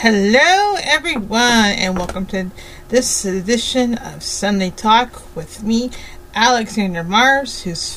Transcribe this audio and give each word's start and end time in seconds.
Hello, 0.00 0.76
everyone, 0.80 1.72
and 1.72 1.98
welcome 1.98 2.24
to 2.26 2.52
this 2.88 3.24
edition 3.24 3.94
of 3.98 4.22
Sunday 4.22 4.70
Talk 4.70 5.34
with 5.34 5.64
me, 5.64 5.90
Alexandra 6.36 7.02
Mars, 7.02 7.64
who's 7.64 7.96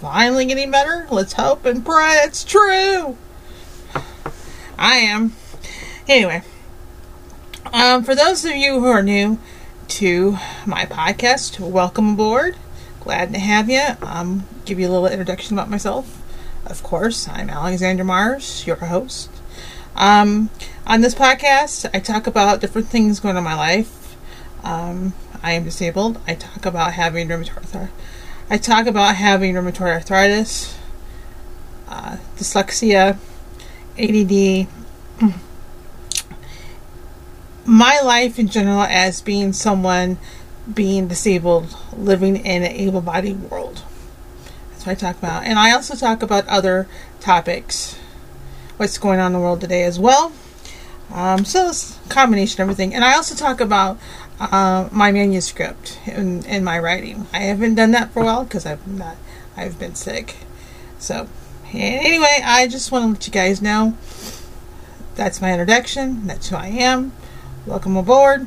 finally 0.00 0.46
getting 0.46 0.70
better. 0.70 1.06
Let's 1.10 1.34
hope 1.34 1.66
and 1.66 1.84
pray 1.84 2.20
it's 2.24 2.42
true. 2.42 3.18
I 4.78 4.96
am. 4.96 5.34
Anyway, 6.08 6.40
um, 7.70 8.02
for 8.02 8.14
those 8.14 8.46
of 8.46 8.56
you 8.56 8.80
who 8.80 8.86
are 8.86 9.02
new 9.02 9.38
to 9.88 10.38
my 10.64 10.86
podcast, 10.86 11.60
welcome 11.60 12.14
aboard. 12.14 12.56
Glad 13.00 13.34
to 13.34 13.38
have 13.38 13.68
you. 13.68 13.82
Um, 14.00 14.46
give 14.64 14.80
you 14.80 14.88
a 14.88 14.88
little 14.88 15.06
introduction 15.06 15.58
about 15.58 15.68
myself. 15.68 16.18
Of 16.64 16.82
course, 16.82 17.28
I'm 17.28 17.50
Alexandra 17.50 18.06
Mars, 18.06 18.66
your 18.66 18.76
host. 18.76 19.35
Um, 19.96 20.50
on 20.86 21.00
this 21.00 21.14
podcast, 21.14 21.88
I 21.94 22.00
talk 22.00 22.26
about 22.26 22.60
different 22.60 22.88
things 22.88 23.18
going 23.18 23.36
on 23.36 23.38
in 23.38 23.44
my 23.44 23.54
life. 23.54 24.16
Um, 24.62 25.14
I 25.42 25.52
am 25.52 25.64
disabled. 25.64 26.20
I 26.26 26.34
talk 26.34 26.66
about 26.66 26.92
having 26.92 27.28
rheumatoid 27.28 27.56
arthritis. 27.56 27.90
I 28.50 28.58
talk 28.58 28.86
about 28.86 29.16
having 29.16 29.54
rheumatoid 29.54 29.92
arthritis, 29.92 30.76
uh, 31.88 32.18
dyslexia, 32.36 33.16
ADD, 33.98 34.68
my 37.66 37.98
life 38.00 38.38
in 38.38 38.48
general 38.48 38.82
as 38.82 39.22
being 39.22 39.52
someone 39.54 40.18
being 40.72 41.08
disabled, 41.08 41.74
living 41.96 42.36
in 42.36 42.62
an 42.62 42.72
able 42.72 43.00
bodied 43.00 43.50
world. 43.50 43.82
That's 44.70 44.84
what 44.84 44.92
I 44.92 44.94
talk 44.94 45.18
about. 45.18 45.44
And 45.44 45.58
I 45.58 45.72
also 45.72 45.94
talk 45.94 46.22
about 46.22 46.46
other 46.48 46.86
topics, 47.20 47.98
what's 48.76 48.98
going 48.98 49.20
on 49.20 49.28
in 49.28 49.32
the 49.32 49.38
world 49.38 49.60
today 49.60 49.84
as 49.84 49.98
well. 49.98 50.32
Um, 51.12 51.44
so 51.44 51.68
it's 51.68 51.98
a 52.04 52.08
combination 52.08 52.60
of 52.60 52.66
everything. 52.66 52.94
And 52.94 53.04
I 53.04 53.14
also 53.14 53.34
talk 53.34 53.60
about 53.60 53.98
uh, 54.40 54.88
my 54.92 55.12
manuscript 55.12 55.98
in, 56.06 56.44
in 56.44 56.64
my 56.64 56.78
writing. 56.78 57.26
I 57.32 57.40
haven't 57.40 57.76
done 57.76 57.92
that 57.92 58.12
for 58.12 58.22
a 58.22 58.24
while 58.24 58.44
because 58.44 58.66
I've 58.66 58.86
not, 58.86 59.16
I've 59.56 59.78
been 59.78 59.94
sick. 59.94 60.36
So 60.98 61.28
anyway, 61.72 62.40
I 62.44 62.68
just 62.68 62.92
want 62.92 63.04
to 63.04 63.08
let 63.12 63.26
you 63.26 63.32
guys 63.32 63.62
know 63.62 63.96
that's 65.14 65.40
my 65.40 65.52
introduction. 65.52 66.26
That's 66.26 66.48
who 66.48 66.56
I 66.56 66.66
am. 66.66 67.12
Welcome 67.64 67.96
aboard. 67.96 68.46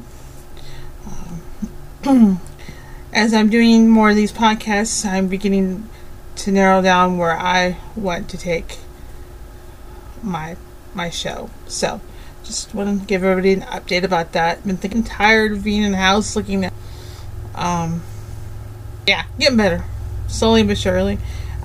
Um, 2.06 2.40
as 3.14 3.34
I'm 3.34 3.50
doing 3.50 3.90
more 3.90 4.12
of 4.12 4.16
these 4.16 4.32
podcasts, 4.32 5.06
I'm 5.06 5.28
beginning 5.28 5.90
to 6.36 6.52
narrow 6.52 6.82
down 6.82 7.18
where 7.18 7.38
I 7.38 7.78
want 7.96 8.30
to 8.30 8.38
take 8.38 8.78
my 10.24 10.58
my 10.94 11.10
show. 11.10 11.50
So, 11.68 12.02
just 12.44 12.74
want 12.74 13.02
to 13.02 13.06
give 13.06 13.24
everybody 13.24 13.54
an 13.54 13.62
update 13.62 14.04
about 14.04 14.34
that. 14.34 14.66
Been 14.66 14.78
thinking 14.78 15.04
tired 15.04 15.52
of 15.52 15.64
being 15.64 15.84
in 15.84 15.92
the 15.92 15.98
house 15.98 16.36
looking 16.36 16.66
at 16.66 16.74
um 17.56 18.02
yeah, 19.08 19.26
getting 19.40 19.58
better. 19.58 19.84
Slowly 20.28 20.64
but 20.64 20.78
surely. 20.78 21.18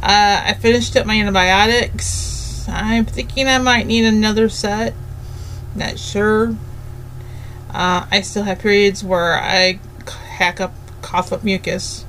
Uh, 0.02 0.42
I 0.47 0.55
finished 0.55 0.97
up 0.97 1.06
my 1.06 1.14
antibiotics. 1.14 2.66
I'm 2.69 3.05
thinking 3.05 3.47
I 3.48 3.58
might 3.58 3.86
need 3.86 4.05
another 4.05 4.48
set. 4.48 4.94
Not 5.75 5.98
sure. 5.98 6.56
Uh, 7.70 8.06
I 8.10 8.20
still 8.22 8.44
have 8.44 8.60
periods 8.60 9.05
where 9.05 9.34
I 9.34 9.78
hack 10.36 10.60
up, 10.60 10.72
cough 11.02 11.32
up 11.32 11.44
mucus. 11.44 12.05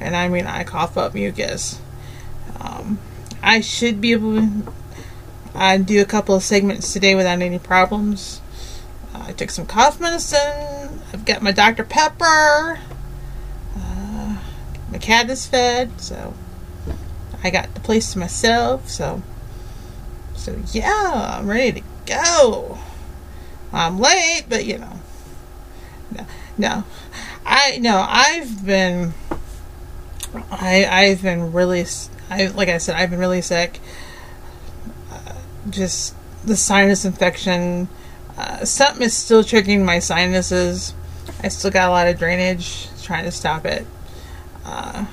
And 0.00 0.14
I 0.16 0.28
mean, 0.28 0.46
I 0.46 0.64
cough 0.64 0.98
up 0.98 1.14
mucus. 1.14 1.80
Um, 2.60 2.98
I 3.42 3.60
should 3.60 4.00
be 4.00 4.12
able 4.12 4.36
to 4.36 4.72
uh, 5.54 5.76
do 5.78 6.00
a 6.02 6.04
couple 6.04 6.34
of 6.34 6.42
segments 6.42 6.92
today 6.92 7.14
without 7.14 7.40
any 7.40 7.58
problems. 7.58 8.40
Uh, 9.14 9.26
I 9.28 9.32
took 9.32 9.50
some 9.50 9.66
cough 9.66 10.00
medicine. 10.00 11.00
I've 11.12 11.24
got 11.24 11.42
my 11.42 11.52
Dr. 11.52 11.84
Pepper. 11.84 12.80
Uh, 13.76 14.36
my 14.90 14.98
cat 14.98 15.30
is 15.30 15.46
fed, 15.46 16.00
so 16.00 16.34
I 17.42 17.50
got 17.50 17.72
the 17.74 17.80
place 17.80 18.12
to 18.12 18.18
myself. 18.18 18.88
So, 18.88 19.22
so 20.34 20.60
yeah, 20.72 21.38
I'm 21.38 21.48
ready 21.48 21.80
to 21.80 21.86
go. 22.06 22.78
I'm 23.72 23.98
late, 23.98 24.44
but 24.48 24.64
you 24.64 24.78
know, 24.78 25.00
no, 26.16 26.26
no, 26.56 26.84
I 27.44 27.78
no, 27.78 28.04
I've 28.08 28.64
been, 28.64 29.14
I 30.50 30.86
I've 30.86 31.22
been 31.22 31.52
really, 31.52 31.84
I 32.30 32.46
like 32.46 32.68
I 32.68 32.78
said, 32.78 32.96
I've 32.96 33.10
been 33.10 33.18
really 33.18 33.42
sick. 33.42 33.80
Just 35.70 36.14
the 36.44 36.56
sinus 36.56 37.04
infection. 37.04 37.88
Uh, 38.36 38.64
something 38.64 39.02
is 39.02 39.16
still 39.16 39.42
triggering 39.42 39.84
my 39.84 39.98
sinuses. 39.98 40.94
I 41.42 41.48
still 41.48 41.70
got 41.70 41.88
a 41.88 41.92
lot 41.92 42.08
of 42.08 42.18
drainage. 42.18 42.88
Trying 43.02 43.24
to 43.24 43.30
stop 43.30 43.66
it. 43.66 43.86
Uh, 44.64 45.06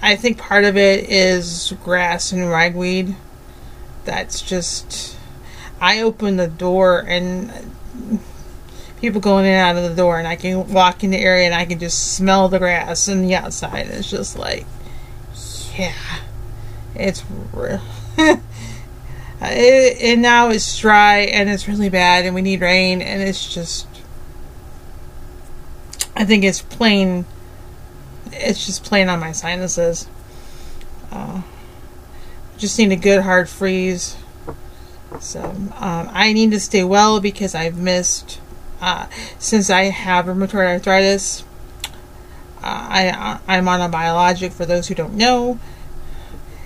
I 0.00 0.16
think 0.16 0.38
part 0.38 0.64
of 0.64 0.76
it 0.76 1.08
is 1.10 1.74
grass 1.82 2.30
and 2.32 2.48
ragweed. 2.50 3.16
That's 4.04 4.40
just. 4.40 5.16
I 5.80 6.00
open 6.00 6.36
the 6.36 6.46
door 6.46 7.00
and 7.00 7.74
people 9.04 9.20
going 9.20 9.44
in 9.44 9.52
and 9.52 9.60
out 9.60 9.82
of 9.82 9.90
the 9.90 9.96
door, 9.96 10.18
and 10.18 10.26
I 10.26 10.36
can 10.36 10.72
walk 10.72 11.04
in 11.04 11.10
the 11.10 11.18
area 11.18 11.44
and 11.44 11.54
I 11.54 11.66
can 11.66 11.78
just 11.78 12.14
smell 12.14 12.48
the 12.48 12.58
grass 12.58 13.06
and 13.08 13.24
the 13.24 13.34
outside. 13.34 13.88
It's 13.88 14.10
just 14.10 14.38
like, 14.38 14.66
yeah, 15.76 15.92
it's 16.94 17.22
real. 17.52 17.82
it, 19.40 20.00
and 20.00 20.22
now 20.22 20.50
it's 20.50 20.78
dry 20.78 21.18
and 21.18 21.48
it's 21.48 21.68
really 21.68 21.88
bad, 21.88 22.24
and 22.24 22.34
we 22.34 22.42
need 22.42 22.60
rain, 22.60 23.02
and 23.02 23.22
it's 23.22 23.52
just. 23.52 23.86
I 26.16 26.24
think 26.24 26.44
it's 26.44 26.62
plain. 26.62 27.26
It's 28.32 28.64
just 28.64 28.84
plain 28.84 29.08
on 29.08 29.20
my 29.20 29.32
sinuses. 29.32 30.08
Uh, 31.10 31.42
just 32.56 32.78
need 32.78 32.92
a 32.92 32.96
good 32.96 33.22
hard 33.22 33.48
freeze. 33.48 34.16
So 35.20 35.42
um, 35.42 36.10
I 36.12 36.32
need 36.32 36.50
to 36.52 36.60
stay 36.60 36.84
well 36.84 37.20
because 37.20 37.54
I've 37.54 37.76
missed 37.76 38.40
uh, 38.80 39.06
since 39.38 39.70
I 39.70 39.84
have 39.84 40.26
rheumatoid 40.26 40.66
arthritis. 40.66 41.44
Uh, 42.58 42.62
I 42.62 43.40
I'm 43.46 43.68
on 43.68 43.80
a 43.80 43.88
biologic 43.88 44.52
for 44.52 44.66
those 44.66 44.88
who 44.88 44.94
don't 44.94 45.14
know, 45.14 45.58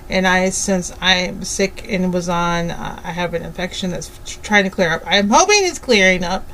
and 0.08 0.26
I 0.26 0.50
since 0.50 0.92
I'm 1.00 1.44
sick 1.44 1.84
and 1.88 2.12
was 2.12 2.28
on 2.28 2.70
uh, 2.70 3.00
I 3.04 3.12
have 3.12 3.34
an 3.34 3.42
infection 3.42 3.90
that's 3.90 4.10
trying 4.42 4.64
to 4.64 4.70
clear 4.70 4.90
up. 4.90 5.02
I'm 5.06 5.30
hoping 5.30 5.60
it's 5.60 5.78
clearing 5.78 6.24
up, 6.24 6.48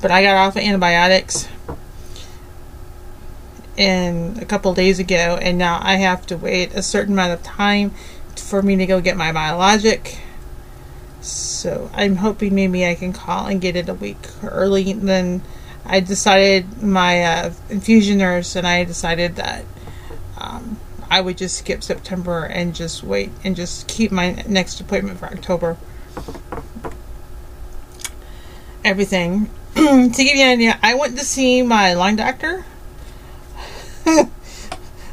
but 0.00 0.10
I 0.10 0.22
got 0.22 0.36
off 0.36 0.56
of 0.56 0.62
antibiotics 0.62 1.48
in 3.76 4.38
a 4.40 4.44
couple 4.44 4.74
days 4.74 4.98
ago, 4.98 5.38
and 5.40 5.56
now 5.56 5.78
I 5.82 5.96
have 5.96 6.26
to 6.26 6.36
wait 6.36 6.74
a 6.74 6.82
certain 6.82 7.12
amount 7.12 7.32
of 7.32 7.42
time 7.42 7.92
for 8.36 8.62
me 8.62 8.76
to 8.76 8.86
go 8.86 9.00
get 9.00 9.16
my 9.16 9.32
biologic 9.32 10.18
so 11.20 11.90
I'm 11.92 12.16
hoping 12.16 12.54
maybe 12.54 12.86
I 12.86 12.94
can 12.94 13.12
call 13.12 13.46
and 13.46 13.60
get 13.60 13.76
it 13.76 13.88
a 13.88 13.94
week 13.94 14.18
early. 14.42 14.92
Then 14.92 15.42
I 15.84 16.00
decided 16.00 16.82
my 16.82 17.22
uh, 17.22 17.52
infusion 17.68 18.18
nurse 18.18 18.56
and 18.56 18.66
I 18.66 18.84
decided 18.84 19.36
that 19.36 19.64
um, 20.38 20.78
I 21.10 21.20
would 21.20 21.38
just 21.38 21.56
skip 21.58 21.82
September 21.82 22.44
and 22.44 22.74
just 22.74 23.02
wait 23.02 23.30
and 23.44 23.56
just 23.56 23.88
keep 23.88 24.10
my 24.10 24.44
next 24.46 24.80
appointment 24.80 25.18
for 25.18 25.26
October. 25.26 25.76
Everything. 28.84 29.50
to 29.74 30.10
give 30.10 30.36
you 30.36 30.42
an 30.44 30.52
idea, 30.52 30.78
I 30.82 30.94
went 30.94 31.18
to 31.18 31.24
see 31.24 31.62
my 31.62 31.94
lung 31.94 32.16
doctor. 32.16 32.64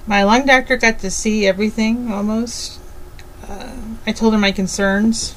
my 0.08 0.24
lung 0.24 0.46
doctor 0.46 0.78
got 0.78 1.00
to 1.00 1.12
see 1.12 1.48
everything 1.48 2.12
almost. 2.12 2.80
Uh, 3.48 3.76
I 4.08 4.12
told 4.12 4.34
her 4.34 4.40
my 4.40 4.52
concerns 4.52 5.36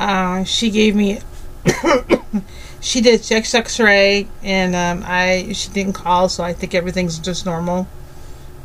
uh, 0.00 0.44
she 0.44 0.70
gave 0.70 0.96
me. 0.96 1.20
she 2.80 3.00
did 3.00 3.22
chest 3.22 3.54
X-ray, 3.54 4.26
and 4.42 4.74
um, 4.74 5.04
I 5.06 5.52
she 5.52 5.70
didn't 5.70 5.92
call, 5.92 6.28
so 6.28 6.42
I 6.42 6.52
think 6.52 6.74
everything's 6.74 7.18
just 7.18 7.44
normal. 7.44 7.86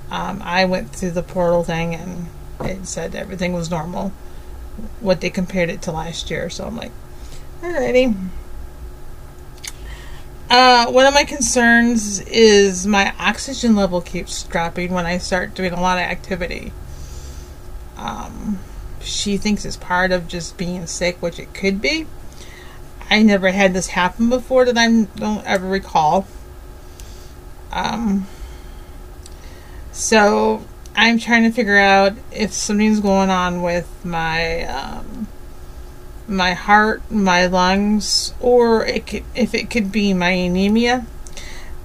Um, 0.09 0.41
I 0.43 0.65
went 0.65 0.95
through 0.95 1.11
the 1.11 1.23
portal 1.23 1.63
thing, 1.63 1.95
and 1.95 2.27
it 2.61 2.87
said 2.87 3.15
everything 3.15 3.53
was 3.53 3.69
normal. 3.69 4.09
What 4.99 5.21
they 5.21 5.29
compared 5.29 5.69
it 5.69 5.81
to 5.83 5.91
last 5.91 6.29
year, 6.29 6.49
so 6.49 6.65
I'm 6.65 6.77
like, 6.77 6.91
alrighty. 7.61 8.15
Uh, 10.49 10.91
one 10.91 11.05
of 11.05 11.13
my 11.13 11.23
concerns 11.23 12.19
is 12.21 12.85
my 12.85 13.13
oxygen 13.19 13.75
level 13.75 13.99
keeps 13.99 14.43
dropping 14.43 14.93
when 14.93 15.05
I 15.05 15.17
start 15.17 15.55
doing 15.55 15.73
a 15.73 15.81
lot 15.81 15.97
of 15.97 16.03
activity. 16.03 16.71
Um, 17.97 18.59
she 19.01 19.37
thinks 19.37 19.65
it's 19.65 19.77
part 19.77 20.11
of 20.11 20.27
just 20.27 20.57
being 20.57 20.85
sick, 20.85 21.21
which 21.21 21.39
it 21.39 21.53
could 21.53 21.81
be. 21.81 22.05
I 23.09 23.21
never 23.21 23.51
had 23.51 23.73
this 23.73 23.87
happen 23.87 24.29
before 24.29 24.65
that 24.65 24.77
I 24.77 25.03
don't 25.15 25.45
ever 25.45 25.67
recall. 25.67 26.27
Um, 27.71 28.27
so 29.91 30.65
I'm 30.95 31.19
trying 31.19 31.43
to 31.43 31.51
figure 31.51 31.77
out 31.77 32.13
if 32.31 32.53
something's 32.53 32.99
going 32.99 33.29
on 33.29 33.61
with 33.61 33.89
my 34.03 34.63
um, 34.63 35.27
my 36.27 36.53
heart, 36.53 37.01
my 37.11 37.45
lungs, 37.45 38.33
or 38.39 38.85
it 38.85 39.05
could, 39.05 39.23
if 39.35 39.53
it 39.53 39.69
could 39.69 39.91
be 39.91 40.13
my 40.13 40.31
anemia. 40.31 41.05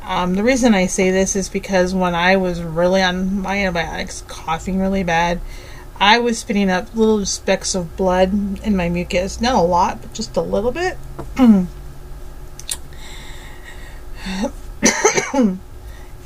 Um, 0.02 0.34
the 0.34 0.42
reason 0.42 0.74
I 0.74 0.86
say 0.86 1.10
this 1.10 1.36
is 1.36 1.48
because 1.48 1.94
when 1.94 2.14
I 2.14 2.36
was 2.36 2.62
really 2.62 3.02
on 3.02 3.40
my 3.40 3.58
antibiotics, 3.58 4.24
coughing 4.26 4.80
really 4.80 5.04
bad, 5.04 5.40
I 6.00 6.18
was 6.18 6.38
spitting 6.38 6.70
up 6.70 6.94
little 6.94 7.26
specks 7.26 7.74
of 7.74 7.94
blood 7.98 8.32
in 8.64 8.74
my 8.74 8.88
mucus. 8.88 9.38
Not 9.38 9.54
a 9.54 9.60
lot, 9.60 10.00
but 10.00 10.14
just 10.14 10.34
a 10.34 10.40
little 10.40 10.72
bit. 10.72 10.96
and 11.36 11.68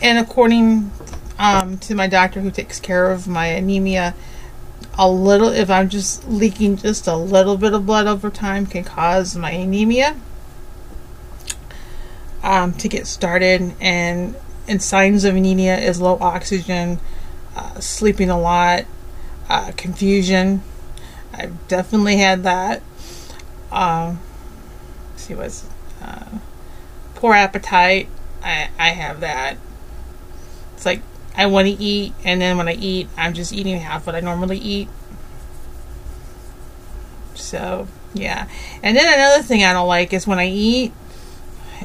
according 0.01 0.93
um, 1.41 1.79
to 1.79 1.97
my 1.97 2.07
doctor 2.07 2.41
who 2.41 2.53
takes 2.53 2.79
care 2.79 3.11
of 3.11 3.27
my 3.27 3.47
anemia, 3.47 4.15
a 4.97 5.11
little, 5.11 5.49
if 5.49 5.69
I'm 5.69 5.89
just 5.89 6.29
leaking 6.29 6.77
just 6.77 7.09
a 7.09 7.17
little 7.17 7.57
bit 7.57 7.73
of 7.73 7.85
blood 7.85 8.07
over 8.07 8.31
time, 8.31 8.67
can 8.67 8.85
cause 8.85 9.35
my 9.35 9.51
anemia 9.51 10.15
um, 12.45 12.75
to 12.75 12.89
get 12.89 13.09
started. 13.09 13.75
And, 13.81 14.37
and 14.69 14.81
signs 14.81 15.25
of 15.25 15.35
anemia 15.35 15.79
is 15.79 16.01
low 16.01 16.17
oxygen, 16.21 17.01
uh, 17.57 17.81
sleeping 17.81 18.31
a 18.31 18.41
lot, 18.41 18.85
uh, 19.49 19.73
confusion. 19.77 20.63
I've 21.33 21.67
definitely 21.69 22.17
had 22.17 22.45
that. 22.45 22.83
Um, 23.73 24.21
see 25.17 25.35
what's 25.35 25.67
uh, 26.03 26.39
poor 27.15 27.35
appetite. 27.35 28.09
I 28.43 28.69
I 28.79 28.91
have 28.91 29.21
that. 29.21 29.59
It's 30.75 30.87
like 30.87 31.03
I 31.37 31.47
want 31.47 31.67
to 31.67 31.75
eat, 31.75 32.15
and 32.25 32.41
then 32.41 32.57
when 32.57 32.69
I 32.69 32.75
eat, 32.75 33.09
I'm 33.17 33.35
just 33.35 33.53
eating 33.53 33.79
half 33.79 34.07
what 34.07 34.15
I 34.15 34.21
normally 34.21 34.59
eat. 34.59 34.89
So, 37.35 37.89
yeah. 38.13 38.49
And 38.83 38.97
then 38.97 39.13
another 39.13 39.43
thing 39.43 39.65
I 39.65 39.73
don't 39.73 39.89
like 39.89 40.13
is 40.13 40.27
when 40.27 40.39
I 40.39 40.47
eat 40.47 40.93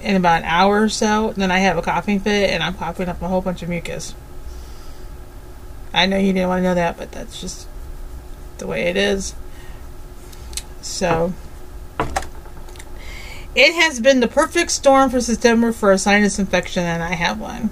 in 0.03 0.15
about 0.15 0.39
an 0.39 0.45
hour 0.45 0.83
or 0.83 0.89
so, 0.89 1.33
then 1.35 1.51
I 1.51 1.59
have 1.59 1.77
a 1.77 1.81
coughing 1.81 2.19
fit 2.19 2.51
and 2.51 2.63
I'm 2.63 2.75
coughing 2.75 3.09
up 3.09 3.21
a 3.21 3.27
whole 3.27 3.41
bunch 3.41 3.63
of 3.63 3.69
mucus. 3.69 4.13
I 5.94 6.06
know 6.06 6.18
you 6.18 6.33
didn't 6.33 6.50
want 6.50 6.59
to 6.59 6.63
know 6.63 6.75
that, 6.75 6.97
but 6.97 7.12
that's 7.12 7.41
just 7.41 7.68
the 8.57 8.68
way 8.68 8.83
it 8.83 8.97
is. 8.97 9.33
So, 10.81 11.33
it 13.56 13.74
has 13.74 14.00
been 14.00 14.19
the 14.19 14.27
perfect 14.27 14.71
storm 14.71 15.09
for 15.09 15.19
September 15.19 15.71
for 15.71 15.91
a 15.91 15.97
sinus 15.97 16.39
infection, 16.39 16.83
and 16.83 17.01
I 17.01 17.13
have 17.13 17.39
one. 17.39 17.71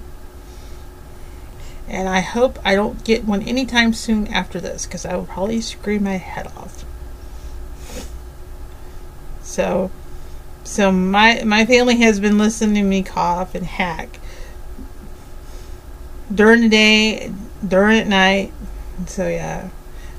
And 1.88 2.08
I 2.08 2.20
hope 2.20 2.58
I 2.64 2.74
don't 2.74 3.02
get 3.04 3.24
one 3.24 3.42
anytime 3.42 3.94
soon 3.94 4.26
after 4.28 4.60
this 4.60 4.84
because 4.84 5.06
I 5.06 5.16
will 5.16 5.24
probably 5.24 5.60
scream 5.60 6.04
my 6.04 6.16
head 6.16 6.46
off. 6.48 6.84
So, 9.42 9.90
so 10.64 10.92
my 10.92 11.42
my 11.44 11.64
family 11.64 11.96
has 11.98 12.20
been 12.20 12.36
listening 12.36 12.74
to 12.74 12.82
me 12.82 13.02
cough 13.02 13.54
and 13.54 13.64
hack 13.64 14.18
during 16.32 16.60
the 16.60 16.68
day, 16.68 17.32
during 17.66 17.98
at 17.98 18.06
night. 18.06 18.52
So 19.06 19.28
yeah, 19.28 19.68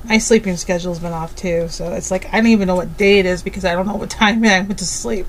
my 0.04 0.18
sleeping 0.18 0.58
schedule's 0.58 1.00
been 1.00 1.14
off 1.14 1.36
too. 1.36 1.68
So 1.70 1.94
it's 1.94 2.12
like 2.12 2.32
I 2.34 2.38
don't 2.38 2.48
even 2.48 2.68
know 2.68 2.76
what 2.76 2.98
day 2.98 3.20
it 3.20 3.26
is 3.26 3.44
because 3.44 3.66
I 3.66 3.74
don't 3.74 3.88
know 3.88 3.96
what 3.96 4.10
time 4.10 4.44
I 4.46 4.62
went 4.62 4.80
to 4.80 4.86
sleep. 4.86 5.28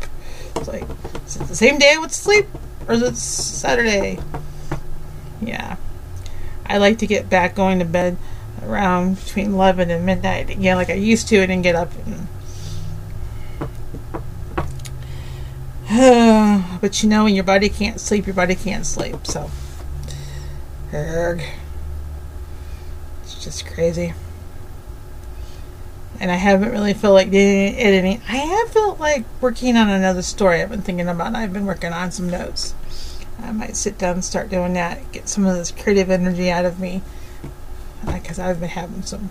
It's 0.57 0.69
like 0.69 0.85
is 1.27 1.37
it 1.37 1.49
the 1.49 1.57
same 1.57 1.79
day 1.79 1.93
I 1.95 1.99
went 1.99 2.13
to 2.13 2.19
sleep 2.19 2.47
or 2.89 2.95
is 2.95 3.03
it 3.03 3.17
Saturday? 3.17 4.19
Yeah. 5.41 5.77
I 6.67 6.79
like 6.79 6.99
to 6.99 7.07
get 7.07 7.29
back 7.29 7.55
going 7.55 7.81
to 7.81 7.85
bed 7.85 8.17
around 8.63 9.17
between 9.17 9.53
11 9.53 9.91
and 9.91 10.07
midnight 10.07 10.51
again, 10.51 10.77
like 10.77 10.91
I 10.91 10.95
used 10.95 11.29
to, 11.29 11.39
and 11.39 11.51
then 11.51 11.63
get 11.63 11.75
up 11.75 11.91
and. 12.07 12.29
but 16.81 17.03
you 17.03 17.09
know, 17.09 17.25
when 17.25 17.35
your 17.35 17.45
body 17.45 17.69
can't 17.69 18.01
sleep, 18.01 18.27
your 18.27 18.35
body 18.35 18.55
can't 18.55 18.87
sleep. 18.87 19.27
So, 19.27 19.51
erg. 20.95 21.43
It's 23.41 23.47
just 23.47 23.75
crazy. 23.75 24.13
And 26.21 26.31
I 26.31 26.35
haven't 26.35 26.73
really 26.73 26.93
felt 26.93 27.15
like 27.15 27.29
editing. 27.29 28.21
I 28.29 28.37
have 28.37 28.71
felt 28.71 29.01
like 29.01 29.25
working 29.41 29.79
on 29.79 29.89
another 29.89 30.21
story 30.21 30.61
I've 30.61 30.69
been 30.69 30.83
thinking 30.83 31.09
about. 31.09 31.35
I've 31.35 31.51
been 31.51 31.65
working 31.65 31.95
on 31.95 32.11
some 32.11 32.29
notes. 32.29 32.75
I 33.43 33.53
might 33.53 33.77
sit 33.77 33.97
down 33.97 34.17
and 34.17 34.25
start 34.27 34.51
doing 34.51 34.75
that, 34.75 35.11
get 35.13 35.27
some 35.27 35.47
of 35.47 35.57
this 35.57 35.71
creative 35.71 36.11
energy 36.11 36.51
out 36.51 36.67
of 36.67 36.79
me. 36.79 37.01
Because 38.05 38.39
uh, 38.39 38.45
I've 38.45 38.61
been 38.61 38.69
having 38.69 39.05
some 39.05 39.31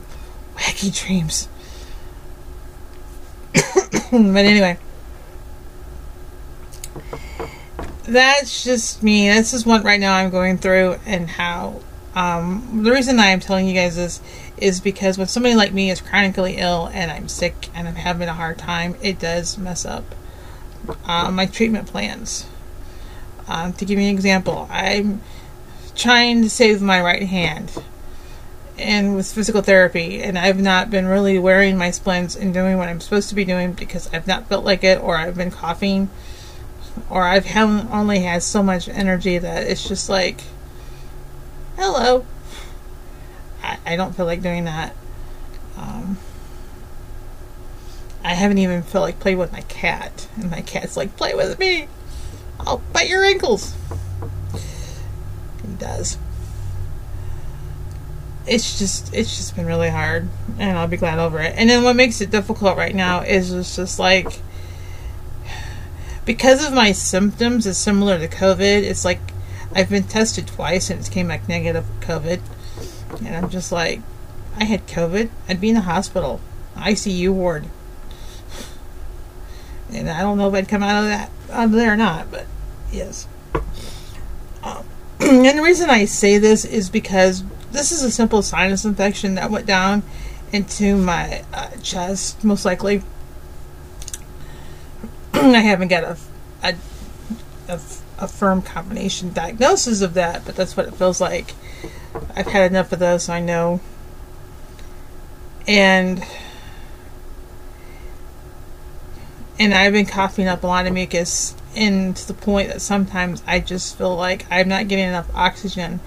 wacky 0.56 0.92
dreams. 1.06 1.48
but 3.54 4.46
anyway, 4.46 4.80
that's 8.08 8.64
just 8.64 9.04
me. 9.04 9.30
This 9.30 9.54
is 9.54 9.68
what 9.68 9.84
right 9.84 10.00
now 10.00 10.16
I'm 10.16 10.32
going 10.32 10.58
through, 10.58 10.98
and 11.06 11.30
how. 11.30 11.82
Um, 12.16 12.82
the 12.84 12.92
reason 12.92 13.20
I 13.20 13.28
am 13.28 13.40
telling 13.40 13.68
you 13.68 13.74
guys 13.74 13.96
this 13.96 14.22
is 14.58 14.80
because 14.82 15.18
when 15.18 15.28
somebody 15.28 15.56
like 15.56 15.74
me 15.74 15.92
is 15.92 16.02
chronically 16.02 16.58
ill 16.58 16.90
and 16.92 17.12
I'm 17.12 17.28
sick 17.28 17.70
and 17.76 17.88
I'm 17.88 17.96
having 17.96 18.28
a 18.28 18.34
hard 18.34 18.58
time, 18.58 18.96
it 19.02 19.20
does 19.20 19.58
mess 19.58 19.86
up 19.86 20.04
uh, 21.06 21.30
my 21.32 21.46
treatment 21.46 21.88
plans. 21.88 22.48
Um, 23.48 23.74
to 23.74 23.86
give 23.86 24.00
you 24.00 24.06
an 24.08 24.14
example, 24.14 24.68
I'm 24.70 25.22
trying 25.96 26.44
to 26.44 26.50
save 26.50 26.82
my 26.82 27.02
right 27.02 27.24
hand 27.24 27.72
and 28.78 29.16
with 29.16 29.32
physical 29.32 29.62
therapy 29.62 30.22
and 30.22 30.38
I've 30.38 30.60
not 30.60 30.90
been 30.90 31.06
really 31.06 31.38
wearing 31.38 31.78
my 31.78 31.92
splints 31.92 32.36
and 32.36 32.54
doing 32.54 32.78
what 32.78 32.88
I'm 32.88 33.02
supposed 33.02 33.30
to 33.30 33.36
be 33.36 33.44
doing 33.44 33.74
because 33.74 34.12
I've 34.14 34.26
not 34.26 34.48
felt 34.48 34.64
like 34.64 34.84
it 34.84 35.02
or 35.02 35.18
I've 35.18 35.36
been 35.36 35.52
coughing 35.52 36.10
or 37.10 37.24
I've 37.24 37.56
only 37.56 38.20
had 38.20 38.44
so 38.44 38.64
much 38.64 38.88
energy 38.88 39.38
that 39.38 39.68
it's 39.68 39.88
just 39.88 40.10
like 40.10 40.44
hello 41.80 42.26
I, 43.64 43.78
I 43.86 43.96
don't 43.96 44.16
feel 44.16 44.26
like 44.26 44.42
doing 44.42 44.66
that 44.66 44.96
um, 45.78 46.18
I 48.24 48.34
haven't 48.34 48.58
even 48.58 48.84
felt 48.84 49.04
like 49.04 49.20
playing 49.20 49.38
with 49.38 49.52
my 49.52 49.62
cat 49.62 50.28
and 50.36 50.52
my 50.52 50.62
cat's 50.62 50.98
like 50.98 51.16
play 51.16 51.34
with 51.34 51.58
me 51.58 51.88
I'll 52.60 52.82
bite 52.94 53.10
your 53.10 53.24
ankles. 53.24 53.74
He 55.62 55.74
does. 55.78 56.18
It's 58.46 58.80
just 58.80 59.14
it's 59.14 59.38
just 59.38 59.56
been 59.56 59.66
really 59.66 59.90
hard 59.90 60.28
and 60.58 60.78
I'll 60.78 60.88
be 60.88 60.98
glad 60.98 61.20
over 61.20 61.40
it. 61.40 61.54
And 61.56 61.70
then 61.70 61.84
what 61.84 61.96
makes 61.96 62.20
it 62.22 62.32
difficult 62.32 62.78
right 62.78 62.96
now 62.96 63.22
is 63.22 63.52
it's 63.54 63.76
just 63.76 64.00
like 64.00 64.42
because 66.26 66.66
of 66.66 66.74
my 66.74 66.92
symptoms 66.92 67.66
is 67.66 67.78
similar 67.78 68.18
to 68.20 68.28
COVID, 68.28 68.84
it's 68.84 69.06
like 69.06 69.20
I've 69.74 69.90
been 69.90 70.04
tested 70.04 70.48
twice 70.48 70.90
and 70.90 71.06
it 71.06 71.12
came 71.12 71.28
back 71.28 71.48
negative 71.48 71.86
COVID. 72.02 72.42
And 73.20 73.36
I'm 73.36 73.50
just 73.50 73.72
like 73.72 74.02
I 74.58 74.66
had 74.66 74.88
COVID. 74.88 75.30
I'd 75.48 75.62
be 75.62 75.70
in 75.70 75.76
the 75.76 75.82
hospital, 75.82 76.42
ICU 76.76 77.32
ward. 77.32 77.66
And 79.92 80.10
I 80.10 80.22
don't 80.22 80.38
know 80.38 80.48
if 80.50 80.54
I'd 80.54 80.68
come 80.70 80.84
out 80.84 81.04
of 81.04 81.10
that 81.10 81.32
out 81.52 81.66
of 81.66 81.72
there 81.72 81.94
or 81.94 81.98
not, 81.98 82.30
but 82.30 82.46
yes. 82.92 83.28
Um, 84.64 84.86
and 85.20 85.58
the 85.58 85.64
reason 85.64 85.90
I 85.90 86.06
say 86.06 86.38
this 86.38 86.66
is 86.66 86.90
because 86.90 87.44
this 87.72 87.92
is 87.92 88.04
a 88.04 88.12
simple 88.12 88.42
sinus 88.42 88.86
infection 88.86 89.36
that 89.36 89.50
went 89.50 89.66
down 89.66 90.04
into 90.52 90.96
my 90.98 91.44
uh, 91.54 91.70
chest, 91.82 92.44
most 92.44 92.66
likely. 92.66 93.04
I 95.34 95.60
haven't 95.60 95.88
got 95.88 96.04
a, 96.04 96.18
a, 96.64 96.76
a, 97.68 97.80
a 98.20 98.28
firm 98.28 98.62
combination 98.62 99.34
diagnosis 99.34 100.02
of 100.02 100.14
that, 100.14 100.46
but 100.46 100.56
that's 100.56 100.76
what 100.78 100.88
it 100.88 100.94
feels 100.94 101.20
like. 101.20 101.54
I've 102.36 102.48
had 102.48 102.72
enough 102.72 102.92
of 102.92 103.00
those, 103.00 103.30
I 103.30 103.40
know. 103.40 103.80
And 105.68 106.24
and 109.60 109.74
I've 109.74 109.94
been 109.94 110.06
coughing 110.06 110.48
up 110.48 110.64
a 110.64 110.68
lot 110.68 110.88
of 110.88 110.94
mucus, 110.94 111.54
and 111.76 112.16
to 112.16 112.28
the 112.28 112.34
point 112.34 112.70
that 112.70 112.82
sometimes 112.82 113.44
I 113.46 113.60
just 113.60 113.98
feel 113.98 114.16
like 114.16 114.46
I'm 114.50 114.70
not 114.70 114.88
getting 114.88 115.08
enough 115.08 115.30
oxygen, 115.36 116.00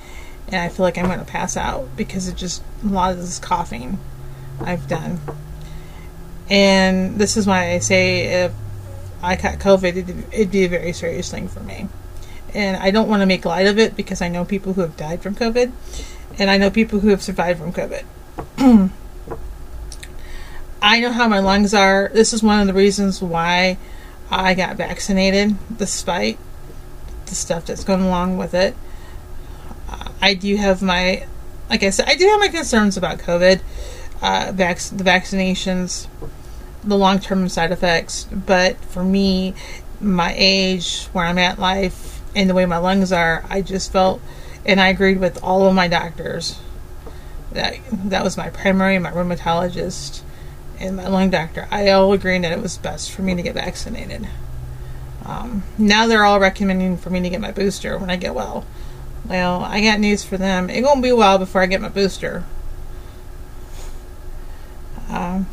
and 0.48 0.56
I 0.56 0.68
feel 0.68 0.84
like 0.84 0.98
I'm 0.98 1.06
going 1.06 1.18
to 1.18 1.24
pass 1.24 1.56
out 1.56 1.96
because 1.96 2.28
of 2.28 2.36
just 2.36 2.62
a 2.82 2.88
lot 2.88 3.12
of 3.12 3.18
this 3.18 3.38
coughing 3.38 3.98
I've 4.60 4.88
done. 4.88 5.20
And 6.48 7.18
this 7.18 7.36
is 7.36 7.46
why 7.46 7.72
I 7.72 7.78
say 7.78 8.44
if 8.44 8.52
I 9.22 9.36
caught 9.36 9.58
COVID, 9.58 9.96
it'd, 9.96 10.24
it'd 10.32 10.50
be 10.50 10.64
a 10.64 10.68
very 10.68 10.92
serious 10.92 11.30
thing 11.30 11.48
for 11.48 11.60
me. 11.60 11.88
And 12.54 12.76
I 12.76 12.90
don't 12.90 13.08
want 13.08 13.22
to 13.22 13.26
make 13.26 13.44
light 13.44 13.66
of 13.66 13.78
it 13.78 13.96
because 13.96 14.20
I 14.20 14.28
know 14.28 14.44
people 14.44 14.74
who 14.74 14.82
have 14.82 14.96
died 14.96 15.22
from 15.22 15.34
COVID, 15.34 15.72
and 16.38 16.50
I 16.50 16.58
know 16.58 16.70
people 16.70 17.00
who 17.00 17.08
have 17.08 17.22
survived 17.22 17.60
from 17.60 17.72
COVID. 17.72 18.04
I 20.82 21.00
know 21.00 21.12
how 21.12 21.28
my 21.28 21.38
lungs 21.38 21.72
are. 21.74 22.10
This 22.12 22.32
is 22.32 22.42
one 22.42 22.60
of 22.60 22.66
the 22.66 22.74
reasons 22.74 23.22
why 23.22 23.78
I 24.30 24.54
got 24.54 24.76
vaccinated, 24.76 25.56
despite 25.78 26.38
the 27.26 27.34
stuff 27.34 27.66
that's 27.66 27.84
going 27.84 28.02
along 28.02 28.36
with 28.36 28.52
it. 28.54 28.74
I 30.22 30.34
do 30.34 30.54
have 30.56 30.82
my, 30.82 31.26
like 31.68 31.82
I 31.82 31.90
said, 31.90 32.08
I 32.08 32.14
do 32.14 32.26
have 32.28 32.38
my 32.38 32.48
concerns 32.48 32.96
about 32.96 33.18
COVID, 33.18 33.60
uh, 34.22 34.52
vac- 34.54 34.78
the 34.78 35.04
vaccinations. 35.04 36.06
the 36.84 36.96
long 36.96 37.20
term 37.20 37.48
side 37.48 37.70
effects. 37.72 38.24
But 38.24 38.76
for 38.84 39.04
me, 39.04 39.54
my 40.00 40.34
age, 40.36 41.04
where 41.12 41.24
I'm 41.24 41.38
at 41.38 41.58
life, 41.58 42.11
and 42.34 42.48
the 42.48 42.54
way 42.54 42.66
my 42.66 42.78
lungs 42.78 43.12
are, 43.12 43.44
I 43.48 43.62
just 43.62 43.92
felt, 43.92 44.20
and 44.64 44.80
I 44.80 44.88
agreed 44.88 45.20
with 45.20 45.42
all 45.42 45.66
of 45.66 45.74
my 45.74 45.88
doctors. 45.88 46.58
That 47.52 47.76
that 47.90 48.24
was 48.24 48.36
my 48.36 48.48
primary, 48.48 48.98
my 48.98 49.10
rheumatologist, 49.10 50.22
and 50.78 50.96
my 50.96 51.06
lung 51.06 51.30
doctor. 51.30 51.68
I 51.70 51.90
all 51.90 52.12
agreed 52.12 52.44
that 52.44 52.52
it 52.52 52.62
was 52.62 52.78
best 52.78 53.12
for 53.12 53.22
me 53.22 53.34
to 53.34 53.42
get 53.42 53.54
vaccinated. 53.54 54.26
Um, 55.24 55.62
now 55.78 56.06
they're 56.06 56.24
all 56.24 56.40
recommending 56.40 56.96
for 56.96 57.10
me 57.10 57.20
to 57.20 57.30
get 57.30 57.40
my 57.40 57.52
booster 57.52 57.96
when 57.98 58.10
I 58.10 58.16
get 58.16 58.34
well. 58.34 58.66
Well, 59.24 59.62
I 59.62 59.80
got 59.80 60.00
news 60.00 60.24
for 60.24 60.36
them. 60.36 60.68
It 60.68 60.82
won't 60.82 61.02
be 61.02 61.10
a 61.10 61.16
while 61.16 61.38
before 61.38 61.62
I 61.62 61.66
get 61.66 61.80
my 61.80 61.88
booster. 61.88 62.44
Um, 65.08 65.46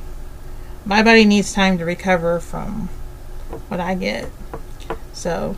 my 0.86 1.04
body 1.04 1.26
needs 1.26 1.54
time 1.54 1.78
to 1.78 1.86
recover 1.86 2.40
from 2.40 2.90
what 3.68 3.80
I 3.80 3.94
get. 3.94 4.30
So, 5.14 5.56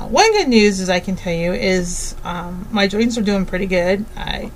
uh, 0.00 0.06
one 0.06 0.32
good 0.32 0.48
news 0.48 0.80
is 0.80 0.88
I 0.88 1.00
can 1.00 1.14
tell 1.14 1.34
you 1.34 1.52
is 1.52 2.14
um, 2.24 2.66
my 2.70 2.88
joints 2.88 3.18
are 3.18 3.22
doing 3.22 3.44
pretty 3.44 3.66
good. 3.66 4.06
I 4.16 4.50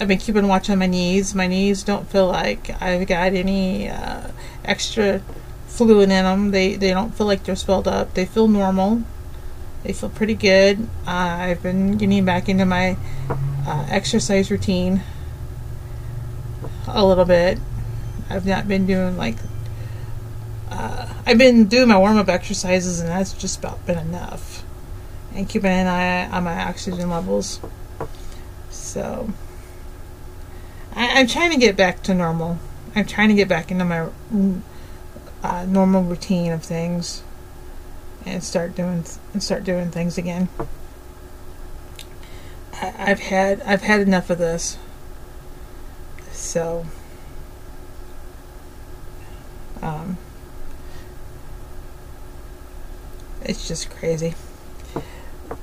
I've 0.00 0.08
been 0.08 0.18
keeping 0.18 0.48
watch 0.48 0.70
on 0.70 0.78
my 0.78 0.86
knees. 0.86 1.34
My 1.34 1.46
knees 1.46 1.82
don't 1.82 2.08
feel 2.08 2.26
like 2.26 2.70
I've 2.80 3.06
got 3.06 3.34
any 3.34 3.88
uh, 3.88 4.28
extra 4.64 5.20
fluid 5.66 6.04
in 6.04 6.24
them. 6.24 6.52
They 6.52 6.76
they 6.76 6.90
don't 6.90 7.14
feel 7.14 7.26
like 7.26 7.44
they're 7.44 7.56
swelled 7.56 7.86
up. 7.86 8.14
They 8.14 8.24
feel 8.24 8.48
normal. 8.48 9.02
They 9.82 9.92
feel 9.92 10.08
pretty 10.08 10.34
good. 10.34 10.88
Uh, 11.06 11.10
I've 11.40 11.62
been 11.62 11.98
getting 11.98 12.24
back 12.24 12.48
into 12.48 12.64
my 12.64 12.96
uh, 13.66 13.86
exercise 13.90 14.50
routine 14.50 15.02
a 16.86 17.04
little 17.04 17.24
bit. 17.24 17.58
I've 18.30 18.46
not 18.46 18.66
been 18.68 18.86
doing 18.86 19.16
like 19.16 19.36
uh, 20.70 21.12
I've 21.26 21.38
been 21.38 21.66
doing 21.66 21.88
my 21.88 21.98
warm 21.98 22.16
up 22.16 22.28
exercises, 22.28 23.00
and 23.00 23.08
that's 23.08 23.34
just 23.34 23.58
about 23.58 23.84
been 23.84 23.98
enough. 23.98 24.64
And 25.38 25.48
keeping 25.48 25.70
an 25.70 25.86
eye 25.86 26.28
on 26.28 26.42
my 26.42 26.64
oxygen 26.64 27.10
levels. 27.10 27.60
So 28.70 29.32
I, 30.96 31.20
am 31.20 31.28
trying 31.28 31.52
to 31.52 31.56
get 31.56 31.76
back 31.76 32.02
to 32.02 32.14
normal. 32.14 32.58
I'm 32.96 33.06
trying 33.06 33.28
to 33.28 33.36
get 33.36 33.46
back 33.46 33.70
into 33.70 33.84
my 33.84 34.08
uh, 35.44 35.64
normal 35.66 36.02
routine 36.02 36.50
of 36.50 36.64
things 36.64 37.22
and 38.26 38.42
start 38.42 38.74
doing 38.74 39.04
and 39.32 39.40
start 39.40 39.62
doing 39.62 39.92
things 39.92 40.18
again. 40.18 40.48
I, 42.72 42.94
I've 42.98 43.20
had 43.20 43.60
I've 43.62 43.82
had 43.82 44.00
enough 44.00 44.30
of 44.30 44.38
this. 44.38 44.76
So 46.32 46.84
um, 49.82 50.18
it's 53.42 53.68
just 53.68 53.88
crazy. 53.88 54.34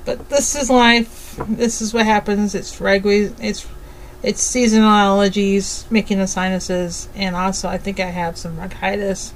But 0.04 0.28
this 0.28 0.54
is 0.54 0.70
life. 0.70 1.38
This 1.48 1.80
is 1.80 1.92
what 1.92 2.06
happens. 2.06 2.54
It's 2.54 2.80
regular. 2.80 3.32
It's 3.40 3.66
it's 4.22 4.42
seasonal 4.42 4.88
allergies 4.88 5.88
making 5.90 6.18
the 6.18 6.26
sinuses, 6.26 7.08
and 7.14 7.36
also 7.36 7.68
I 7.68 7.78
think 7.78 8.00
I 8.00 8.06
have 8.06 8.36
some 8.36 8.56
bronchitis. 8.56 9.32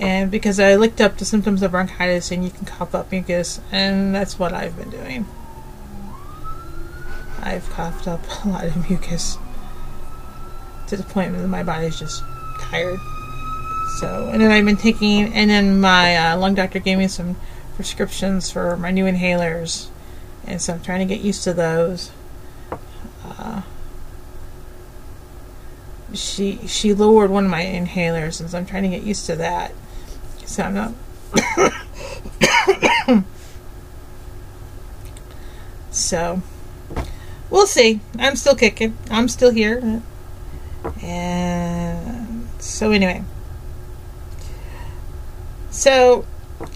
And 0.00 0.30
because 0.30 0.60
I 0.60 0.76
looked 0.76 1.00
up 1.00 1.16
the 1.16 1.24
symptoms 1.24 1.62
of 1.62 1.72
bronchitis, 1.72 2.30
and 2.30 2.44
you 2.44 2.50
can 2.50 2.66
cough 2.66 2.94
up 2.94 3.10
mucus, 3.10 3.60
and 3.72 4.14
that's 4.14 4.38
what 4.38 4.52
I've 4.52 4.76
been 4.76 4.90
doing. 4.90 5.26
I've 7.42 7.68
coughed 7.70 8.06
up 8.06 8.20
a 8.44 8.48
lot 8.48 8.64
of 8.64 8.88
mucus 8.88 9.38
to 10.88 10.96
the 10.96 11.02
point 11.02 11.34
where 11.34 11.46
my 11.48 11.62
body's 11.62 11.98
just 11.98 12.22
tired. 12.60 12.98
So, 13.98 14.30
and 14.32 14.40
then 14.40 14.50
I've 14.50 14.64
been 14.64 14.76
taking, 14.76 15.32
and 15.32 15.50
then 15.50 15.80
my 15.80 16.16
uh, 16.16 16.36
lung 16.36 16.54
doctor 16.54 16.78
gave 16.78 16.98
me 16.98 17.08
some 17.08 17.36
prescriptions 17.78 18.50
for 18.50 18.76
my 18.76 18.90
new 18.90 19.04
inhalers, 19.04 19.86
and 20.44 20.60
so 20.60 20.74
I'm 20.74 20.82
trying 20.82 20.98
to 20.98 21.14
get 21.14 21.22
used 21.24 21.44
to 21.44 21.54
those. 21.54 22.10
Uh, 23.24 23.62
she 26.12 26.58
she 26.66 26.92
lowered 26.92 27.30
one 27.30 27.44
of 27.44 27.52
my 27.52 27.62
inhalers, 27.62 28.40
and 28.40 28.50
so 28.50 28.58
I'm 28.58 28.66
trying 28.66 28.82
to 28.82 28.88
get 28.88 29.04
used 29.04 29.26
to 29.26 29.36
that. 29.36 29.72
So 30.44 30.64
I'm 30.64 30.74
not. 30.74 30.92
so 35.92 36.42
we'll 37.48 37.68
see. 37.68 38.00
I'm 38.18 38.34
still 38.34 38.56
kicking. 38.56 38.98
I'm 39.08 39.28
still 39.28 39.52
here, 39.52 40.02
and 41.00 42.48
so 42.58 42.90
anyway. 42.90 43.22
So, 45.70 46.26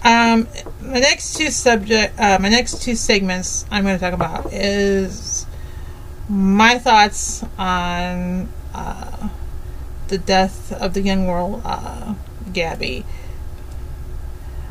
um, 0.03 0.47
my 0.81 0.99
next 0.99 1.35
two 1.35 1.49
subject, 1.49 2.17
uh, 2.19 2.37
my 2.39 2.49
next 2.49 2.81
two 2.81 2.95
segments 2.95 3.65
I'm 3.69 3.83
going 3.83 3.97
to 3.97 3.99
talk 3.99 4.13
about 4.13 4.51
is 4.53 5.45
my 6.29 6.77
thoughts 6.79 7.43
on 7.57 8.49
uh, 8.73 9.29
the 10.07 10.17
death 10.17 10.71
of 10.71 10.93
the 10.93 11.01
young 11.01 11.25
girl 11.25 11.61
uh, 11.65 12.15
Gabby. 12.53 13.05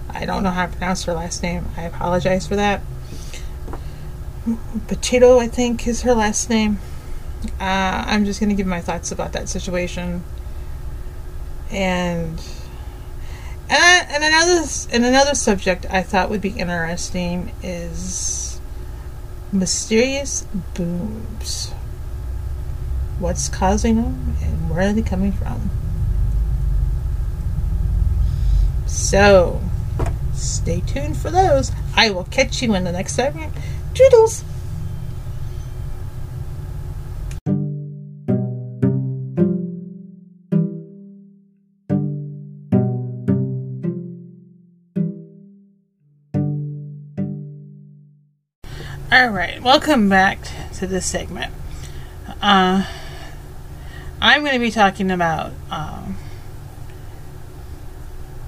I 0.09 0.25
don't 0.25 0.43
know 0.43 0.51
how 0.51 0.67
to 0.67 0.73
pronounce 0.73 1.05
her 1.05 1.15
last 1.15 1.43
name. 1.43 1.67
I 1.77 1.83
apologize 1.83 2.47
for 2.47 2.57
that. 2.57 2.83
Potato, 4.89 5.39
I 5.39 5.47
think, 5.47 5.87
is 5.87 6.03
her 6.03 6.15
last 6.15 6.51
name. 6.51 6.79
Uh, 7.61 8.05
I'm 8.07 8.25
just 8.25 8.41
going 8.41 8.51
to 8.51 8.57
give 8.57 8.67
my 8.67 8.81
thoughts 8.81 9.13
about 9.13 9.33
that 9.33 9.49
situation. 9.49 10.25
And 11.71 12.41
and, 13.73 14.25
another 14.25 14.67
and 14.91 15.05
another 15.05 15.35
subject 15.35 15.87
I 15.91 16.03
thought 16.03 16.31
would 16.31 16.41
be 16.41 16.51
interesting 16.51 17.53
is 17.63 18.61
mysterious 19.53 20.47
booms. 20.75 21.73
What's 23.19 23.49
causing 23.49 23.97
them 23.97 24.37
and 24.43 24.71
where 24.71 24.89
are 24.89 24.93
they 24.93 25.03
coming 25.03 25.33
from? 25.33 25.71
So, 28.87 29.61
stay 30.35 30.81
tuned 30.81 31.17
for 31.17 31.31
those. 31.31 31.73
I 31.95 32.11
will 32.11 32.25
catch 32.25 32.63
you 32.63 32.75
in 32.75 32.85
the 32.85 32.93
next 32.93 33.15
segment. 33.15 33.55
Toodles! 33.95 34.45
Alright, 49.13 49.61
welcome 49.61 50.09
back 50.09 50.39
to 50.77 50.87
this 50.87 51.05
segment. 51.05 51.53
Uh, 52.41 52.87
I'm 54.23 54.41
going 54.41 54.55
to 54.55 54.59
be 54.59 54.71
talking 54.71 55.11
about 55.11 55.53
um, 55.71 56.17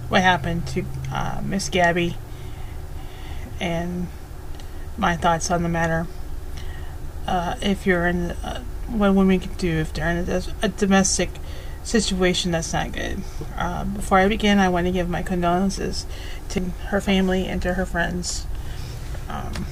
what 0.08 0.22
happened 0.22 0.66
to 0.68 0.86
uh, 1.12 1.42
Miss 1.44 1.68
Gabby 1.68 2.16
and 3.60 4.06
my 4.96 5.18
thoughts 5.18 5.50
on 5.50 5.62
the 5.62 5.68
matter. 5.68 6.06
Uh, 7.26 7.56
if 7.60 7.86
you're 7.86 8.06
in 8.06 8.30
uh, 8.30 8.64
what 8.88 9.14
women 9.14 9.40
can 9.40 9.52
do 9.58 9.70
if 9.70 9.92
they're 9.92 10.08
in 10.08 10.26
a, 10.30 10.42
a 10.62 10.68
domestic 10.70 11.28
situation 11.82 12.52
that's 12.52 12.72
not 12.72 12.90
good. 12.90 13.18
Uh, 13.58 13.84
before 13.84 14.16
I 14.16 14.28
begin, 14.28 14.58
I 14.58 14.70
want 14.70 14.86
to 14.86 14.92
give 14.92 15.10
my 15.10 15.22
condolences 15.22 16.06
to 16.48 16.60
her 16.88 17.02
family 17.02 17.44
and 17.44 17.60
to 17.60 17.74
her 17.74 17.84
friends. 17.84 18.46
Um, 19.28 19.66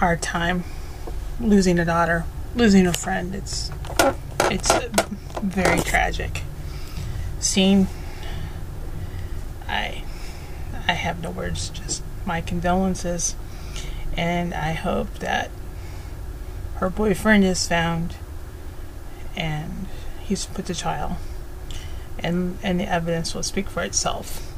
hard 0.00 0.22
time 0.22 0.64
losing 1.38 1.78
a 1.78 1.84
daughter, 1.84 2.24
losing 2.54 2.86
a 2.86 2.92
friend. 2.92 3.34
It's 3.34 3.70
it's 4.44 4.72
very 5.42 5.80
tragic. 5.80 6.40
Scene. 7.38 7.86
I 9.68 10.02
I 10.88 10.94
have 10.94 11.22
no 11.22 11.30
words. 11.30 11.68
Just 11.68 12.02
my 12.24 12.40
condolences, 12.40 13.36
and 14.16 14.54
I 14.54 14.72
hope 14.72 15.18
that 15.18 15.50
her 16.76 16.88
boyfriend 16.88 17.44
is 17.44 17.68
found 17.68 18.16
and 19.36 19.86
he's 20.22 20.46
put 20.46 20.64
to 20.66 20.74
trial, 20.74 21.18
and 22.18 22.56
and 22.62 22.80
the 22.80 22.90
evidence 22.90 23.34
will 23.34 23.42
speak 23.42 23.68
for 23.68 23.82
itself 23.82 24.50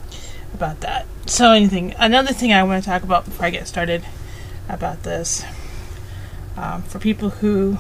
about 0.55 0.83
that. 0.83 1.05
So 1.27 1.51
anything, 1.51 1.97
another 1.99 2.33
thing 2.33 2.53
I 2.53 2.63
want 2.63 2.85
to 2.85 2.89
talk 2.89 3.03
about 3.03 3.25
before 3.25 3.47
I 3.47 3.51
get 3.51 3.67
started 3.67 4.05
about 4.69 5.03
this. 5.03 5.45
Um, 6.57 6.83
for 6.83 6.99
people 6.99 7.31
who 7.31 7.79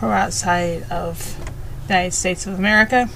are 0.00 0.12
outside 0.12 0.84
of 0.90 1.36
the 1.86 1.94
United 1.94 2.12
States 2.12 2.46
of 2.46 2.58
America, 2.58 3.08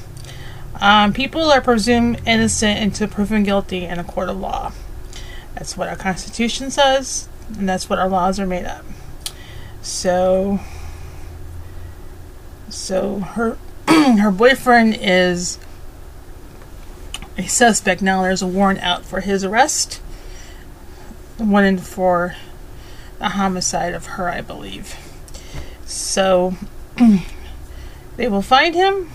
um, 0.80 1.12
people 1.12 1.50
are 1.50 1.60
presumed 1.60 2.20
innocent 2.26 2.80
until 2.80 3.08
proven 3.08 3.42
guilty 3.42 3.84
in 3.84 3.98
a 3.98 4.04
court 4.04 4.28
of 4.28 4.38
law. 4.38 4.72
That's 5.54 5.76
what 5.76 5.88
our 5.88 5.96
Constitution 5.96 6.70
says, 6.70 7.28
and 7.58 7.68
that's 7.68 7.90
what 7.90 7.98
our 7.98 8.08
laws 8.08 8.40
are 8.40 8.46
made 8.46 8.64
of. 8.64 8.84
So, 9.82 10.60
so 12.68 13.18
her, 13.20 13.58
her 13.88 14.30
boyfriend 14.30 14.96
is 15.00 15.58
a 17.36 17.46
suspect 17.46 18.00
now. 18.02 18.22
There's 18.22 18.42
a 18.42 18.46
warrant 18.46 18.80
out 18.80 19.04
for 19.04 19.20
his 19.20 19.44
arrest. 19.44 20.00
One 21.38 21.64
in 21.64 21.78
for 21.78 22.36
the 23.20 23.28
homicide 23.28 23.94
of 23.94 24.06
her, 24.06 24.28
I 24.28 24.40
believe. 24.40 24.96
So 25.84 26.54
they 28.16 28.26
will 28.26 28.42
find 28.42 28.74
him 28.74 29.10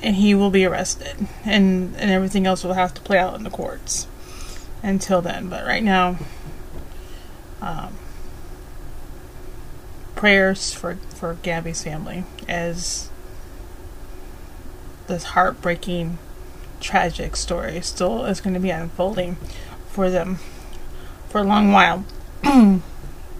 and 0.00 0.16
he 0.16 0.34
will 0.34 0.50
be 0.50 0.64
arrested 0.64 1.26
and 1.44 1.96
and 1.96 2.10
everything 2.10 2.46
else 2.46 2.62
will 2.62 2.74
have 2.74 2.92
to 2.92 3.00
play 3.00 3.18
out 3.18 3.34
in 3.34 3.42
the 3.42 3.50
courts 3.50 4.06
until 4.82 5.22
then 5.22 5.48
but 5.48 5.64
right 5.64 5.82
now 5.82 6.18
um, 7.62 7.94
prayers 10.14 10.74
for 10.74 10.96
for 11.14 11.38
Gabby's 11.42 11.82
family 11.82 12.24
as 12.46 13.08
this 15.06 15.24
heartbreaking 15.24 16.18
tragic 16.80 17.34
story 17.34 17.80
still 17.80 18.26
is 18.26 18.42
going 18.42 18.52
to 18.52 18.60
be 18.60 18.68
unfolding 18.68 19.36
for 19.88 20.10
them 20.10 20.38
for 21.34 21.40
a 21.40 21.42
long 21.42 21.72
while. 21.72 22.04
The 22.44 22.80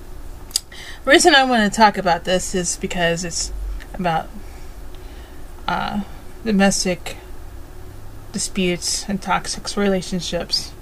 reason 1.05 1.33
I 1.33 1.45
want 1.45 1.73
to 1.73 1.77
talk 1.77 1.97
about 1.97 2.25
this 2.25 2.53
is 2.53 2.77
because 2.77 3.23
it's 3.23 3.53
about 3.95 4.29
uh, 5.69 6.01
domestic 6.45 7.19
disputes 8.33 9.09
and 9.09 9.23
toxic 9.23 9.77
relationships 9.77 10.73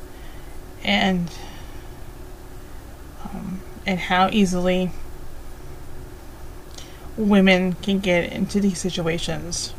and 0.83 1.31
um, 3.27 3.61
and 3.85 3.99
how 3.99 4.31
easily 4.31 4.91
women 7.19 7.75
can 7.75 7.99
get 7.99 8.33
into 8.33 8.59
these 8.59 8.79
situations. 8.79 9.75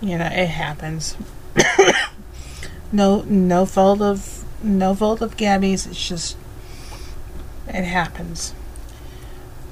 You 0.00 0.18
know 0.18 0.26
it 0.26 0.48
happens 0.48 1.16
no 2.92 3.22
no 3.22 3.66
fault 3.66 4.00
of 4.00 4.44
no 4.62 4.94
fault 4.94 5.20
of 5.20 5.36
Gabby's 5.36 5.86
it's 5.86 6.08
just 6.08 6.36
it 7.68 7.84
happens 7.84 8.54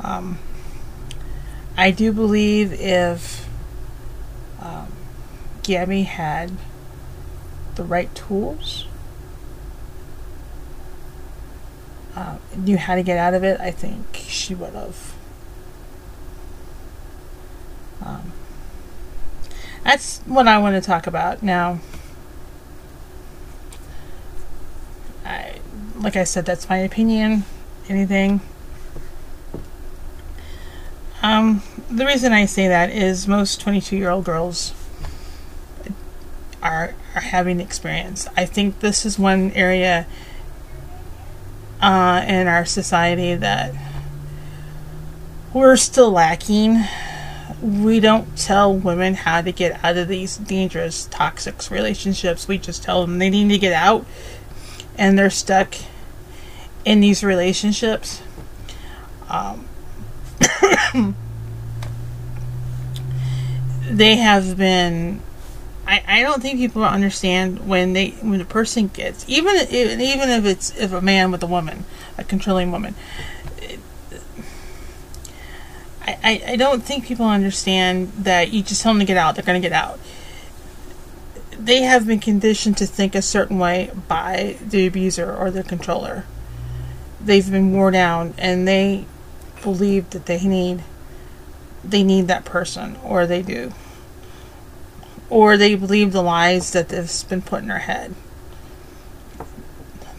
um 0.00 0.38
I 1.76 1.90
do 1.90 2.12
believe 2.12 2.72
if 2.72 3.48
um, 4.60 4.92
Gabby 5.62 6.02
had 6.02 6.52
the 7.76 7.84
right 7.84 8.14
tools, 8.14 8.86
uh, 12.14 12.36
knew 12.54 12.76
how 12.76 12.94
to 12.94 13.02
get 13.02 13.16
out 13.16 13.32
of 13.32 13.42
it, 13.42 13.58
I 13.60 13.70
think 13.70 14.20
she 14.28 14.54
would 14.54 14.74
have. 14.74 15.14
Um, 18.04 18.32
that's 19.84 20.18
what 20.26 20.46
I 20.46 20.58
want 20.58 20.74
to 20.76 20.86
talk 20.86 21.06
about 21.06 21.42
now. 21.42 21.80
I, 25.24 25.60
like 26.02 26.16
I 26.16 26.24
said, 26.24 26.44
that's 26.44 26.68
my 26.68 26.78
opinion. 26.78 27.44
Anything 27.88 28.40
um, 31.22 31.62
the 31.88 32.04
reason 32.04 32.32
I 32.32 32.46
say 32.46 32.66
that 32.66 32.90
is 32.90 33.28
most 33.28 33.60
22 33.60 33.96
year 33.96 34.10
old 34.10 34.24
girls 34.24 34.74
are 36.60 36.94
are 37.14 37.20
having 37.20 37.60
experience. 37.60 38.26
I 38.36 38.44
think 38.44 38.80
this 38.80 39.06
is 39.06 39.18
one 39.18 39.52
area 39.52 40.06
uh, 41.80 42.24
in 42.26 42.48
our 42.48 42.64
society 42.64 43.36
that 43.36 43.72
we're 45.52 45.76
still 45.76 46.10
lacking. 46.10 46.82
We 47.60 48.00
don't 48.00 48.36
tell 48.36 48.74
women 48.74 49.14
how 49.14 49.42
to 49.42 49.52
get 49.52 49.84
out 49.84 49.96
of 49.96 50.08
these 50.08 50.36
dangerous, 50.38 51.06
toxic 51.10 51.70
relationships. 51.70 52.48
We 52.48 52.58
just 52.58 52.82
tell 52.82 53.02
them 53.02 53.18
they 53.18 53.30
need 53.30 53.48
to 53.50 53.58
get 53.58 53.72
out, 53.72 54.04
and 54.98 55.16
they're 55.16 55.30
stuck 55.30 55.74
in 56.84 57.00
these 57.00 57.22
relationships. 57.24 58.22
Um, 59.28 59.66
they 63.90 64.16
have 64.16 64.56
been 64.56 65.20
I, 65.86 66.02
I 66.06 66.22
don't 66.22 66.40
think 66.40 66.58
people 66.58 66.84
understand 66.84 67.66
when 67.66 67.92
they 67.92 68.10
when 68.22 68.40
a 68.40 68.44
person 68.44 68.88
gets 68.88 69.28
even 69.28 69.54
even 69.70 70.30
if 70.30 70.44
it's 70.44 70.76
if 70.78 70.92
a 70.92 71.00
man 71.00 71.30
with 71.30 71.42
a 71.42 71.46
woman 71.46 71.84
a 72.16 72.24
controlling 72.24 72.70
woman 72.70 72.94
I, 76.04 76.18
I, 76.22 76.42
I 76.48 76.56
don't 76.56 76.82
think 76.82 77.04
people 77.04 77.26
understand 77.26 78.12
that 78.18 78.52
you 78.52 78.62
just 78.62 78.82
tell 78.82 78.92
them 78.92 79.00
to 79.00 79.04
get 79.04 79.16
out 79.16 79.34
they're 79.34 79.44
going 79.44 79.60
to 79.60 79.68
get 79.68 79.76
out 79.76 79.98
they 81.58 81.82
have 81.82 82.06
been 82.06 82.20
conditioned 82.20 82.76
to 82.78 82.86
think 82.86 83.14
a 83.14 83.22
certain 83.22 83.58
way 83.58 83.90
by 84.08 84.56
the 84.64 84.86
abuser 84.86 85.34
or 85.34 85.50
the 85.50 85.62
controller 85.62 86.24
they've 87.24 87.50
been 87.50 87.72
worn 87.72 87.94
down 87.94 88.34
and 88.38 88.66
they 88.66 89.04
believe 89.62 90.10
that 90.10 90.26
they 90.26 90.44
need 90.44 90.82
they 91.84 92.02
need 92.02 92.28
that 92.28 92.44
person 92.44 92.96
or 93.02 93.26
they 93.26 93.42
do. 93.42 93.72
Or 95.28 95.56
they 95.56 95.74
believe 95.74 96.12
the 96.12 96.22
lies 96.22 96.70
that 96.72 96.90
has 96.90 97.24
been 97.24 97.42
put 97.42 97.62
in 97.62 97.68
their 97.68 97.78
head. 97.80 98.14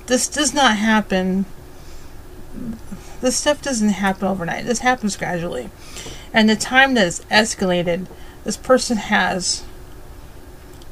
This 0.08 0.28
does 0.28 0.54
not 0.54 0.76
happen. 0.76 1.46
This 3.22 3.38
stuff 3.38 3.62
doesn't 3.62 3.89
happen 3.89 4.28
overnight. 4.28 4.66
This 4.66 4.80
happens 4.80 5.16
gradually. 5.16 5.70
And 6.34 6.50
the 6.50 6.58
time 6.58 6.96
that 6.96 7.08
is 7.08 7.22
escalated 7.32 8.08
this 8.44 8.58
person 8.58 8.98
has 8.98 9.63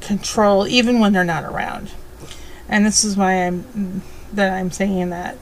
control 0.00 0.66
even 0.66 1.00
when 1.00 1.12
they're 1.12 1.24
not 1.24 1.44
around. 1.44 1.90
And 2.68 2.86
this 2.86 3.04
is 3.04 3.16
why 3.16 3.34
i'm 3.34 4.02
that 4.32 4.52
i'm 4.52 4.70
saying 4.70 5.10
that 5.10 5.36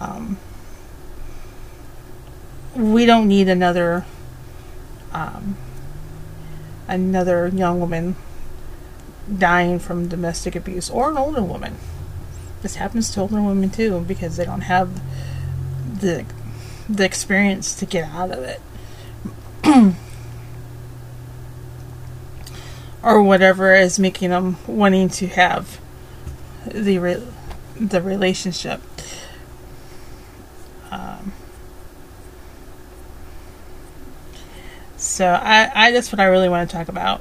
um, 0.00 0.38
we 2.74 3.06
don't 3.06 3.26
need 3.26 3.48
another 3.48 4.04
um, 5.12 5.56
another 6.86 7.48
young 7.48 7.80
woman 7.80 8.16
dying 9.36 9.78
from 9.78 10.08
domestic 10.08 10.54
abuse 10.56 10.88
or 10.88 11.10
an 11.10 11.16
older 11.16 11.42
woman. 11.42 11.76
This 12.62 12.76
happens 12.76 13.10
to 13.12 13.20
older 13.20 13.42
women 13.42 13.70
too 13.70 14.04
because 14.06 14.36
they 14.36 14.44
don't 14.44 14.62
have 14.62 15.00
the 16.00 16.24
the 16.88 17.04
experience 17.04 17.74
to 17.76 17.86
get 17.86 18.08
out 18.10 18.30
of 18.30 18.42
it. 18.42 18.60
or 23.02 23.22
whatever 23.22 23.74
is 23.74 23.98
making 23.98 24.30
them 24.30 24.56
wanting 24.66 25.08
to 25.08 25.26
have 25.28 25.80
the 26.66 26.98
re- 26.98 27.26
the 27.78 28.02
relationship. 28.02 28.80
Um, 30.90 31.32
So 34.98 35.26
I, 35.26 35.70
I 35.74 35.92
that's 35.92 36.10
what 36.10 36.18
I 36.18 36.24
really 36.24 36.48
want 36.48 36.68
to 36.68 36.76
talk 36.76 36.88
about. 36.88 37.20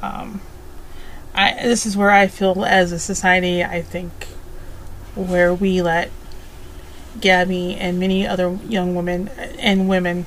Um, 0.00 0.40
I 1.34 1.54
this 1.62 1.84
is 1.84 1.96
where 1.96 2.10
I 2.10 2.28
feel 2.28 2.64
as 2.64 2.92
a 2.92 2.98
society 2.98 3.62
I 3.64 3.82
think 3.82 4.28
where 5.16 5.52
we 5.52 5.82
let 5.82 6.10
Gabby 7.20 7.74
and 7.74 7.98
many 7.98 8.24
other 8.24 8.56
young 8.68 8.94
women 8.94 9.28
and 9.58 9.88
women 9.88 10.26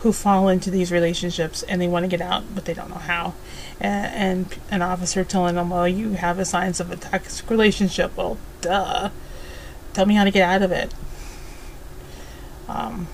who 0.00 0.12
fall 0.12 0.48
into 0.48 0.68
these 0.68 0.90
relationships 0.90 1.62
and 1.62 1.80
they 1.80 1.88
want 1.88 2.02
to 2.02 2.08
get 2.08 2.20
out 2.20 2.42
but 2.56 2.64
they 2.64 2.74
don't 2.74 2.90
know 2.90 2.96
how. 2.96 3.34
And, 3.78 4.46
and 4.50 4.58
an 4.70 4.82
officer 4.82 5.22
telling 5.22 5.54
them 5.54 5.70
well 5.70 5.86
you 5.86 6.14
have 6.14 6.40
a 6.40 6.44
signs 6.44 6.80
of 6.80 6.90
a 6.90 6.96
toxic 6.96 7.48
relationship. 7.48 8.16
Well 8.16 8.36
duh. 8.62 9.10
Tell 9.92 10.06
me 10.06 10.16
how 10.16 10.24
to 10.24 10.32
get 10.32 10.42
out 10.42 10.62
of 10.62 10.72
it 10.72 10.92
um, 12.68 13.06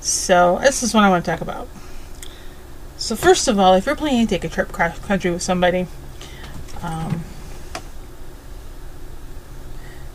so 0.00 0.58
this 0.62 0.82
is 0.82 0.94
what 0.94 1.04
I 1.04 1.10
want 1.10 1.24
to 1.24 1.30
talk 1.30 1.40
about 1.40 1.68
so 2.96 3.14
first 3.14 3.46
of 3.46 3.58
all, 3.58 3.74
if 3.74 3.86
you're 3.86 3.94
planning 3.94 4.26
to 4.26 4.34
take 4.34 4.44
a 4.44 4.48
trip 4.48 4.72
cross 4.72 4.98
country 5.00 5.30
with 5.30 5.42
somebody, 5.42 5.86
um, 6.82 7.24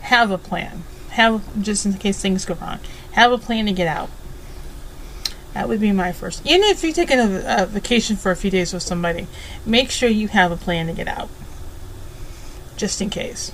have 0.00 0.30
a 0.30 0.38
plan. 0.38 0.82
Have 1.10 1.62
just 1.62 1.86
in 1.86 1.92
case 1.94 2.20
things 2.20 2.44
go 2.44 2.54
wrong. 2.54 2.80
Have 3.12 3.30
a 3.30 3.38
plan 3.38 3.66
to 3.66 3.72
get 3.72 3.86
out. 3.86 4.10
That 5.54 5.68
would 5.68 5.80
be 5.80 5.92
my 5.92 6.12
first. 6.12 6.44
Even 6.46 6.62
if 6.64 6.82
you're 6.82 6.92
taking 6.92 7.20
a, 7.20 7.62
a 7.62 7.66
vacation 7.66 8.16
for 8.16 8.32
a 8.32 8.36
few 8.36 8.50
days 8.50 8.72
with 8.72 8.82
somebody, 8.82 9.26
make 9.64 9.90
sure 9.90 10.08
you 10.08 10.28
have 10.28 10.50
a 10.50 10.56
plan 10.56 10.86
to 10.86 10.92
get 10.92 11.06
out. 11.06 11.28
Just 12.76 13.00
in 13.00 13.10
case. 13.10 13.52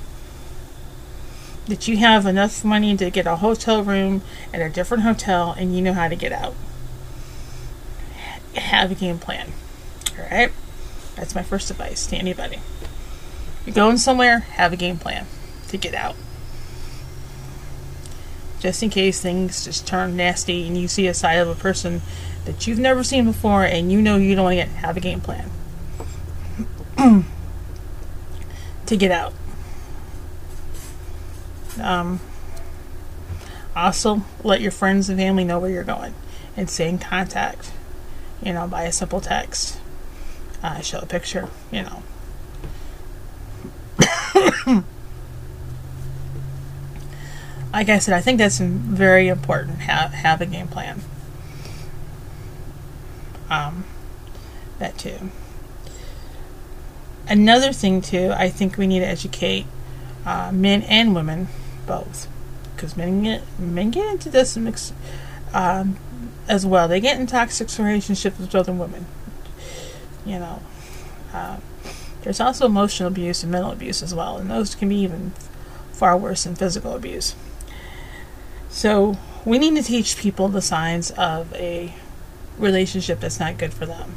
That 1.69 1.87
you 1.87 1.99
have 1.99 2.27
enough 2.27 2.65
money 2.65 2.97
to 2.97 3.11
get 3.11 3.27
a 3.27 3.37
hotel 3.37 3.85
room 3.85 4.23
at 4.53 4.61
a 4.61 4.71
different 4.71 5.05
hotel 5.05 5.55
and 5.57 5.77
you 5.77 5.83
know 5.83 5.93
how 5.93 6.09
to 6.09 6.17
get 6.17 6.33
out 6.33 6.55
have 8.59 8.91
a 8.91 8.95
game 8.95 9.19
plan. 9.19 9.53
Alright? 10.19 10.53
That's 11.17 11.35
my 11.35 11.43
first 11.43 11.71
advice 11.71 12.07
to 12.09 12.17
anybody. 12.17 12.59
You're 13.67 13.75
going 13.75 13.99
somewhere, 13.99 14.41
have 14.41 14.73
a 14.73 14.77
game 14.77 14.99
plan 14.99 15.27
to 15.69 15.77
get 15.77 15.95
out. 15.95 16.17
just 18.61 18.83
in 18.83 18.91
case 18.91 19.21
things 19.21 19.65
just 19.65 19.87
turn 19.87 20.17
nasty 20.17 20.67
and 20.67 20.77
you 20.77 20.89
see 20.89 21.07
a 21.07 21.15
side 21.15 21.39
of 21.39 21.49
a 21.49 21.55
person 21.55 22.03
that 22.45 22.67
you've 22.67 22.79
never 22.79 23.05
seen 23.05 23.25
before 23.25 23.63
and 23.63 23.93
you 23.93 24.03
know 24.03 24.17
you 24.17 24.35
don't 24.35 24.45
want 24.45 24.59
to 24.59 24.65
get 24.65 24.69
have 24.69 24.97
a 24.97 25.01
game 25.01 25.21
plan 25.21 25.49
to 28.87 28.97
get 28.97 29.13
out. 29.13 29.33
Um, 31.81 32.21
also, 33.75 34.23
let 34.43 34.61
your 34.61 34.73
friends 34.73 35.09
and 35.09 35.19
family 35.19 35.45
know 35.45 35.59
where 35.59 35.71
you're 35.71 35.85
going 35.85 36.15
and 36.57 36.69
stay 36.69 36.89
in 36.89 36.99
contact. 36.99 37.71
You 38.43 38.53
know, 38.53 38.67
by 38.67 38.83
a 38.83 38.93
simple 38.93 39.21
text, 39.21 39.79
uh, 40.63 40.81
show 40.81 40.99
a 40.99 41.07
picture. 41.07 41.49
You 41.71 41.83
know. 41.83 42.03
like 47.73 47.89
I 47.89 47.99
said, 47.99 48.15
I 48.15 48.21
think 48.21 48.39
that's 48.39 48.59
very 48.59 49.29
important. 49.29 49.81
Have 49.81 50.13
have 50.13 50.41
a 50.41 50.47
game 50.47 50.69
plan. 50.69 51.03
Um, 53.51 53.85
that 54.79 54.99
too. 54.99 55.31
Another 57.29 57.73
thing 57.73 58.01
too, 58.01 58.33
I 58.35 58.49
think 58.49 58.79
we 58.79 58.87
need 58.87 59.01
to 59.01 59.07
educate 59.07 59.67
uh, 60.25 60.51
men 60.53 60.83
and 60.83 61.15
women 61.15 61.49
both, 61.89 62.29
because 62.75 62.97
men 62.97 63.25
get 63.25 63.43
men 63.59 63.91
get 63.91 64.07
into 64.07 64.31
this 64.31 64.57
mix 64.57 64.93
um, 65.53 65.99
as 66.47 66.65
well. 66.65 66.87
They 66.87 67.01
get 67.01 67.19
in 67.19 67.27
toxic 67.27 67.69
relationships 67.79 68.39
with 68.39 68.55
other 68.55 68.73
women. 68.73 69.07
You 70.25 70.39
know, 70.39 70.63
uh, 71.33 71.57
there's 72.23 72.41
also 72.41 72.67
emotional 72.67 73.09
abuse 73.09 73.43
and 73.43 73.51
mental 73.51 73.73
abuse 73.73 74.03
as 74.03 74.15
well, 74.15 74.37
and 74.39 74.51
those 74.51 74.75
can 74.75 74.89
be 74.89 74.97
even 74.97 75.33
far 75.93 76.17
worse 76.17 76.45
than 76.45 76.55
physical 76.55 76.95
abuse. 76.95 77.35
So 78.69 79.17
we 79.45 79.59
need 79.59 79.75
to 79.77 79.83
teach 79.83 80.19
people 80.19 80.49
the 80.49 80.63
signs 80.63 81.11
of 81.13 81.53
a 81.55 81.95
relationship 82.59 83.21
that's 83.21 83.41
not 83.41 83.57
good 83.57 83.73
for 83.73 83.87
them 83.87 84.15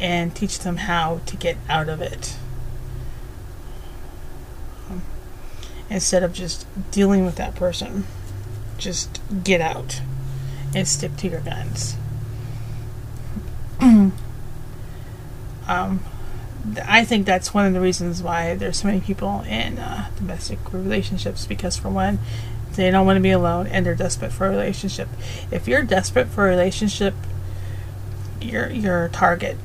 and 0.00 0.34
teach 0.34 0.58
them 0.60 0.76
how 0.76 1.20
to 1.26 1.36
get 1.36 1.56
out 1.68 1.88
of 1.88 2.00
it. 2.00 2.36
Um, 4.90 5.02
instead 5.90 6.22
of 6.22 6.32
just 6.32 6.66
dealing 6.90 7.24
with 7.24 7.36
that 7.36 7.54
person, 7.54 8.04
just 8.76 9.20
get 9.44 9.60
out 9.60 10.00
and 10.74 10.86
stick 10.86 11.16
to 11.16 11.28
your 11.28 11.40
guns. 11.40 11.96
um, 13.80 14.12
I 16.84 17.04
think 17.04 17.26
that's 17.26 17.54
one 17.54 17.66
of 17.66 17.72
the 17.72 17.80
reasons 17.80 18.22
why 18.22 18.54
there's 18.54 18.78
so 18.78 18.88
many 18.88 19.00
people 19.00 19.42
in 19.48 19.78
uh, 19.78 20.10
domestic 20.16 20.58
relationships 20.72 21.46
because, 21.46 21.76
for 21.76 21.88
one, 21.88 22.18
they 22.74 22.90
don't 22.90 23.06
want 23.06 23.16
to 23.16 23.22
be 23.22 23.30
alone 23.30 23.66
and 23.66 23.86
they're 23.86 23.94
desperate 23.94 24.32
for 24.32 24.46
a 24.46 24.50
relationship. 24.50 25.08
If 25.50 25.66
you're 25.66 25.82
desperate 25.82 26.28
for 26.28 26.46
a 26.46 26.50
relationship, 26.50 27.14
you're 28.40 28.70
you're 28.70 29.06
a 29.06 29.08
target 29.08 29.56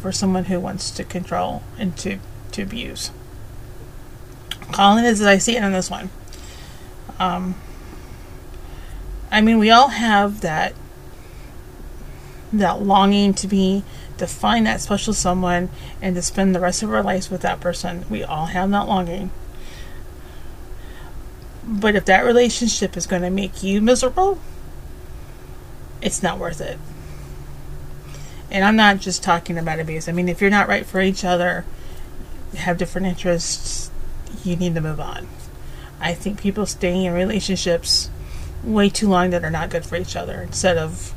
for 0.00 0.12
someone 0.12 0.46
who 0.46 0.58
wants 0.58 0.90
to 0.90 1.04
control 1.04 1.62
and 1.78 1.96
to, 1.98 2.18
to 2.52 2.62
abuse. 2.62 3.10
Calling 4.72 5.04
it 5.04 5.08
as 5.08 5.22
I 5.22 5.38
see 5.38 5.56
it 5.56 5.62
on 5.62 5.72
this 5.72 5.90
one. 5.90 6.10
Um, 7.18 7.54
I 9.30 9.40
mean, 9.40 9.58
we 9.58 9.70
all 9.70 9.88
have 9.88 10.40
that 10.40 10.74
that 12.52 12.82
longing 12.82 13.32
to 13.32 13.46
be 13.46 13.82
to 14.18 14.26
find 14.26 14.66
that 14.66 14.80
special 14.80 15.14
someone 15.14 15.70
and 16.02 16.14
to 16.14 16.22
spend 16.22 16.54
the 16.54 16.60
rest 16.60 16.82
of 16.82 16.92
our 16.92 17.02
lives 17.02 17.30
with 17.30 17.40
that 17.42 17.60
person. 17.60 18.04
We 18.10 18.22
all 18.22 18.46
have 18.46 18.70
that 18.70 18.86
longing. 18.86 19.30
But 21.64 21.94
if 21.94 22.04
that 22.06 22.24
relationship 22.24 22.96
is 22.96 23.06
going 23.06 23.22
to 23.22 23.30
make 23.30 23.62
you 23.62 23.80
miserable, 23.80 24.38
it's 26.02 26.22
not 26.22 26.38
worth 26.38 26.60
it. 26.60 26.78
And 28.50 28.64
I'm 28.64 28.76
not 28.76 28.98
just 28.98 29.22
talking 29.22 29.56
about 29.56 29.80
abuse. 29.80 30.08
I 30.08 30.12
mean, 30.12 30.28
if 30.28 30.40
you're 30.40 30.50
not 30.50 30.68
right 30.68 30.84
for 30.84 31.00
each 31.00 31.24
other, 31.24 31.64
have 32.56 32.76
different 32.76 33.06
interests, 33.06 33.90
you 34.44 34.56
need 34.56 34.74
to 34.74 34.80
move 34.80 35.00
on. 35.00 35.28
I 36.00 36.14
think 36.14 36.40
people 36.40 36.66
staying 36.66 37.04
in 37.04 37.12
relationships 37.12 38.10
way 38.64 38.88
too 38.88 39.08
long 39.08 39.30
that 39.30 39.44
are 39.44 39.50
not 39.50 39.70
good 39.70 39.84
for 39.84 39.96
each 39.96 40.16
other 40.16 40.40
instead 40.42 40.76
of 40.76 41.14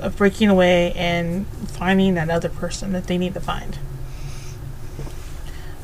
of 0.00 0.16
breaking 0.16 0.48
away 0.48 0.92
and 0.92 1.46
finding 1.46 2.14
that 2.14 2.28
other 2.28 2.48
person 2.48 2.92
that 2.92 3.06
they 3.06 3.16
need 3.16 3.32
to 3.34 3.40
find. 3.40 3.78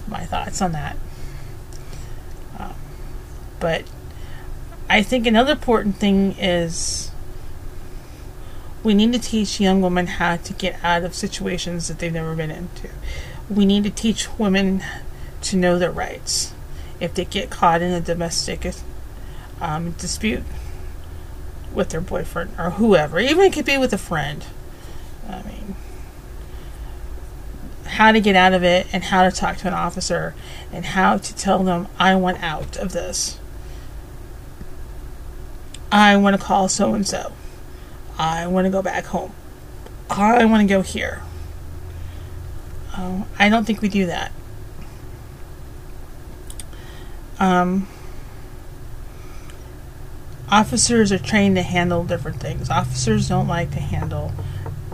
My 0.08 0.24
thoughts 0.24 0.60
on 0.60 0.72
that. 0.72 0.96
Um, 2.58 2.74
but 3.60 3.84
I 4.88 5.02
think 5.02 5.26
another 5.26 5.52
important 5.52 5.96
thing 5.96 6.32
is 6.32 7.10
we 8.82 8.94
need 8.94 9.12
to 9.12 9.18
teach 9.18 9.60
young 9.60 9.80
women 9.80 10.06
how 10.06 10.36
to 10.36 10.52
get 10.52 10.82
out 10.84 11.04
of 11.04 11.14
situations 11.14 11.88
that 11.88 11.98
they've 11.98 12.12
never 12.12 12.34
been 12.34 12.50
into. 12.50 12.88
We 13.48 13.64
need 13.64 13.84
to 13.84 13.90
teach 13.90 14.38
women 14.38 14.82
to 15.42 15.56
know 15.56 15.78
their 15.78 15.90
rights. 15.90 16.52
If 16.98 17.14
they 17.14 17.24
get 17.24 17.50
caught 17.50 17.82
in 17.82 17.92
a 17.92 18.00
domestic 18.00 18.72
um, 19.60 19.92
dispute 19.92 20.44
with 21.72 21.90
their 21.90 22.00
boyfriend 22.00 22.52
or 22.58 22.70
whoever, 22.70 23.18
even 23.18 23.44
it 23.44 23.52
could 23.52 23.64
be 23.64 23.78
with 23.78 23.92
a 23.92 23.98
friend. 23.98 24.44
I 25.28 25.42
mean, 25.42 25.76
how 27.84 28.12
to 28.12 28.20
get 28.20 28.36
out 28.36 28.52
of 28.52 28.62
it 28.62 28.86
and 28.92 29.04
how 29.04 29.24
to 29.28 29.30
talk 29.30 29.56
to 29.58 29.68
an 29.68 29.74
officer 29.74 30.34
and 30.72 30.84
how 30.84 31.16
to 31.16 31.34
tell 31.34 31.62
them, 31.62 31.88
I 31.98 32.14
want 32.14 32.42
out 32.42 32.76
of 32.76 32.92
this. 32.92 33.38
I 35.92 36.16
want 36.16 36.38
to 36.38 36.42
call 36.42 36.68
so 36.68 36.94
and 36.94 37.06
so. 37.06 37.32
I 38.18 38.46
want 38.46 38.66
to 38.66 38.70
go 38.70 38.82
back 38.82 39.06
home. 39.06 39.32
I 40.08 40.44
want 40.44 40.60
to 40.60 40.72
go 40.72 40.82
here. 40.82 41.22
Um, 42.96 43.24
I 43.38 43.48
don't 43.48 43.64
think 43.64 43.80
we 43.80 43.88
do 43.88 44.06
that. 44.06 44.32
Um, 47.40 47.88
officers 50.50 51.10
are 51.10 51.18
trained 51.18 51.56
to 51.56 51.62
handle 51.62 52.04
different 52.04 52.38
things. 52.38 52.68
Officers 52.70 53.28
don't 53.28 53.48
like 53.48 53.70
to 53.70 53.80
handle 53.80 54.32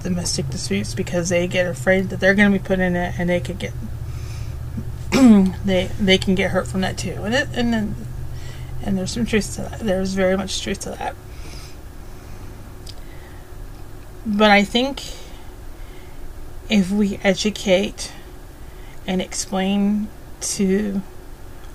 domestic 0.00 0.48
disputes 0.48 0.94
because 0.94 1.28
they 1.28 1.48
get 1.48 1.66
afraid 1.66 2.10
that 2.10 2.20
they're 2.20 2.34
going 2.34 2.52
to 2.52 2.58
be 2.58 2.64
put 2.64 2.78
in 2.78 2.94
it 2.94 3.18
and 3.18 3.28
they 3.28 3.40
could 3.40 3.58
get 3.58 3.72
they 5.64 5.90
they 5.98 6.18
can 6.18 6.34
get 6.34 6.52
hurt 6.52 6.68
from 6.68 6.82
that 6.82 6.96
too. 6.96 7.22
And 7.24 7.34
it, 7.34 7.48
and 7.52 7.72
then 7.72 7.94
and 8.82 8.96
there's 8.96 9.12
some 9.12 9.26
truth 9.26 9.54
to 9.56 9.62
that. 9.62 9.80
There's 9.80 10.14
very 10.14 10.36
much 10.36 10.62
truth 10.62 10.80
to 10.80 10.90
that. 10.90 11.16
But 14.24 14.50
I 14.50 14.62
think 14.62 15.02
if 16.68 16.90
we 16.90 17.18
educate 17.22 18.12
and 19.06 19.22
explain 19.22 20.08
to 20.40 21.02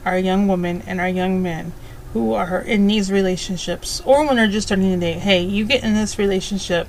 our 0.05 0.17
young 0.17 0.47
women 0.47 0.83
and 0.87 0.99
our 0.99 1.09
young 1.09 1.41
men 1.41 1.73
who 2.13 2.33
are 2.33 2.59
in 2.59 2.87
these 2.87 3.11
relationships 3.11 4.01
or 4.05 4.25
when 4.25 4.35
they're 4.35 4.47
just 4.47 4.67
starting 4.67 4.91
to 4.91 4.97
date, 4.99 5.19
hey, 5.19 5.41
you 5.41 5.65
get 5.65 5.83
in 5.83 5.93
this 5.93 6.19
relationship 6.19 6.87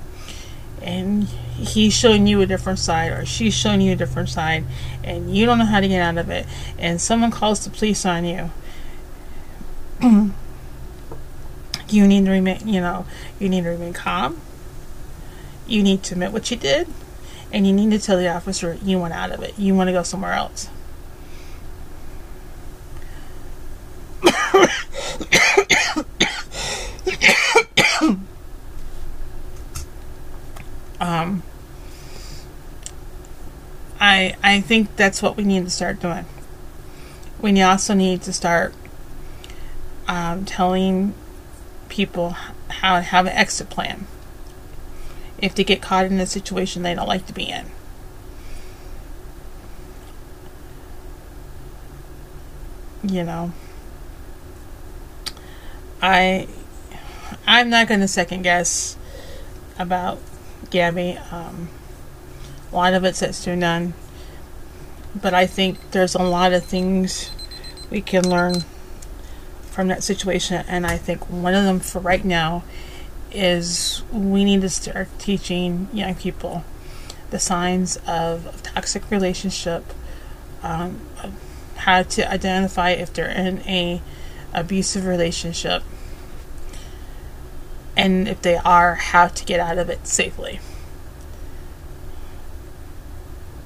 and 0.81 1.23
he's 1.23 1.93
showing 1.93 2.27
you 2.27 2.41
a 2.41 2.45
different 2.45 2.79
side 2.79 3.11
or 3.11 3.25
she's 3.25 3.53
showing 3.53 3.79
you 3.79 3.93
a 3.93 3.95
different 3.95 4.27
side 4.27 4.65
and 5.03 5.35
you 5.35 5.45
don't 5.45 5.57
know 5.57 5.65
how 5.65 5.79
to 5.79 5.87
get 5.87 6.01
out 6.01 6.17
of 6.17 6.29
it 6.29 6.45
and 6.77 6.99
someone 6.99 7.31
calls 7.31 7.63
the 7.63 7.69
police 7.69 8.05
on 8.05 8.25
you 8.25 8.51
you 11.89 12.07
need 12.07 12.25
to 12.25 12.31
remain 12.31 12.67
you 12.67 12.81
know 12.81 13.05
you 13.39 13.47
need 13.47 13.63
to 13.63 13.69
remain 13.69 13.93
calm 13.93 14.41
you 15.67 15.81
need 15.81 16.03
to 16.03 16.15
admit 16.15 16.33
what 16.33 16.51
you 16.51 16.57
did 16.57 16.87
and 17.53 17.67
you 17.67 17.71
need 17.71 17.91
to 17.91 17.99
tell 17.99 18.17
the 18.17 18.27
officer 18.27 18.77
you 18.83 18.97
want 18.97 19.13
out 19.13 19.31
of 19.31 19.43
it. 19.43 19.57
You 19.57 19.75
want 19.75 19.87
to 19.87 19.91
go 19.91 20.01
somewhere 20.01 20.33
else. 20.33 20.67
um, 30.99 31.41
I 33.99 34.35
I 34.43 34.61
think 34.61 34.95
that's 34.95 35.23
what 35.23 35.37
we 35.37 35.43
need 35.43 35.63
to 35.63 35.71
start 35.71 35.99
doing. 35.99 36.25
We 37.41 37.61
also 37.61 37.93
need 37.93 38.21
to 38.23 38.33
start 38.33 38.73
um, 40.07 40.45
telling 40.45 41.13
people 41.89 42.35
how 42.69 42.97
to 42.97 43.01
have 43.01 43.25
an 43.25 43.33
exit 43.33 43.69
plan 43.69 44.07
if 45.39 45.55
they 45.55 45.63
get 45.63 45.81
caught 45.81 46.05
in 46.05 46.19
a 46.19 46.25
situation 46.25 46.83
they 46.83 46.93
don't 46.93 47.07
like 47.07 47.25
to 47.27 47.33
be 47.33 47.49
in. 47.49 47.71
You 53.03 53.23
know, 53.23 53.53
I 56.03 56.49
I'm 57.47 57.69
not 57.69 57.87
going 57.87 58.01
to 58.01 58.09
second 58.09 58.41
guess 58.41 58.97
about 59.79 60.19
Gabby. 60.69 61.17
Um, 61.31 61.69
a 62.71 62.75
lot 62.75 62.93
of 62.93 63.05
it 63.05 63.15
says 63.15 63.41
to 63.45 63.55
none, 63.55 63.93
but 65.15 65.33
I 65.33 65.47
think 65.47 65.91
there's 65.91 66.13
a 66.13 66.21
lot 66.21 66.51
of 66.51 66.65
things 66.65 67.31
we 67.89 68.01
can 68.01 68.29
learn 68.29 68.65
from 69.61 69.87
that 69.87 70.03
situation. 70.03 70.65
And 70.67 70.85
I 70.85 70.97
think 70.97 71.29
one 71.29 71.53
of 71.53 71.63
them 71.63 71.79
for 71.79 71.99
right 71.99 72.25
now 72.25 72.65
is 73.31 74.03
we 74.11 74.43
need 74.43 74.59
to 74.61 74.69
start 74.69 75.07
teaching 75.19 75.87
young 75.93 76.15
people 76.15 76.65
the 77.29 77.39
signs 77.39 77.95
of, 78.05 78.45
of 78.45 78.61
toxic 78.61 79.09
relationship, 79.09 79.85
um, 80.61 80.99
how 81.77 82.03
to 82.03 82.29
identify 82.29 82.89
if 82.89 83.13
they're 83.13 83.29
in 83.29 83.61
a 83.61 84.01
abusive 84.53 85.05
relationship, 85.05 85.83
and 87.95 88.27
if 88.27 88.41
they 88.41 88.57
are, 88.57 88.95
how 88.95 89.27
to 89.27 89.45
get 89.45 89.59
out 89.59 89.77
of 89.77 89.89
it 89.89 90.07
safely. 90.07 90.59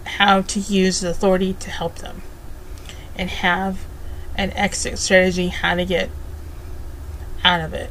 How 0.05 0.41
to 0.41 0.59
use 0.59 1.01
the 1.01 1.09
authority 1.09 1.53
to 1.53 1.69
help 1.69 1.95
them, 1.97 2.21
and 3.15 3.29
have 3.29 3.85
an 4.35 4.51
exit 4.53 4.99
strategy 4.99 5.47
how 5.47 5.75
to 5.75 5.85
get 5.85 6.09
out 7.43 7.61
of 7.61 7.73
it. 7.73 7.89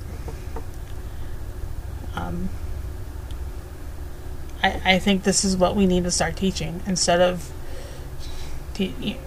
Um, 2.15 2.49
I, 4.63 4.81
I 4.85 4.99
think 4.99 5.25
this 5.25 5.45
is 5.45 5.57
what 5.57 5.77
we 5.77 5.87
need 5.87 6.05
to 6.05 6.11
start 6.11 6.37
teaching 6.37 6.83
instead 6.87 7.21
of, 7.21 7.53
te- 8.75 9.19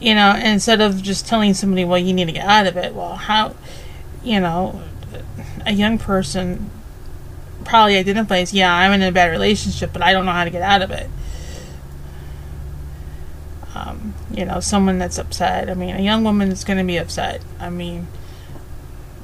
you 0.00 0.14
know, 0.14 0.34
instead 0.34 0.80
of 0.80 1.02
just 1.02 1.26
telling 1.26 1.52
somebody, 1.52 1.84
well, 1.84 1.98
you 1.98 2.14
need 2.14 2.26
to 2.26 2.32
get 2.32 2.46
out 2.46 2.66
of 2.66 2.76
it. 2.76 2.94
Well, 2.94 3.16
how, 3.16 3.54
you 4.22 4.40
know, 4.40 4.82
a 5.66 5.72
young 5.72 5.98
person 5.98 6.70
probably 7.64 7.96
identifies, 7.96 8.52
yeah, 8.52 8.74
I'm 8.74 8.92
in 8.92 9.02
a 9.02 9.12
bad 9.12 9.30
relationship, 9.30 9.92
but 9.92 10.02
I 10.02 10.12
don't 10.12 10.26
know 10.26 10.32
how 10.32 10.44
to 10.44 10.50
get 10.50 10.62
out 10.62 10.82
of 10.82 10.90
it. 10.90 11.08
Um, 13.74 14.14
you 14.30 14.44
know, 14.44 14.60
someone 14.60 14.98
that's 14.98 15.18
upset. 15.18 15.70
I 15.70 15.74
mean, 15.74 15.94
a 15.94 16.00
young 16.00 16.24
woman 16.24 16.50
is 16.50 16.64
going 16.64 16.78
to 16.78 16.84
be 16.84 16.96
upset. 16.96 17.42
I 17.58 17.70
mean, 17.70 18.08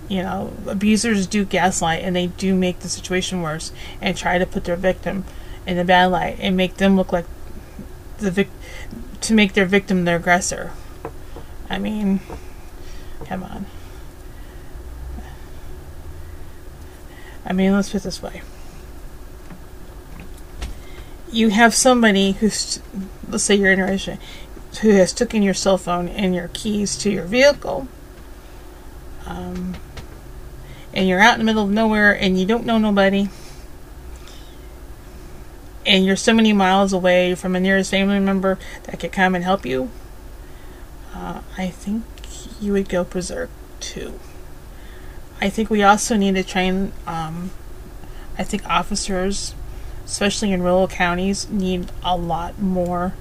you 0.09 0.23
know, 0.23 0.53
abusers 0.67 1.27
do 1.27 1.45
gaslight 1.45 2.03
and 2.03 2.15
they 2.15 2.29
do 2.29 2.55
make 2.55 2.81
the 2.81 2.89
situation 2.89 3.43
worse 3.43 3.73
and 4.01 4.17
try 4.17 4.39
to 4.39 4.47
put 4.47 4.65
their 4.65 4.77
victim 4.77 5.25
in 5.67 5.79
a 5.79 5.85
bad 5.85 6.07
light 6.07 6.37
and 6.41 6.57
make 6.57 6.77
them 6.77 6.97
look 6.97 7.13
like 7.13 7.27
the 8.19 8.31
vic 8.31 8.49
to 9.21 9.35
make 9.35 9.55
their 9.55 9.67
victim 9.67 10.05
the 10.05 10.15
aggressor. 10.15 10.73
I 11.69 11.79
mean, 11.79 12.21
come 13.25 13.43
on. 13.43 13.67
I 17.47 17.53
mean, 17.53 17.73
let's 17.73 17.91
put 17.91 18.01
it 18.01 18.05
this 18.05 18.23
way. 18.23 18.43
You 21.31 21.51
have 21.51 21.75
somebody 21.75 22.33
who's, 22.33 22.81
let's 23.29 23.45
say 23.45 23.55
you're 23.55 23.73
in 23.73 23.81
a 23.81 23.85
relationship, 23.85 24.23
who 24.81 24.91
has 24.91 25.13
taken 25.13 25.43
your 25.43 25.55
cell 25.55 25.79
phone 25.79 26.09
and 26.09 26.35
your 26.35 26.49
keys 26.49 26.97
to 26.99 27.11
your 27.11 27.25
vehicle. 27.25 27.89
Um, 29.27 29.77
and 30.93 31.09
you're 31.09 31.21
out 31.21 31.35
in 31.35 31.41
the 31.41 31.45
middle 31.45 31.65
of 31.65 31.71
nowhere 31.71 32.13
and 32.13 32.39
you 32.39 32.47
don't 32.47 32.65
know 32.65 32.79
nobody 32.79 33.29
and 35.87 36.05
you're 36.05 36.17
so 36.17 36.35
many 36.35 36.53
miles 36.53 36.93
away 36.93 37.35
from 37.35 37.55
a 37.55 37.61
nearest 37.61 37.91
family 37.91 38.19
member 38.19 38.59
that 38.85 38.99
could 38.99 39.13
come 39.13 39.35
and 39.35 39.45
help 39.45 39.65
you, 39.65 39.91
uh, 41.15 41.41
I 41.57 41.69
think 41.69 42.05
you 42.61 42.73
would 42.73 42.89
go 42.89 43.05
berserk 43.05 43.51
too. 43.79 44.19
I 45.41 45.51
think 45.51 45.69
we 45.69 45.83
also 45.83 46.17
need 46.17 46.35
to 46.35 46.43
train, 46.43 46.93
um, 47.07 47.51
I 48.39 48.43
think 48.43 48.67
officers, 48.67 49.55
especially 50.05 50.53
in 50.53 50.63
rural 50.63 50.89
counties, 50.89 51.49
need 51.51 51.91
a 52.03 52.17
lot 52.17 52.59
more 52.59 53.13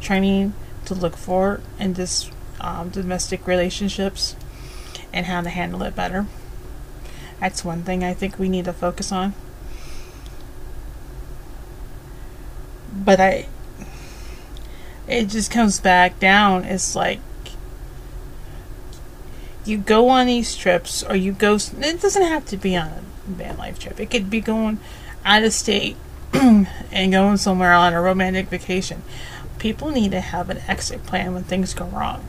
training 0.00 0.54
to 0.86 0.94
look 0.94 1.16
for 1.16 1.60
in 1.78 1.94
this 1.94 2.30
um, 2.60 2.88
domestic 2.88 3.46
relationships 3.46 4.34
and 5.12 5.26
how 5.26 5.42
to 5.42 5.50
handle 5.50 5.82
it 5.82 5.94
better. 5.94 6.26
That's 7.40 7.64
one 7.64 7.82
thing 7.82 8.02
I 8.02 8.14
think 8.14 8.38
we 8.38 8.48
need 8.48 8.64
to 8.64 8.72
focus 8.72 9.12
on. 9.12 9.34
But 12.92 13.20
I 13.20 13.46
it 15.06 15.26
just 15.26 15.50
comes 15.50 15.80
back 15.80 16.18
down. 16.18 16.64
It's 16.64 16.94
like 16.94 17.20
you 19.68 19.78
go 19.78 20.08
on 20.08 20.26
these 20.26 20.56
trips 20.56 21.02
or 21.02 21.14
you 21.14 21.32
go 21.32 21.54
it 21.56 22.00
doesn't 22.00 22.22
have 22.22 22.46
to 22.46 22.56
be 22.56 22.76
on 22.76 22.88
a 22.88 23.02
van 23.26 23.56
life 23.56 23.78
trip. 23.78 24.00
It 24.00 24.10
could 24.10 24.30
be 24.30 24.40
going 24.40 24.78
out 25.24 25.42
of 25.42 25.52
state 25.52 25.96
and 26.32 27.12
going 27.12 27.36
somewhere 27.36 27.72
on 27.72 27.92
a 27.92 28.00
romantic 28.00 28.48
vacation. 28.48 29.02
People 29.58 29.90
need 29.90 30.12
to 30.12 30.20
have 30.20 30.50
an 30.50 30.58
exit 30.68 31.04
plan 31.04 31.34
when 31.34 31.44
things 31.44 31.74
go 31.74 31.86
wrong. 31.86 32.26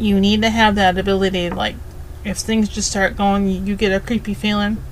you 0.00 0.18
need 0.18 0.40
to 0.40 0.50
have 0.50 0.74
that 0.74 0.96
ability 0.96 1.50
like 1.50 1.76
if 2.24 2.38
things 2.38 2.68
just 2.68 2.90
start 2.90 3.16
going 3.16 3.46
you, 3.46 3.76
get 3.76 3.92
a 3.92 4.00
creepy 4.00 4.34
feeling 4.34 4.82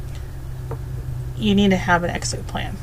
you 1.37 1.55
need 1.55 1.71
to 1.71 1.77
have 1.77 2.05
an 2.05 2.11
exit 2.11 2.47
plan 2.47 2.77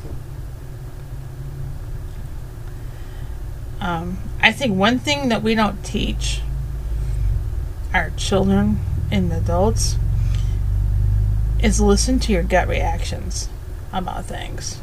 um, 3.79 4.17
i 4.45 4.51
think 4.51 4.75
one 4.75 4.99
thing 4.99 5.29
that 5.29 5.41
we 5.41 5.53
don't 5.55 5.83
teach 5.83 6.41
our 7.93 8.11
children 8.11 8.79
and 9.11 9.31
adults 9.31 9.97
is 11.61 11.81
listen 11.81 12.19
to 12.19 12.31
your 12.31 12.43
gut 12.43 12.67
reactions 12.67 13.49
about 13.91 14.25
things 14.25 14.79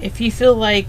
if 0.00 0.20
you 0.20 0.30
feel 0.32 0.54
like 0.54 0.88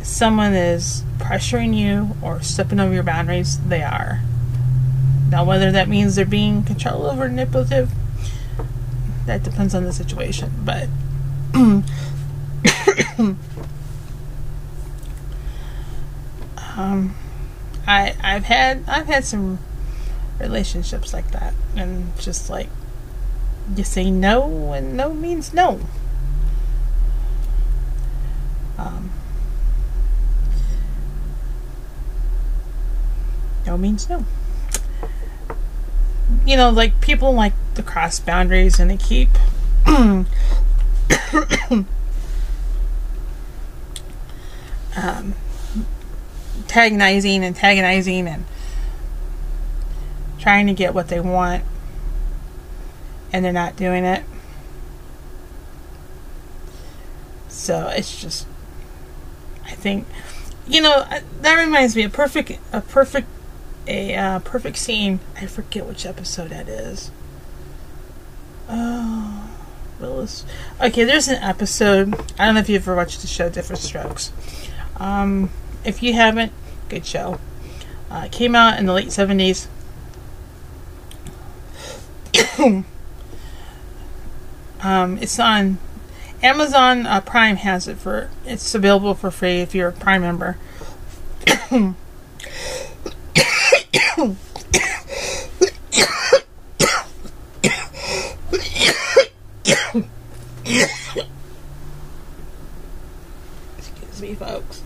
someone 0.00 0.52
is 0.52 1.02
pressuring 1.18 1.76
you 1.76 2.16
or 2.22 2.40
stepping 2.42 2.78
over 2.78 2.94
your 2.94 3.02
boundaries, 3.02 3.58
they 3.58 3.82
are. 3.82 4.20
Now, 5.30 5.44
whether 5.44 5.72
that 5.72 5.88
means 5.88 6.14
they're 6.14 6.24
being 6.24 6.62
controlling 6.62 7.18
or 7.18 7.28
manipulative, 7.28 7.90
that 9.26 9.42
depends 9.42 9.74
on 9.74 9.84
the 9.84 9.92
situation. 9.92 10.52
But 10.64 10.88
um, 16.76 17.14
I 17.86 18.14
I've 18.22 18.44
had 18.44 18.84
I've 18.88 19.06
had 19.06 19.24
some 19.24 19.58
relationships 20.40 21.12
like 21.12 21.30
that, 21.32 21.54
and 21.76 22.18
just 22.18 22.50
like 22.50 22.68
you 23.76 23.84
say 23.84 24.10
no, 24.10 24.72
and 24.72 24.96
no 24.96 25.14
means 25.14 25.52
no. 25.52 25.80
Um, 28.76 29.10
no 33.66 33.76
means 33.76 34.08
no. 34.08 34.24
You 36.44 36.56
know, 36.56 36.70
like 36.70 37.00
people 37.00 37.32
like 37.32 37.52
to 37.74 37.82
cross 37.82 38.18
boundaries 38.20 38.80
and 38.80 38.90
they 38.90 38.96
keep 38.96 39.28
um, 44.96 45.34
antagonizing, 46.64 47.44
antagonizing, 47.44 48.26
and 48.26 48.44
trying 50.38 50.66
to 50.66 50.74
get 50.74 50.94
what 50.94 51.08
they 51.08 51.20
want, 51.20 51.64
and 53.32 53.44
they're 53.44 53.52
not 53.52 53.76
doing 53.76 54.04
it. 54.04 54.24
So 57.48 57.88
it's 57.88 58.20
just, 58.20 58.46
I 59.64 59.70
think, 59.70 60.06
you 60.66 60.82
know, 60.82 61.06
that 61.40 61.54
reminds 61.54 61.94
me 61.94 62.02
a 62.02 62.08
perfect, 62.08 62.58
a 62.72 62.80
perfect 62.80 63.28
a 63.86 64.16
uh, 64.16 64.38
perfect 64.40 64.78
scene. 64.78 65.20
I 65.36 65.46
forget 65.46 65.86
which 65.86 66.06
episode 66.06 66.50
that 66.50 66.68
is. 66.68 67.10
Oh, 68.68 69.50
Willis. 70.00 70.44
Okay, 70.80 71.04
there's 71.04 71.28
an 71.28 71.42
episode. 71.42 72.14
I 72.38 72.46
don't 72.46 72.54
know 72.54 72.60
if 72.60 72.68
you've 72.68 72.82
ever 72.82 72.96
watched 72.96 73.20
the 73.20 73.26
show 73.26 73.48
Diff'rent 73.48 73.82
Strokes. 73.82 74.32
Um, 74.96 75.50
if 75.84 76.02
you 76.02 76.14
haven't, 76.14 76.52
good 76.88 77.06
show. 77.06 77.38
Uh, 78.10 78.28
came 78.30 78.54
out 78.54 78.78
in 78.78 78.86
the 78.86 78.92
late 78.92 79.08
70s. 79.08 79.66
um, 84.82 85.18
it's 85.18 85.38
on 85.38 85.78
Amazon 86.42 87.06
uh, 87.06 87.20
Prime 87.20 87.56
has 87.56 87.88
it 87.88 87.96
for 87.96 88.28
it's 88.44 88.74
available 88.74 89.14
for 89.14 89.30
free 89.30 89.60
if 89.60 89.74
you're 89.74 89.88
a 89.88 89.92
Prime 89.92 90.20
member. 90.20 90.58
Excuse 103.78 104.20
me, 104.20 104.34
folks. 104.34 104.83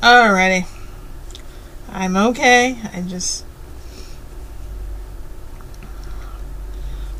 Alrighty. 0.00 0.66
I'm 1.90 2.16
okay. 2.16 2.78
I 2.94 3.00
just 3.00 3.44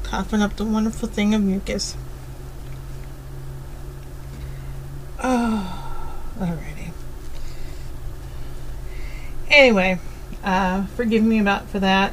coughing 0.04 0.40
up 0.40 0.56
the 0.56 0.64
wonderful 0.64 1.08
thing 1.08 1.34
of 1.34 1.42
mucus. 1.42 1.96
Oh, 5.22 6.06
alrighty. 6.38 6.92
Anyway, 9.50 9.98
uh, 10.44 10.86
forgive 10.86 11.22
me 11.22 11.38
about 11.38 11.68
for 11.68 11.78
that. 11.80 12.12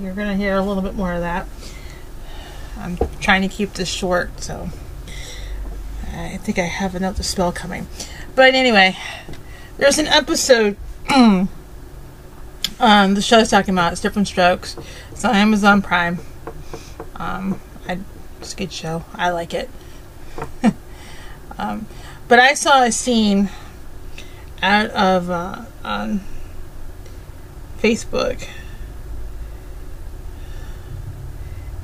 You're 0.00 0.14
gonna 0.14 0.36
hear 0.36 0.56
a 0.56 0.62
little 0.62 0.82
bit 0.82 0.94
more 0.94 1.12
of 1.12 1.20
that. 1.20 1.46
I'm 2.78 2.96
trying 3.20 3.42
to 3.42 3.48
keep 3.48 3.74
this 3.74 3.88
short, 3.88 4.42
so 4.42 4.70
I 6.12 6.38
think 6.38 6.58
I 6.58 6.64
have 6.64 6.94
another 6.94 7.22
spell 7.22 7.52
coming. 7.52 7.86
But 8.34 8.54
anyway, 8.54 8.96
there's 9.78 9.98
an 9.98 10.06
episode 10.06 10.76
um, 11.10 11.48
the 12.78 13.22
show's 13.22 13.50
talking 13.50 13.74
about. 13.74 13.92
It's 13.92 14.00
Diff'rent 14.00 14.28
Strokes. 14.28 14.76
It's 15.10 15.24
on 15.24 15.34
Amazon 15.34 15.82
Prime. 15.82 16.18
Um, 17.16 17.60
I, 17.86 17.98
it's 18.40 18.54
a 18.54 18.56
good 18.56 18.72
show. 18.72 19.04
I 19.14 19.30
like 19.30 19.54
it. 19.54 19.70
um, 21.58 21.86
but 22.28 22.38
I 22.38 22.54
saw 22.54 22.82
a 22.82 22.90
scene 22.90 23.50
out 24.62 24.90
of 24.90 25.30
uh, 25.30 25.64
on 25.84 26.20
Facebook 27.82 28.46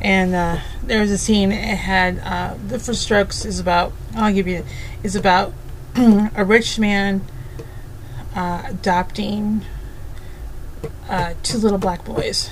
and 0.00 0.34
uh, 0.34 0.58
there 0.82 1.00
was 1.00 1.10
a 1.10 1.18
scene. 1.18 1.50
It 1.52 1.76
had 1.76 2.18
uh, 2.20 2.54
Diff'rent 2.68 2.96
Strokes 2.96 3.44
is 3.44 3.58
about. 3.58 3.92
I'll 4.14 4.32
give 4.32 4.46
you 4.46 4.64
is 5.02 5.16
about 5.16 5.52
a 5.96 6.44
rich 6.44 6.78
man 6.78 7.22
uh, 8.34 8.62
adopting 8.66 9.64
uh, 11.08 11.34
two 11.42 11.58
little 11.58 11.78
black 11.78 12.04
boys 12.04 12.50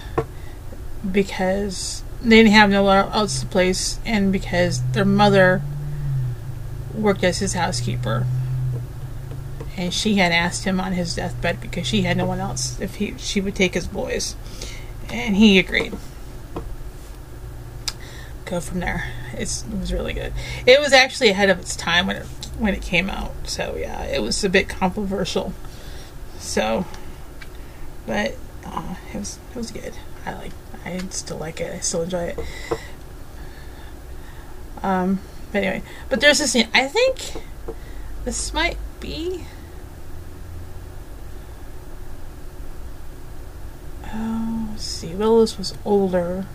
because 1.11 2.03
they 2.23 2.37
didn't 2.37 2.53
have 2.53 2.71
nowhere 2.71 3.05
else 3.13 3.41
to 3.41 3.47
place, 3.47 4.01
and 4.05 4.33
because 4.33 4.83
their 4.93 5.05
mother 5.05 5.63
worked 6.95 7.23
as 7.23 7.39
his 7.39 7.53
housekeeper, 7.53 8.27
and 9.77 9.93
she 9.93 10.17
had 10.17 10.33
asked 10.33 10.65
him 10.65 10.81
on 10.81 10.93
his 10.93 11.15
deathbed 11.15 11.61
because 11.61 11.87
she 11.87 12.03
had 12.03 12.17
no 12.17 12.27
one 12.27 12.41
else 12.41 12.81
if 12.81 12.97
he 12.97 13.15
she 13.19 13.41
would 13.41 13.55
take 13.55 13.75
his 13.75 13.87
boys, 13.87 14.37
and 15.11 15.37
he 15.37 15.59
agreed 15.59 15.95
go 18.47 18.61
from 18.61 18.81
there. 18.81 19.13
It's, 19.35 19.65
it 19.65 19.79
was 19.79 19.93
really 19.93 20.15
good. 20.15 20.33
It 20.65 20.81
was 20.81 20.93
actually 20.93 21.31
ahead 21.31 21.51
of 21.51 21.59
its 21.59 21.77
time 21.77 22.07
when 22.07 22.17
it 22.17 22.27
when 22.59 22.73
it 22.73 22.81
came 22.81 23.11
out. 23.11 23.33
So 23.45 23.77
yeah, 23.77 24.05
it 24.05 24.23
was 24.23 24.43
a 24.43 24.49
bit 24.49 24.69
controversial. 24.69 25.53
So, 26.39 26.87
but 28.07 28.35
uh, 28.65 28.95
it 29.13 29.19
was 29.19 29.39
it 29.51 29.57
was 29.57 29.71
good. 29.71 29.95
I 30.25 30.35
like 30.35 30.53
I 30.85 30.99
still 31.11 31.37
like 31.37 31.61
it. 31.61 31.75
I 31.75 31.81
still 31.81 32.03
enjoy 32.03 32.25
it. 32.25 32.39
Um, 34.83 35.21
but 35.53 35.65
anyway, 35.65 35.83
but 36.09 36.21
there's 36.21 36.39
this 36.39 36.53
scene. 36.53 36.69
I 36.73 36.87
think 36.87 37.43
this 38.25 38.55
might 38.55 38.79
be. 39.01 39.45
Let's 44.71 44.85
see. 44.85 45.15
Willis 45.15 45.59
was 45.59 45.75
older. 45.85 46.47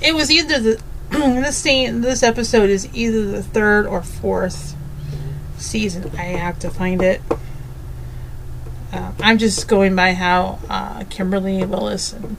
It 0.00 0.14
was 0.14 0.30
either 0.30 0.58
the 0.58 0.82
this 1.10 1.56
scene, 1.56 2.02
this 2.02 2.22
episode 2.22 2.70
is 2.70 2.88
either 2.94 3.26
the 3.26 3.42
third 3.42 3.86
or 3.86 4.02
fourth 4.02 4.76
season. 5.56 6.10
I 6.16 6.24
have 6.24 6.58
to 6.60 6.70
find 6.70 7.02
it. 7.02 7.20
Uh, 8.92 9.12
I'm 9.20 9.38
just 9.38 9.68
going 9.68 9.96
by 9.96 10.14
how 10.14 10.60
uh, 10.68 11.04
Kimberly 11.10 11.64
Willis 11.64 12.12
and 12.12 12.36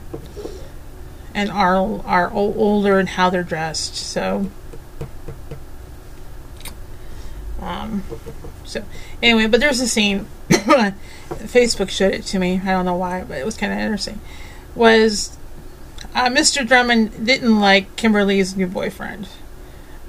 and 1.34 1.50
are 1.50 2.00
are 2.04 2.32
older 2.32 2.98
and 2.98 3.08
how 3.08 3.30
they're 3.30 3.42
dressed. 3.42 3.94
So, 3.94 4.50
um, 7.60 8.02
so 8.70 8.84
anyway, 9.22 9.46
but 9.46 9.60
there's 9.60 9.80
a 9.80 9.88
scene. 9.88 10.26
Facebook 10.48 11.90
showed 11.90 12.14
it 12.14 12.22
to 12.26 12.38
me. 12.38 12.60
I 12.62 12.66
don't 12.66 12.84
know 12.84 12.94
why, 12.94 13.24
but 13.24 13.38
it 13.38 13.44
was 13.44 13.56
kind 13.56 13.72
of 13.72 13.78
interesting. 13.78 14.20
Was 14.74 15.36
uh, 16.14 16.28
Mr. 16.28 16.66
Drummond 16.66 17.26
didn't 17.26 17.58
like 17.60 17.96
Kimberly's 17.96 18.56
new 18.56 18.66
boyfriend. 18.66 19.28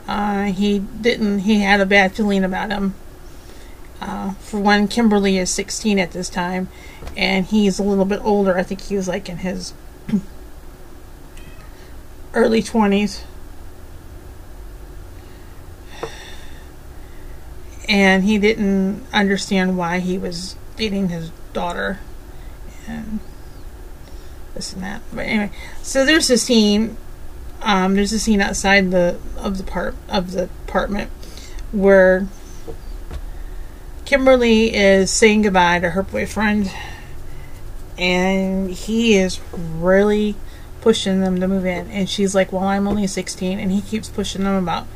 Uh, 0.08 0.46
he 0.46 0.80
didn't. 0.80 1.40
He 1.40 1.62
had 1.62 1.80
a 1.80 1.86
bad 1.86 2.14
feeling 2.14 2.44
about 2.44 2.70
him. 2.70 2.96
Uh, 4.00 4.32
for 4.34 4.60
one, 4.60 4.88
Kimberly 4.88 5.38
is 5.38 5.50
16 5.52 6.00
at 6.00 6.12
this 6.12 6.30
time, 6.30 6.70
and 7.16 7.46
he's 7.46 7.78
a 7.78 7.84
little 7.84 8.06
bit 8.06 8.20
older. 8.24 8.58
I 8.58 8.64
think 8.64 8.82
he 8.82 8.96
was 8.96 9.08
like 9.08 9.30
in 9.30 9.38
his 9.38 9.74
early 12.34 12.64
20s. 12.64 13.24
And 17.92 18.24
he 18.24 18.38
didn't 18.38 19.06
understand 19.12 19.78
why 19.78 20.00
he 20.00 20.18
was 20.18 20.56
dating 20.78 21.10
his 21.10 21.30
daughter. 21.52 22.00
And 22.88 23.20
this 24.56 24.72
and 24.72 24.82
that. 24.82 25.02
But 25.14 25.26
anyway, 25.26 25.52
so 25.82 26.06
there's 26.06 26.30
a 26.30 26.38
scene. 26.38 26.96
Um, 27.62 27.96
there's 27.96 28.14
a 28.14 28.20
scene 28.20 28.40
outside 28.40 28.92
the 28.92 29.20
of 29.38 29.58
the 29.58 29.66
part 29.66 29.96
of 30.08 30.32
the 30.32 30.44
apartment 30.68 31.12
where 31.74 32.28
Kimberly 34.06 34.74
is 34.74 35.12
saying 35.12 35.42
goodbye 35.42 35.80
to 35.80 35.90
her 35.90 36.04
boyfriend, 36.04 36.72
and 37.98 38.72
he 38.72 39.16
is 39.16 39.42
really 39.54 40.36
pushing 40.80 41.20
them 41.20 41.42
to 41.42 41.48
move 41.48 41.66
in. 41.66 41.92
And 41.92 42.10
she's 42.10 42.34
like, 42.34 42.54
"Well, 42.54 42.64
I'm 42.64 42.88
only 42.88 43.06
16," 43.06 43.60
and 43.60 43.70
he 43.70 43.82
keeps 43.82 44.08
pushing 44.08 44.46
them 44.46 44.56
about, 44.56 44.88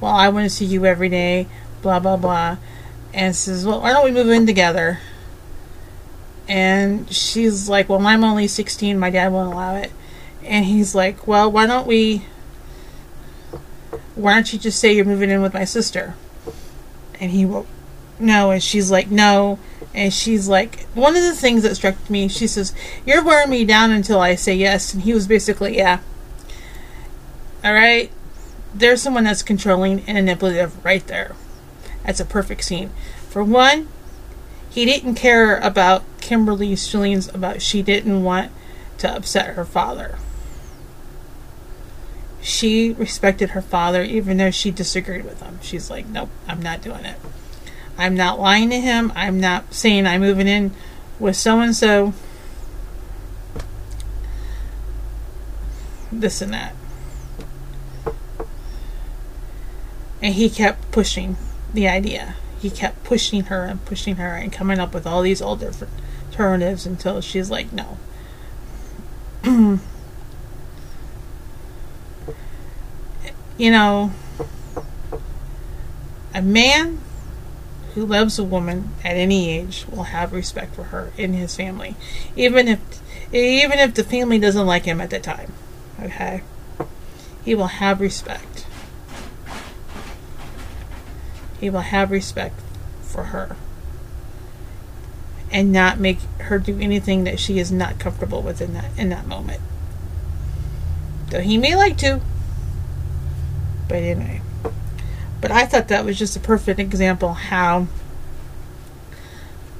"Well, 0.00 0.12
I 0.12 0.28
want 0.28 0.44
to 0.44 0.50
see 0.50 0.66
you 0.66 0.84
every 0.84 1.08
day," 1.08 1.48
blah 1.82 1.98
blah 1.98 2.16
blah, 2.16 2.56
and 3.12 3.36
says, 3.36 3.66
"Well, 3.66 3.80
why 3.80 3.92
don't 3.92 4.04
we 4.04 4.10
move 4.10 4.30
in 4.30 4.46
together?" 4.46 5.00
And 6.48 7.12
she's 7.12 7.68
like, 7.68 7.88
Well, 7.88 8.04
I'm 8.06 8.24
only 8.24 8.46
16. 8.46 8.98
My 8.98 9.10
dad 9.10 9.32
won't 9.32 9.52
allow 9.52 9.76
it. 9.76 9.92
And 10.44 10.64
he's 10.64 10.94
like, 10.94 11.26
Well, 11.26 11.50
why 11.50 11.66
don't 11.66 11.86
we. 11.86 12.26
Why 14.14 14.34
don't 14.34 14.52
you 14.52 14.58
just 14.58 14.78
say 14.78 14.92
you're 14.92 15.04
moving 15.04 15.30
in 15.30 15.42
with 15.42 15.54
my 15.54 15.64
sister? 15.64 16.14
And 17.20 17.30
he 17.30 17.46
will. 17.46 17.66
No. 18.18 18.50
And 18.50 18.62
she's 18.62 18.90
like, 18.90 19.10
No. 19.10 19.58
And 19.94 20.12
she's 20.12 20.48
like, 20.48 20.82
One 20.94 21.16
of 21.16 21.22
the 21.22 21.34
things 21.34 21.62
that 21.62 21.76
struck 21.76 22.10
me, 22.10 22.28
she 22.28 22.46
says, 22.46 22.74
You're 23.06 23.24
wearing 23.24 23.50
me 23.50 23.64
down 23.64 23.90
until 23.90 24.20
I 24.20 24.34
say 24.34 24.54
yes. 24.54 24.92
And 24.92 25.04
he 25.04 25.14
was 25.14 25.26
basically, 25.26 25.76
Yeah. 25.76 26.00
Alright? 27.64 28.10
There's 28.74 29.00
someone 29.00 29.24
that's 29.24 29.42
controlling 29.42 30.00
and 30.00 30.16
manipulative 30.16 30.84
right 30.84 31.06
there. 31.06 31.36
That's 32.04 32.20
a 32.20 32.24
perfect 32.24 32.64
scene. 32.64 32.90
For 33.28 33.42
one, 33.44 33.88
he 34.70 34.84
didn't 34.84 35.14
care 35.14 35.58
about 35.58 36.02
Kimberly's 36.20 36.90
feelings 36.90 37.28
about 37.28 37.62
she 37.62 37.82
didn't 37.82 38.22
want 38.22 38.50
to 38.98 39.14
upset 39.14 39.54
her 39.54 39.64
father. 39.64 40.18
She 42.40 42.92
respected 42.92 43.50
her 43.50 43.62
father 43.62 44.02
even 44.02 44.38
though 44.38 44.50
she 44.50 44.70
disagreed 44.70 45.24
with 45.24 45.42
him. 45.42 45.58
She's 45.62 45.90
like, 45.90 46.06
nope, 46.06 46.30
I'm 46.48 46.62
not 46.62 46.82
doing 46.82 47.04
it. 47.04 47.16
I'm 47.98 48.14
not 48.14 48.40
lying 48.40 48.70
to 48.70 48.80
him. 48.80 49.12
I'm 49.14 49.38
not 49.38 49.74
saying 49.74 50.06
I'm 50.06 50.22
moving 50.22 50.48
in 50.48 50.72
with 51.18 51.36
so 51.36 51.60
and 51.60 51.76
so. 51.76 52.14
This 56.10 56.42
and 56.42 56.52
that. 56.52 56.74
And 60.20 60.34
he 60.34 60.48
kept 60.48 60.90
pushing 60.92 61.36
the 61.72 61.88
idea 61.88 62.36
he 62.62 62.70
kept 62.70 63.02
pushing 63.02 63.44
her 63.44 63.64
and 63.64 63.84
pushing 63.84 64.16
her 64.16 64.36
and 64.36 64.52
coming 64.52 64.78
up 64.78 64.94
with 64.94 65.06
all 65.06 65.22
these 65.22 65.42
alternatives 65.42 66.86
until 66.86 67.20
she's 67.20 67.50
like, 67.50 67.72
no. 67.72 67.98
you 73.58 73.70
know, 73.70 74.12
a 76.32 76.40
man 76.40 77.00
who 77.94 78.06
loves 78.06 78.38
a 78.38 78.44
woman 78.44 78.90
at 79.04 79.16
any 79.16 79.50
age 79.50 79.84
will 79.90 80.04
have 80.04 80.32
respect 80.32 80.74
for 80.74 80.84
her 80.84 81.12
in 81.18 81.32
his 81.32 81.56
family, 81.56 81.96
even 82.36 82.68
if 82.68 82.78
even 83.32 83.78
if 83.78 83.94
the 83.94 84.04
family 84.04 84.38
doesn't 84.38 84.66
like 84.66 84.84
him 84.84 85.00
at 85.00 85.10
the 85.10 85.18
time. 85.18 85.52
Okay, 86.00 86.42
he 87.44 87.54
will 87.54 87.66
have 87.66 88.00
respect. 88.00 88.61
He 91.62 91.70
will 91.70 91.82
have 91.82 92.10
respect 92.10 92.60
for 93.02 93.26
her 93.26 93.54
and 95.52 95.70
not 95.70 96.00
make 96.00 96.18
her 96.40 96.58
do 96.58 96.76
anything 96.80 97.22
that 97.22 97.38
she 97.38 97.60
is 97.60 97.70
not 97.70 98.00
comfortable 98.00 98.42
with 98.42 98.60
in 98.60 98.74
that 98.74 98.90
in 98.98 99.10
that 99.10 99.28
moment. 99.28 99.60
Though 101.30 101.40
he 101.40 101.56
may 101.58 101.76
like 101.76 101.96
to. 101.98 102.20
But 103.86 103.98
anyway. 103.98 104.42
But 105.40 105.52
I 105.52 105.64
thought 105.64 105.86
that 105.86 106.04
was 106.04 106.18
just 106.18 106.36
a 106.36 106.40
perfect 106.40 106.80
example 106.80 107.34
how 107.34 107.86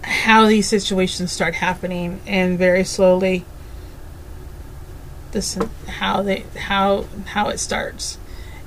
how 0.03 0.47
these 0.47 0.69
situations 0.69 1.33
start 1.33 1.57
happening 1.57 2.21
and 2.29 2.57
very 2.57 2.85
slowly 2.85 3.45
this 5.33 5.59
how 5.99 6.23
they 6.23 6.45
how 6.57 7.07
how 7.27 7.49
it 7.49 7.59
starts 7.59 8.19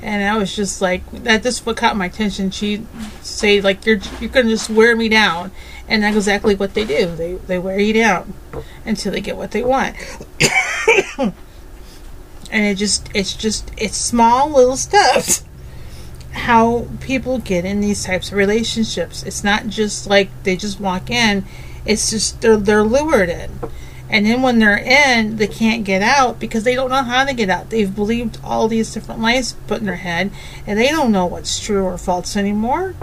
and 0.02 0.24
I 0.24 0.38
was 0.38 0.56
just 0.56 0.82
like 0.82 1.10
that 1.24 1.44
just 1.44 1.66
what 1.66 1.78
caught 1.78 1.98
my 1.98 2.06
attention. 2.06 2.52
She 2.52 2.86
say 3.22 3.62
like 3.62 3.86
you're 3.86 4.00
you're 4.20 4.30
gonna 4.30 4.50
just 4.50 4.70
wear 4.70 4.96
me 4.96 5.10
down. 5.10 5.52
And 5.88 6.02
that's 6.02 6.16
exactly 6.16 6.56
what 6.56 6.74
they 6.74 6.86
do. 6.86 7.16
They 7.16 7.34
they 7.34 7.60
wear 7.60 7.80
you 7.80 7.94
down 7.94 8.34
until 8.86 9.12
they 9.12 9.22
get 9.22 9.38
what 9.38 9.52
they 9.52 9.64
want. 9.64 9.96
And 12.52 12.64
it 12.64 12.76
just 12.76 13.10
it's 13.14 13.34
just 13.34 13.72
it's 13.76 13.98
small 13.98 14.50
little 14.50 14.78
stuff. 14.78 15.42
How 16.32 16.88
people 17.02 17.40
get 17.40 17.66
in 17.66 17.82
these 17.82 18.06
types 18.06 18.32
of 18.32 18.38
relationships. 18.38 19.24
It's 19.24 19.44
not 19.44 19.68
just 19.68 20.08
like 20.08 20.30
they 20.44 20.56
just 20.56 20.80
walk 20.80 21.10
in. 21.10 21.44
It's 21.86 22.12
just 22.12 22.40
they're 22.42 22.56
they're 22.56 22.84
lured 22.84 23.30
in 23.30 23.60
and 24.10 24.26
then 24.26 24.42
when 24.42 24.60
they're 24.60 24.78
in, 24.78 25.38
they 25.38 25.48
can't 25.48 25.84
get 25.84 26.02
out 26.02 26.40
because 26.40 26.64
they 26.64 26.76
don't 26.76 26.90
know 26.90 27.04
how 27.04 27.26
to 27.26 27.34
get 27.34 27.50
out. 27.50 27.70
They've 27.70 27.94
believed 27.94 28.38
all 28.44 28.68
these 28.68 28.94
different 28.94 29.22
lies 29.22 29.54
put 29.68 29.80
in 29.80 29.86
their 29.86 29.96
head, 29.96 30.32
and 30.68 30.78
they 30.78 30.90
don't 30.90 31.12
know 31.12 31.26
what's 31.26 31.60
true 31.60 31.84
or 31.84 31.98
false 31.98 32.38
anymore. 32.38 32.96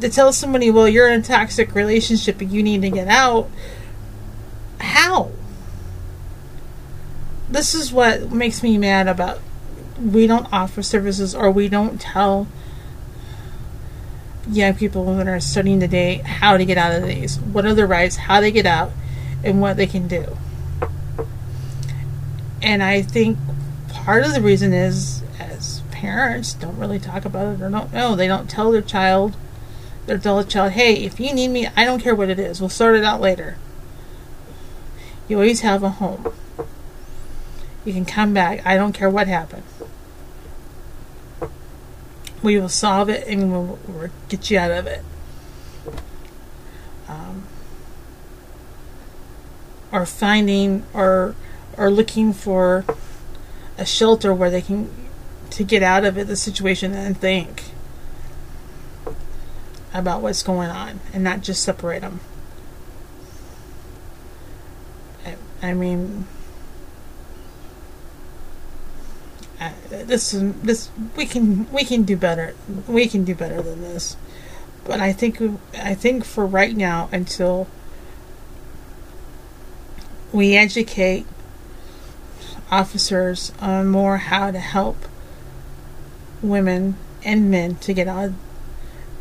To 0.00 0.08
tell 0.10 0.32
somebody, 0.32 0.70
well, 0.70 0.88
you're 0.88 1.08
in 1.08 1.20
a 1.20 1.22
toxic 1.22 1.74
relationship 1.74 2.40
and 2.40 2.52
you 2.52 2.62
need 2.62 2.82
to 2.82 2.90
get 2.90 3.08
out, 3.08 3.48
how? 4.78 5.30
This 7.48 7.74
is 7.74 7.92
what 7.92 8.30
makes 8.30 8.62
me 8.62 8.76
mad 8.76 9.08
about 9.08 9.40
we 9.98 10.26
don't 10.26 10.52
offer 10.52 10.82
services 10.82 11.34
or 11.34 11.50
we 11.50 11.68
don't 11.68 12.00
tell 12.00 12.46
young 14.48 14.74
people 14.74 15.16
that 15.16 15.26
are 15.26 15.40
studying 15.40 15.80
today 15.80 16.16
how 16.16 16.56
to 16.56 16.64
get 16.64 16.76
out 16.76 16.94
of 16.94 17.06
these, 17.06 17.38
what 17.38 17.64
are 17.64 17.74
their 17.74 17.86
rights, 17.86 18.16
how 18.16 18.40
they 18.40 18.50
get 18.50 18.66
out, 18.66 18.92
and 19.42 19.60
what 19.60 19.76
they 19.76 19.86
can 19.86 20.08
do. 20.08 20.36
And 22.62 22.82
I 22.82 23.02
think 23.02 23.38
part 23.90 24.24
of 24.24 24.32
the 24.32 24.40
reason 24.40 24.72
is 24.72 25.22
as 25.38 25.82
parents 25.90 26.54
don't 26.54 26.78
really 26.78 26.98
talk 26.98 27.24
about 27.24 27.54
it 27.54 27.62
or 27.62 27.70
don't 27.70 27.92
know. 27.92 28.16
They 28.16 28.26
don't 28.26 28.48
tell 28.48 28.72
their 28.72 28.82
child, 28.82 29.36
they 30.06 30.16
tell 30.18 30.38
the 30.42 30.48
child, 30.48 30.72
hey, 30.72 30.94
if 31.04 31.18
you 31.18 31.32
need 31.32 31.48
me, 31.48 31.66
I 31.76 31.84
don't 31.84 32.00
care 32.00 32.14
what 32.14 32.30
it 32.30 32.38
is, 32.38 32.60
we'll 32.60 32.70
sort 32.70 32.96
it 32.96 33.04
out 33.04 33.20
later. 33.20 33.56
You 35.28 35.36
always 35.36 35.60
have 35.60 35.82
a 35.82 35.90
home. 35.90 36.32
You 37.84 37.92
can 37.92 38.04
come 38.04 38.34
back. 38.34 38.64
I 38.66 38.76
don't 38.76 38.92
care 38.92 39.10
what 39.10 39.26
happened 39.26 39.62
we 42.44 42.58
will 42.60 42.68
solve 42.68 43.08
it 43.08 43.26
and 43.26 43.50
we'll, 43.50 43.78
we'll 43.88 44.10
get 44.28 44.50
you 44.50 44.58
out 44.58 44.70
of 44.70 44.86
it. 44.86 45.02
Um, 47.08 47.44
or 49.90 50.06
finding 50.06 50.84
or 50.92 51.34
or 51.76 51.90
looking 51.90 52.32
for 52.32 52.84
a 53.78 53.84
shelter 53.84 54.32
where 54.32 54.50
they 54.50 54.60
can 54.60 54.90
to 55.50 55.64
get 55.64 55.82
out 55.82 56.04
of 56.04 56.18
it 56.18 56.26
the 56.26 56.36
situation 56.36 56.92
and 56.92 57.18
think 57.18 57.64
about 59.92 60.20
what's 60.20 60.42
going 60.42 60.70
on 60.70 61.00
and 61.12 61.22
not 61.22 61.40
just 61.40 61.62
separate 61.62 62.00
them. 62.00 62.20
I, 65.24 65.36
I 65.62 65.74
mean 65.74 66.26
Uh, 69.64 69.72
this 69.88 70.32
this 70.32 70.90
we 71.16 71.24
can 71.24 71.70
we 71.72 71.84
can 71.84 72.02
do 72.02 72.16
better. 72.16 72.54
We 72.86 73.08
can 73.08 73.24
do 73.24 73.34
better 73.34 73.62
than 73.62 73.80
this. 73.80 74.16
But 74.84 75.00
I 75.00 75.12
think 75.12 75.40
I 75.74 75.94
think 75.94 76.24
for 76.24 76.44
right 76.44 76.76
now 76.76 77.08
until 77.12 77.68
we 80.32 80.56
educate 80.56 81.26
officers 82.70 83.52
on 83.60 83.86
more 83.86 84.18
how 84.18 84.50
to 84.50 84.58
help 84.58 84.96
women 86.42 86.96
and 87.24 87.50
men 87.50 87.76
to 87.76 87.94
get 87.94 88.08
out 88.08 88.32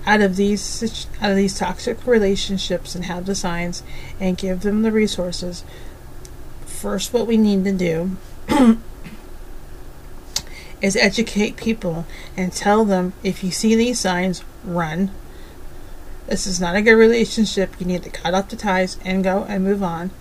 out 0.06 0.22
of 0.22 0.36
these 0.36 1.08
out 1.22 1.32
of 1.32 1.38
these 1.38 1.58
toxic 1.58 2.06
relationships 2.06 2.96
and 2.96 3.06
have 3.06 3.26
the 3.26 3.36
signs 3.36 3.84
and 4.20 4.38
give 4.38 4.62
them 4.62 4.82
the 4.82 4.92
resources. 4.92 5.64
First, 6.66 7.14
what 7.14 7.28
we 7.28 7.38
need 7.38 7.64
to 7.64 7.72
do 7.72 8.18
is 10.84 10.98
educate 10.98 11.56
people 11.56 12.06
and 12.36 12.52
tell 12.52 12.84
them 12.84 13.14
if 13.24 13.42
you 13.42 13.50
see 13.50 13.74
these 13.74 13.98
signs, 13.98 14.44
run. 14.66 15.10
This 16.28 16.46
is 16.46 16.60
not 16.60 16.76
a 16.76 16.82
good 16.82 16.96
relationship. 16.96 17.80
You 17.80 17.86
need 17.86 18.04
to 18.04 18.10
cut 18.10 18.34
off 18.34 18.50
the 18.50 18.58
ties 18.58 19.00
and 19.06 19.24
go 19.24 19.46
and 19.48 19.64
move 19.64 19.82
on. 19.82 20.12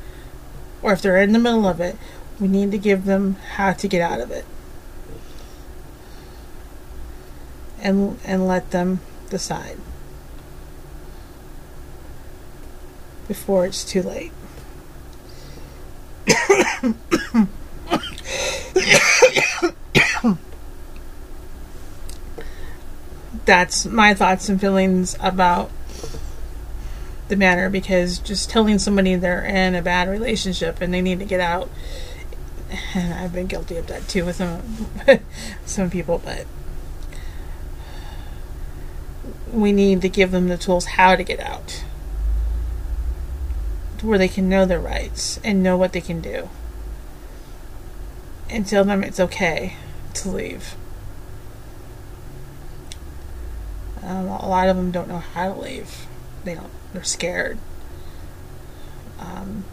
Or 0.81 0.93
if 0.93 1.03
they're 1.03 1.21
in 1.21 1.33
the 1.33 1.41
middle 1.41 1.67
of 1.67 1.81
it, 1.81 1.97
we 2.39 2.47
need 2.47 2.71
to 2.71 2.79
give 2.79 3.07
them 3.07 3.35
how 3.57 3.73
to 3.73 3.89
get 3.89 4.01
out 4.01 4.21
of 4.21 4.31
it. 4.31 4.45
And 7.81 8.21
and 8.25 8.47
let 8.47 8.71
them 8.71 9.01
decide 9.31 9.79
before 13.27 13.67
it's 13.67 13.85
too 13.85 14.03
late. 14.03 14.31
That's 23.45 23.87
my 23.87 24.15
thoughts 24.15 24.49
and 24.49 24.61
feelings 24.61 25.17
about 25.21 25.71
the 27.29 27.37
matter 27.37 27.71
because 27.71 28.19
just 28.19 28.51
telling 28.51 28.79
somebody 28.79 29.15
they're 29.15 29.45
in 29.45 29.75
a 29.75 29.83
bad 29.83 30.09
relationship 30.09 30.81
and 30.81 30.93
they 30.93 31.01
need 31.01 31.19
to 31.19 31.25
get 31.25 31.41
out 31.41 31.69
and 32.95 33.15
I've 33.15 33.33
been 33.33 33.47
guilty 33.47 33.77
of 33.77 33.87
that 33.87 34.09
too 34.09 34.25
with 34.25 34.37
some 34.37 34.63
some 35.65 35.91
people 35.91 36.19
but 36.19 36.47
we 39.53 39.73
need 39.73 40.03
to 40.03 40.09
give 40.09 40.31
them 40.31 40.49
the 40.49 40.57
tools 40.57 40.85
how 40.85 41.17
to 41.17 41.23
get 41.23 41.41
out 41.41 41.85
where 44.03 44.19
they 44.19 44.29
can 44.29 44.49
know 44.49 44.67
their 44.67 44.81
rights 44.81 45.39
and 45.45 45.63
know 45.63 45.77
what 45.77 45.93
they 45.93 46.01
can 46.01 46.21
do. 46.21 46.49
And 48.51 48.67
tell 48.67 48.85
them 48.85 49.03
it's 49.03 49.21
okay 49.21 49.77
to 50.15 50.29
leave 50.29 50.75
Um, 54.03 54.27
a 54.27 54.49
lot 54.49 54.69
of 54.69 54.77
them 54.77 54.91
don't 54.91 55.09
know 55.09 55.19
how 55.19 55.53
to 55.53 55.61
leave. 55.61 56.07
They 56.45 56.55
don't. 56.55 56.71
They're 56.93 57.05
scared. 57.05 57.59
Um, 59.19 59.65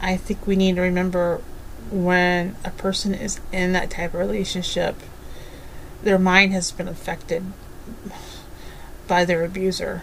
I 0.00 0.16
think 0.16 0.46
we 0.46 0.56
need 0.56 0.76
to 0.76 0.82
remember 0.82 1.42
when 1.90 2.56
a 2.64 2.70
person 2.70 3.14
is 3.14 3.40
in 3.52 3.72
that 3.72 3.90
type 3.90 4.14
of 4.14 4.20
relationship, 4.20 4.96
their 6.02 6.18
mind 6.18 6.52
has 6.52 6.72
been 6.72 6.88
affected 6.88 7.44
by 9.06 9.24
their 9.24 9.44
abuser, 9.44 10.02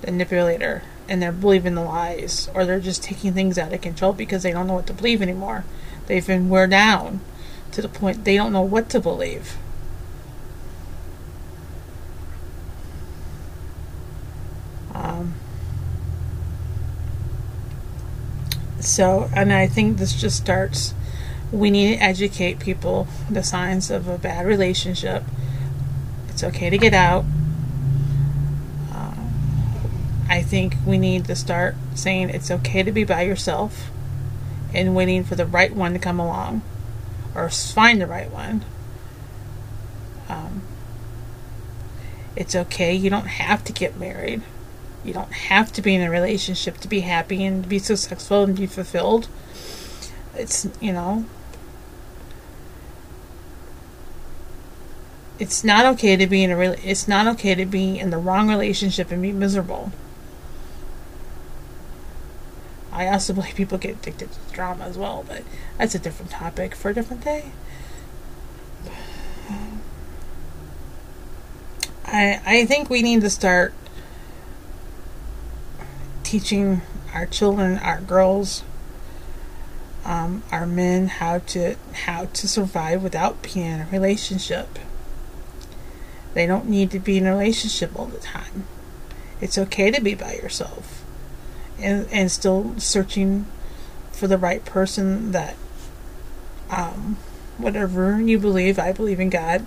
the 0.00 0.10
manipulator, 0.10 0.82
and 1.08 1.22
they're 1.22 1.32
believing 1.32 1.74
the 1.74 1.82
lies, 1.82 2.48
or 2.54 2.64
they're 2.64 2.80
just 2.80 3.02
taking 3.02 3.34
things 3.34 3.58
out 3.58 3.72
of 3.72 3.80
control 3.80 4.12
because 4.12 4.42
they 4.42 4.52
don't 4.52 4.66
know 4.66 4.74
what 4.74 4.86
to 4.86 4.94
believe 4.94 5.20
anymore. 5.20 5.64
They've 6.06 6.26
been 6.26 6.48
wear 6.48 6.66
down 6.66 7.20
to 7.72 7.82
the 7.82 7.88
point 7.88 8.24
they 8.24 8.36
don't 8.36 8.52
know 8.52 8.62
what 8.62 8.88
to 8.90 9.00
believe. 9.00 9.56
So, 18.84 19.30
and 19.34 19.52
I 19.52 19.66
think 19.66 19.98
this 19.98 20.14
just 20.14 20.36
starts. 20.36 20.94
We 21.50 21.70
need 21.70 21.96
to 21.96 22.02
educate 22.02 22.58
people 22.58 23.06
the 23.30 23.42
signs 23.42 23.90
of 23.90 24.08
a 24.08 24.18
bad 24.18 24.46
relationship. 24.46 25.22
It's 26.28 26.42
okay 26.42 26.68
to 26.70 26.78
get 26.78 26.94
out. 26.94 27.24
Um, 28.92 29.30
I 30.28 30.42
think 30.42 30.76
we 30.84 30.98
need 30.98 31.26
to 31.26 31.36
start 31.36 31.76
saying 31.94 32.30
it's 32.30 32.50
okay 32.50 32.82
to 32.82 32.92
be 32.92 33.04
by 33.04 33.22
yourself 33.22 33.90
and 34.72 34.96
waiting 34.96 35.22
for 35.22 35.36
the 35.36 35.46
right 35.46 35.74
one 35.74 35.92
to 35.92 35.98
come 35.98 36.18
along 36.18 36.62
or 37.34 37.48
find 37.48 38.00
the 38.00 38.06
right 38.06 38.30
one. 38.30 38.64
Um, 40.28 40.62
it's 42.36 42.54
okay. 42.54 42.94
You 42.94 43.10
don't 43.10 43.26
have 43.26 43.64
to 43.64 43.72
get 43.72 43.96
married 43.96 44.42
you 45.04 45.12
don't 45.12 45.32
have 45.32 45.72
to 45.74 45.82
be 45.82 45.94
in 45.94 46.00
a 46.00 46.10
relationship 46.10 46.78
to 46.78 46.88
be 46.88 47.00
happy 47.00 47.44
and 47.44 47.68
be 47.68 47.78
successful 47.78 48.42
and 48.42 48.56
be 48.56 48.66
fulfilled. 48.66 49.28
It's, 50.34 50.66
you 50.80 50.92
know, 50.92 51.26
it's 55.38 55.64
not 55.64 55.84
okay 55.94 56.16
to 56.16 56.26
be 56.26 56.42
in 56.42 56.50
a 56.50 56.56
re- 56.56 56.80
it's 56.82 57.06
not 57.08 57.26
okay 57.26 57.54
to 57.54 57.66
be 57.66 57.98
in 57.98 58.10
the 58.10 58.18
wrong 58.18 58.48
relationship 58.48 59.10
and 59.10 59.20
be 59.20 59.32
miserable. 59.32 59.92
I 62.92 63.08
also 63.08 63.32
believe 63.34 63.54
people 63.54 63.78
get 63.78 63.96
addicted 63.96 64.30
to 64.32 64.38
drama 64.52 64.84
as 64.84 64.96
well, 64.96 65.24
but 65.26 65.42
that's 65.76 65.94
a 65.94 65.98
different 65.98 66.30
topic 66.30 66.74
for 66.74 66.90
a 66.90 66.94
different 66.94 67.24
day. 67.24 67.52
I 72.06 72.40
I 72.46 72.66
think 72.66 72.88
we 72.88 73.02
need 73.02 73.20
to 73.22 73.30
start 73.30 73.74
teaching 76.34 76.82
our 77.14 77.26
children, 77.26 77.78
our 77.78 78.00
girls, 78.00 78.64
um, 80.04 80.42
our 80.50 80.66
men 80.66 81.06
how 81.06 81.38
to 81.38 81.76
how 81.92 82.24
to 82.24 82.48
survive 82.48 83.04
without 83.04 83.40
being 83.40 83.66
in 83.66 83.80
a 83.82 83.86
relationship. 83.92 84.80
They 86.32 86.44
don't 86.44 86.68
need 86.68 86.90
to 86.90 86.98
be 86.98 87.18
in 87.18 87.26
a 87.28 87.30
relationship 87.30 87.96
all 87.96 88.06
the 88.06 88.18
time. 88.18 88.66
It's 89.40 89.56
okay 89.56 89.92
to 89.92 90.00
be 90.00 90.14
by 90.14 90.34
yourself 90.34 91.04
and 91.78 92.08
and 92.10 92.32
still 92.32 92.74
searching 92.80 93.46
for 94.10 94.26
the 94.26 94.36
right 94.36 94.64
person 94.64 95.30
that 95.30 95.54
um 96.68 97.16
whatever 97.58 98.20
you 98.20 98.40
believe, 98.40 98.76
I 98.80 98.90
believe 98.90 99.20
in 99.20 99.30
God, 99.30 99.66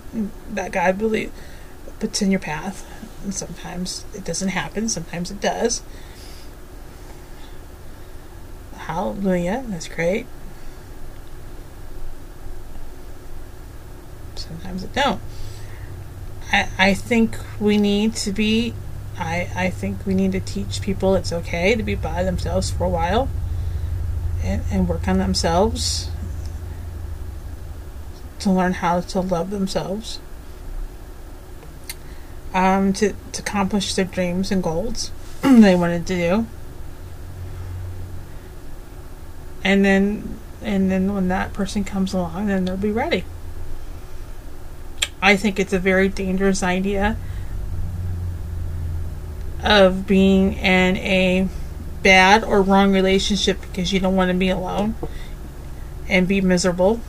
that 0.49 0.73
God 0.73 0.97
believe 0.97 1.31
puts 2.01 2.21
in 2.21 2.29
your 2.29 2.41
path. 2.41 2.85
And 3.23 3.33
sometimes 3.33 4.03
it 4.13 4.25
doesn't 4.25 4.49
happen, 4.49 4.89
sometimes 4.89 5.31
it 5.31 5.39
does. 5.39 5.81
Hallelujah, 8.87 9.65
that's 9.67 9.89
great. 9.89 10.25
Sometimes 14.35 14.81
it 14.81 14.93
don't. 14.93 15.19
I, 16.53 16.69
I 16.77 16.93
think 16.93 17.37
we 17.59 17.77
need 17.77 18.15
to 18.15 18.31
be 18.31 18.73
I, 19.19 19.49
I 19.53 19.69
think 19.71 20.05
we 20.05 20.13
need 20.13 20.31
to 20.31 20.39
teach 20.39 20.81
people 20.81 21.15
it's 21.15 21.33
okay 21.33 21.75
to 21.75 21.83
be 21.83 21.95
by 21.95 22.23
themselves 22.23 22.71
for 22.71 22.85
a 22.85 22.89
while 22.89 23.27
and, 24.41 24.63
and 24.71 24.87
work 24.87 25.05
on 25.09 25.17
themselves 25.17 26.09
to 28.39 28.49
learn 28.49 28.71
how 28.71 29.01
to 29.01 29.19
love 29.19 29.49
themselves 29.49 30.19
um, 32.53 32.93
to, 32.93 33.13
to 33.33 33.41
accomplish 33.41 33.95
their 33.95 34.05
dreams 34.05 34.49
and 34.49 34.63
goals 34.63 35.11
they 35.41 35.75
wanted 35.75 36.07
to 36.07 36.15
do 36.15 36.47
and 39.67 39.83
then 39.83 40.39
and 40.61 40.89
then 40.89 41.13
when 41.13 41.27
that 41.27 41.51
person 41.51 41.83
comes 41.83 42.13
along 42.13 42.47
then 42.47 42.63
they'll 42.63 42.77
be 42.77 42.91
ready 42.91 43.25
I 45.21 45.35
think 45.35 45.59
it's 45.59 45.73
a 45.73 45.79
very 45.79 46.07
dangerous 46.07 46.63
idea 46.63 47.17
of 49.61 50.07
being 50.07 50.53
in 50.53 50.95
a 50.97 51.49
bad 52.01 52.45
or 52.45 52.61
wrong 52.61 52.93
relationship 52.93 53.59
because 53.59 53.91
you 53.91 53.99
don't 53.99 54.15
want 54.15 54.31
to 54.31 54.37
be 54.37 54.47
alone 54.47 54.95
and 56.07 56.27
be 56.27 56.39
miserable. 56.39 57.01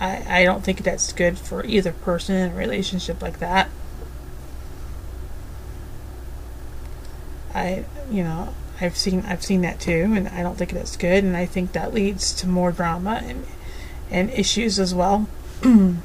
I, 0.00 0.40
I 0.40 0.44
don't 0.44 0.64
think 0.64 0.82
that's 0.82 1.12
good 1.12 1.38
for 1.38 1.64
either 1.64 1.92
person 1.92 2.34
in 2.34 2.50
a 2.50 2.54
relationship 2.54 3.22
like 3.22 3.38
that. 3.38 3.68
I 7.54 7.84
you 8.10 8.24
know, 8.24 8.54
I've 8.80 8.96
seen 8.96 9.24
I've 9.26 9.42
seen 9.42 9.62
that 9.62 9.80
too 9.80 10.12
and 10.14 10.28
I 10.28 10.42
don't 10.42 10.56
think 10.56 10.72
that's 10.72 10.96
good 10.96 11.24
and 11.24 11.36
I 11.36 11.46
think 11.46 11.72
that 11.72 11.92
leads 11.92 12.32
to 12.34 12.48
more 12.48 12.72
drama 12.72 13.20
and 13.24 13.46
and 14.10 14.30
issues 14.30 14.78
as 14.78 14.94
well. 14.94 15.28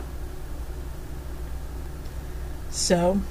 So 2.74 3.22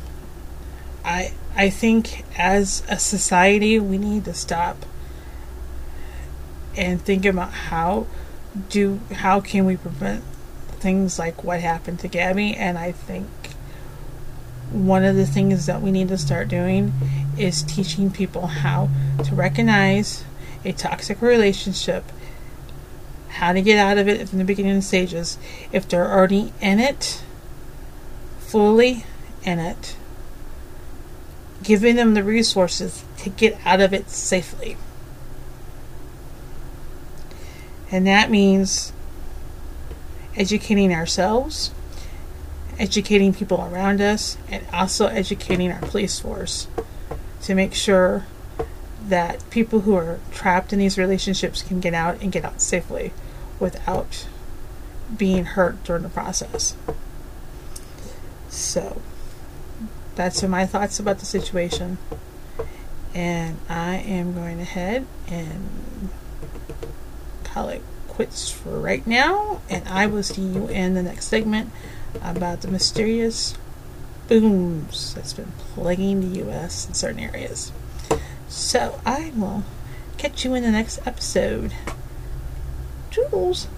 I 1.05 1.33
I 1.57 1.69
think 1.69 2.25
as 2.39 2.85
a 2.89 2.99
society 2.99 3.79
we 3.81 3.99
need 3.99 4.25
to 4.27 4.35
stop 4.35 4.87
and 6.77 7.03
think 7.03 7.25
about 7.27 7.51
how 7.51 8.07
do 8.69 9.01
how 9.13 9.41
can 9.41 9.65
we 9.65 9.77
prevent 9.77 10.23
things 10.79 11.19
like 11.19 11.43
what 11.43 11.61
happened 11.61 11.99
to 12.01 12.09
Gabby 12.09 12.55
and 12.55 12.79
I 12.79 12.93
think 12.93 13.29
one 14.71 15.05
of 15.05 15.17
the 15.17 15.27
things 15.27 15.67
that 15.67 15.83
we 15.83 15.91
need 15.91 16.09
to 16.09 16.19
start 16.19 16.49
doing 16.49 16.93
is 17.39 17.63
teaching 17.63 18.11
people 18.11 18.47
how 18.47 18.89
to 19.25 19.35
recognize 19.35 20.25
a 20.65 20.73
toxic 20.73 21.21
relationship, 21.23 22.05
how 23.29 23.53
to 23.53 23.63
get 23.63 23.79
out 23.79 23.99
of 23.99 24.09
it 24.09 24.33
in 24.33 24.39
the 24.39 24.45
beginning 24.45 24.81
stages. 24.81 25.39
If 25.73 25.89
they're 25.89 26.11
already 26.11 26.53
in 26.61 26.79
it 26.79 27.23
fully, 28.39 29.05
in 29.45 29.59
it, 29.59 29.97
giving 31.63 31.97
them 31.97 32.15
the 32.15 32.23
resources 32.23 33.05
to 33.19 33.31
get 33.31 33.59
out 33.65 33.81
of 33.81 33.95
it 33.95 34.11
safely. 34.11 34.77
And 37.91 38.07
that 38.07 38.31
means 38.31 38.93
educating 40.37 40.95
ourselves, 40.95 41.73
educating 42.79 43.35
people 43.35 43.61
around 43.61 44.01
us, 44.01 44.39
and 44.51 44.65
also 44.73 45.07
educating 45.07 45.71
our 45.71 45.81
police 45.81 46.19
force 46.19 46.69
to 47.43 47.55
make 47.55 47.75
sure 47.75 48.27
that 49.09 49.49
people 49.51 49.81
who 49.81 49.97
are 49.97 50.21
trapped 50.31 50.73
in 50.73 50.79
these 50.79 50.97
relationships 50.97 51.63
can 51.63 51.81
get 51.81 51.95
out 51.95 52.21
and 52.23 52.31
get 52.31 52.45
out 52.45 52.61
safely 52.61 53.13
without 53.59 54.27
being 55.17 55.45
hurt 55.45 55.83
during 55.85 56.03
the 56.03 56.09
process. 56.09 56.77
So, 58.49 59.03
that's 60.15 60.43
my 60.43 60.67
thoughts 60.67 61.01
about 61.01 61.19
the 61.19 61.25
situation. 61.25 61.99
And 63.15 63.59
I 63.69 63.97
am 63.97 64.35
going 64.35 64.61
ahead 64.61 65.07
and 65.27 66.11
call 67.45 67.69
it 67.69 67.83
quits 68.09 68.51
for 68.51 68.79
right 68.79 69.07
now. 69.07 69.61
And 69.69 69.87
I 69.89 70.07
will 70.07 70.23
see 70.23 70.43
you 70.43 70.69
in 70.69 70.95
the 70.95 71.03
next 71.03 71.27
segment 71.27 71.71
about 72.23 72.63
the 72.63 72.69
mysterious 72.69 73.57
booms 74.41 75.13
that's 75.13 75.35
been 75.35 75.53
plaguing 75.75 76.21
the 76.23 76.39
U.S. 76.39 76.89
in 76.89 76.95
certain 76.95 77.21
areas. 77.21 77.71
So 78.49 78.99
I 79.05 79.31
will 79.37 79.63
catch 80.17 80.43
you 80.43 80.55
in 80.55 80.63
the 80.63 80.71
next 80.71 81.07
episode. 81.07 81.75
Toodles. 83.11 83.69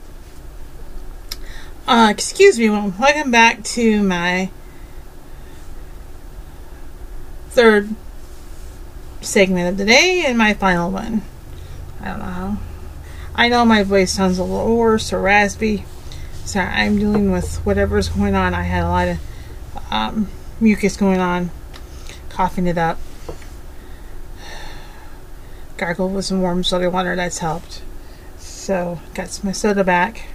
Uh, 1.84 2.08
excuse 2.08 2.58
me, 2.58 2.70
welcome 2.70 3.30
back 3.30 3.62
to 3.64 4.02
my 4.02 4.50
third 7.50 7.94
segment 9.22 9.68
of 9.68 9.76
the 9.78 9.84
day 9.84 10.24
and 10.26 10.36
my 10.36 10.54
final 10.54 10.90
one. 10.90 11.22
I 12.00 12.08
don't 12.08 12.18
know 12.18 12.24
how. 12.24 12.56
I 13.34 13.48
know 13.48 13.64
my 13.64 13.82
voice 13.82 14.12
sounds 14.12 14.38
a 14.38 14.44
little 14.44 14.66
hoarse 14.66 15.12
or 15.12 15.20
raspy. 15.20 15.84
So 16.44 16.60
I'm 16.60 16.98
dealing 16.98 17.30
with 17.30 17.56
whatever's 17.64 18.08
going 18.08 18.34
on. 18.34 18.52
I 18.52 18.64
had 18.64 18.84
a 18.84 18.88
lot 18.88 19.08
of 19.08 19.18
um, 19.90 20.28
mucus 20.60 20.96
going 20.96 21.20
on, 21.20 21.50
coughing 22.28 22.66
it 22.66 22.76
up. 22.76 22.98
Gargle 25.76 26.10
with 26.10 26.24
some 26.24 26.42
warm 26.42 26.64
soda 26.64 26.90
water, 26.90 27.14
that's 27.16 27.38
helped. 27.38 27.82
So, 28.38 29.00
got 29.14 29.42
my 29.42 29.52
soda 29.52 29.82
back 29.82 30.26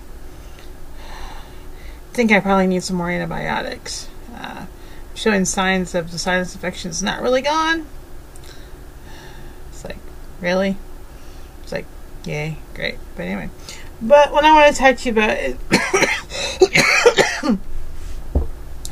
think 2.13 2.31
I 2.31 2.39
probably 2.39 2.67
need 2.67 2.83
some 2.83 2.97
more 2.97 3.09
antibiotics. 3.09 4.09
Uh, 4.33 4.65
showing 5.13 5.45
signs 5.45 5.93
of 5.93 6.11
the 6.11 6.19
sinus 6.19 6.55
infection 6.55 6.91
is 6.91 7.03
not 7.03 7.21
really 7.21 7.41
gone. 7.41 7.85
Really? 10.41 10.77
It's 11.63 11.71
like, 11.71 11.85
yay, 12.25 12.57
great. 12.73 12.97
But 13.15 13.23
anyway. 13.23 13.49
But 14.01 14.31
what 14.31 14.45
I 14.45 14.53
want 14.53 14.75
to 14.75 14.79
talk 14.79 14.97
to 14.97 15.05
you 15.05 15.11
about 15.11 15.37
is. 15.37 15.57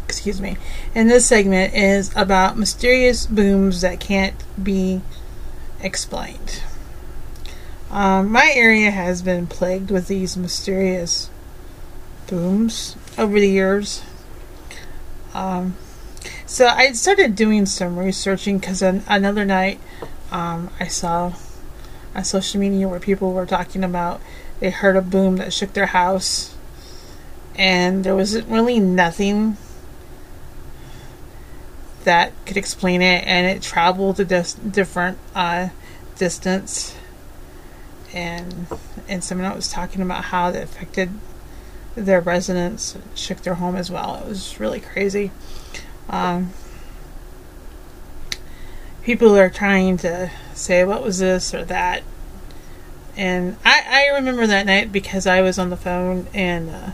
excuse 0.05 0.41
me. 0.41 0.57
In 0.95 1.07
this 1.07 1.27
segment 1.27 1.75
is 1.75 2.11
about 2.15 2.57
mysterious 2.57 3.27
booms 3.27 3.81
that 3.81 3.99
can't 3.99 4.35
be 4.61 5.01
explained. 5.81 6.63
Um, 7.91 8.31
my 8.31 8.51
area 8.55 8.89
has 8.89 9.21
been 9.21 9.45
plagued 9.45 9.91
with 9.91 10.07
these 10.07 10.35
mysterious 10.35 11.29
booms 12.27 12.95
over 13.17 13.39
the 13.39 13.49
years. 13.49 14.01
Um, 15.33 15.77
so 16.45 16.67
I 16.67 16.91
started 16.93 17.35
doing 17.35 17.65
some 17.65 17.97
researching 17.99 18.57
because 18.57 18.81
another 18.81 19.45
night 19.45 19.79
um, 20.35 20.69
I 20.81 20.87
saw 20.87 21.33
on 22.13 22.25
social 22.25 22.59
media 22.59 22.89
where 22.89 22.99
people 22.99 23.31
were 23.31 23.45
talking 23.45 23.85
about 23.85 24.19
they 24.59 24.69
heard 24.69 24.97
a 24.97 25.01
boom 25.01 25.37
that 25.37 25.53
shook 25.53 25.71
their 25.71 25.85
house, 25.85 26.53
and 27.55 28.03
there 28.03 28.15
wasn't 28.15 28.47
really 28.49 28.79
nothing 28.79 29.55
that 32.03 32.33
could 32.45 32.57
explain 32.57 33.01
it, 33.01 33.25
and 33.25 33.47
it 33.47 33.61
traveled 33.61 34.19
a 34.19 34.25
dis- 34.25 34.55
different 34.55 35.17
uh, 35.33 35.69
distance, 36.17 36.97
and 38.13 38.67
and 39.07 39.23
someone 39.23 39.55
was 39.55 39.69
talking 39.69 40.01
about 40.01 40.25
how 40.25 40.49
it 40.49 40.61
affected 40.61 41.11
their 41.95 42.19
residents 42.19 42.97
shook 43.13 43.41
their 43.43 43.55
home 43.55 43.77
as 43.77 43.89
well. 43.89 44.15
It 44.15 44.27
was 44.27 44.59
really 44.59 44.81
crazy. 44.81 45.31
Um, 46.09 46.51
people 49.05 49.37
are 49.37 49.51
trying 49.51 49.97
to 49.97 50.31
say 50.55 50.83
what 50.83 51.03
was 51.03 51.19
this 51.19 51.53
or 51.53 51.63
that? 51.63 52.01
And 53.15 53.55
I, 53.63 53.83
I 53.87 54.15
remember 54.15 54.45
that 54.47 54.65
night 54.65 54.91
because 54.91 55.27
I 55.27 55.41
was 55.41 55.57
on 55.57 55.69
the 55.69 55.77
phone 55.77 56.27
and 56.33 56.69
uh, 56.71 56.91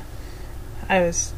I 0.88 1.00
was 1.02 1.34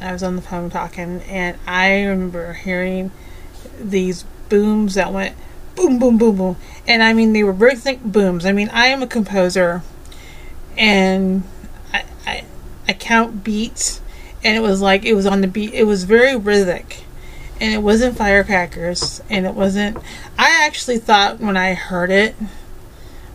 I 0.00 0.12
was 0.12 0.22
on 0.22 0.36
the 0.36 0.42
phone 0.42 0.70
talking 0.70 1.20
and 1.22 1.58
I 1.66 2.04
remember 2.04 2.54
hearing 2.54 3.10
these 3.78 4.24
booms 4.48 4.94
that 4.94 5.12
went 5.12 5.36
boom 5.74 5.98
boom 5.98 6.16
boom 6.16 6.36
boom. 6.36 6.56
And 6.86 7.02
I 7.02 7.12
mean 7.12 7.32
they 7.32 7.42
were 7.42 7.52
rhythmic 7.52 8.00
booms. 8.02 8.46
I 8.46 8.52
mean 8.52 8.70
I 8.70 8.86
am 8.86 9.02
a 9.02 9.08
composer 9.08 9.82
and 10.78 11.42
I, 11.92 12.04
I 12.26 12.44
I 12.86 12.92
count 12.92 13.42
beats 13.42 14.00
and 14.44 14.56
it 14.56 14.60
was 14.60 14.80
like 14.80 15.04
it 15.04 15.14
was 15.14 15.26
on 15.26 15.40
the 15.40 15.48
beat. 15.48 15.74
It 15.74 15.84
was 15.84 16.04
very 16.04 16.36
rhythmic 16.36 17.04
and 17.60 17.74
it 17.74 17.82
wasn't 17.82 18.16
firecrackers 18.16 19.20
and 19.28 19.46
it 19.46 19.54
wasn't 19.54 19.96
I 20.38 20.64
actually 20.64 20.98
thought 20.98 21.40
when 21.40 21.56
I 21.56 21.74
heard 21.74 22.10
it 22.10 22.34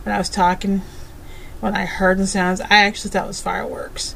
when 0.06 0.14
I 0.14 0.18
was 0.18 0.28
talking, 0.28 0.82
when 1.58 1.74
I 1.74 1.84
heard 1.84 2.18
the 2.18 2.28
sounds, 2.28 2.60
I 2.60 2.84
actually 2.84 3.10
thought 3.10 3.24
it 3.24 3.26
was 3.26 3.40
fireworks. 3.40 4.14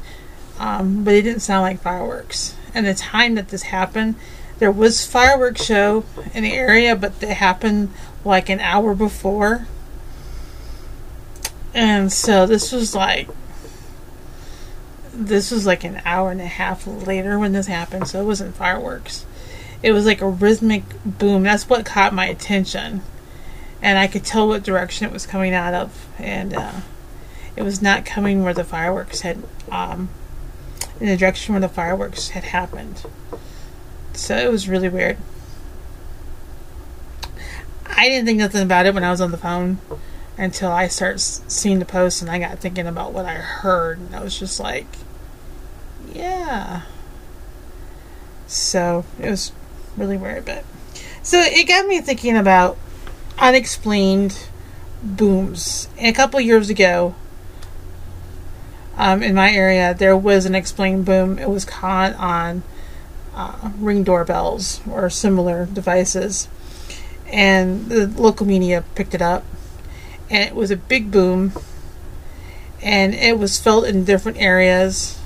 Um, 0.57 1.03
but 1.03 1.13
it 1.13 1.23
didn't 1.23 1.41
sound 1.41 1.63
like 1.63 1.81
fireworks. 1.81 2.55
And 2.73 2.85
the 2.85 2.93
time 2.93 3.35
that 3.35 3.49
this 3.49 3.63
happened, 3.63 4.15
there 4.59 4.71
was 4.71 5.05
fireworks 5.05 5.65
show 5.65 6.05
in 6.33 6.43
the 6.43 6.53
area, 6.53 6.95
but 6.95 7.21
it 7.21 7.33
happened 7.33 7.91
like 8.23 8.47
an 8.47 8.61
hour 8.61 8.95
before. 8.95 9.67
And 11.73 12.11
so 12.11 12.47
this 12.47 12.71
was 12.71 12.95
like 12.95 13.27
this 15.13 15.51
was 15.51 15.65
like 15.65 15.83
an 15.83 16.01
hour 16.05 16.31
and 16.31 16.39
a 16.39 16.45
half 16.45 16.87
later 16.87 17.37
when 17.37 17.51
this 17.51 17.67
happened, 17.67 18.07
so 18.07 18.21
it 18.21 18.25
wasn't 18.25 18.55
fireworks. 18.55 19.25
It 19.83 19.91
was 19.91 20.05
like 20.05 20.21
a 20.21 20.29
rhythmic 20.29 20.83
boom. 21.05 21.43
That's 21.43 21.67
what 21.67 21.85
caught 21.85 22.13
my 22.13 22.25
attention 22.25 23.01
and 23.81 23.97
I 23.97 24.07
could 24.07 24.23
tell 24.23 24.47
what 24.47 24.63
direction 24.63 25.07
it 25.07 25.13
was 25.13 25.25
coming 25.25 25.53
out 25.53 25.73
of, 25.73 26.07
and 26.19 26.53
uh, 26.53 26.81
it 27.55 27.63
was 27.63 27.81
not 27.81 28.05
coming 28.05 28.43
where 28.43 28.53
the 28.53 28.63
fireworks 28.63 29.21
had, 29.21 29.43
um, 29.71 30.09
in 30.99 31.07
the 31.07 31.17
direction 31.17 31.53
where 31.53 31.61
the 31.61 31.69
fireworks 31.69 32.29
had 32.29 32.43
happened. 32.43 33.03
So 34.13 34.37
it 34.37 34.51
was 34.51 34.69
really 34.69 34.89
weird. 34.89 35.17
I 37.87 38.07
didn't 38.07 38.25
think 38.25 38.39
nothing 38.39 38.61
about 38.61 38.85
it 38.85 38.93
when 38.93 39.03
I 39.03 39.11
was 39.11 39.21
on 39.21 39.31
the 39.31 39.37
phone 39.37 39.79
until 40.37 40.71
I 40.71 40.87
started 40.87 41.19
seeing 41.19 41.79
the 41.79 41.85
post, 41.85 42.21
and 42.21 42.29
I 42.29 42.37
got 42.39 42.59
thinking 42.59 42.85
about 42.85 43.13
what 43.13 43.25
I 43.25 43.35
heard, 43.35 43.99
and 43.99 44.15
I 44.15 44.23
was 44.23 44.37
just 44.37 44.59
like, 44.59 44.85
yeah. 46.13 46.83
So 48.45 49.05
it 49.19 49.29
was 49.29 49.51
really 49.97 50.17
weird, 50.17 50.45
but 50.45 50.65
so 51.23 51.39
it 51.39 51.67
got 51.67 51.85
me 51.85 52.01
thinking 52.01 52.35
about 52.35 52.77
unexplained 53.37 54.47
booms. 55.03 55.87
A 55.97 56.11
couple 56.11 56.39
years 56.39 56.69
ago, 56.69 57.15
um, 58.97 59.23
in 59.23 59.33
my 59.33 59.51
area, 59.51 59.93
there 59.93 60.17
was 60.17 60.45
an 60.45 60.55
explained 60.55 61.05
boom. 61.05 61.39
It 61.39 61.49
was 61.49 61.65
caught 61.65 62.13
on 62.15 62.63
uh, 63.33 63.71
ring 63.77 64.03
doorbells 64.03 64.81
or 64.89 65.09
similar 65.09 65.65
devices, 65.65 66.47
and 67.27 67.89
the 67.89 68.07
local 68.07 68.45
media 68.45 68.83
picked 68.95 69.13
it 69.13 69.21
up, 69.21 69.43
and 70.29 70.43
it 70.43 70.55
was 70.55 70.71
a 70.71 70.77
big 70.77 71.11
boom, 71.11 71.53
and 72.81 73.13
it 73.13 73.37
was 73.37 73.59
felt 73.59 73.85
in 73.85 74.05
different 74.05 74.39
areas, 74.39 75.19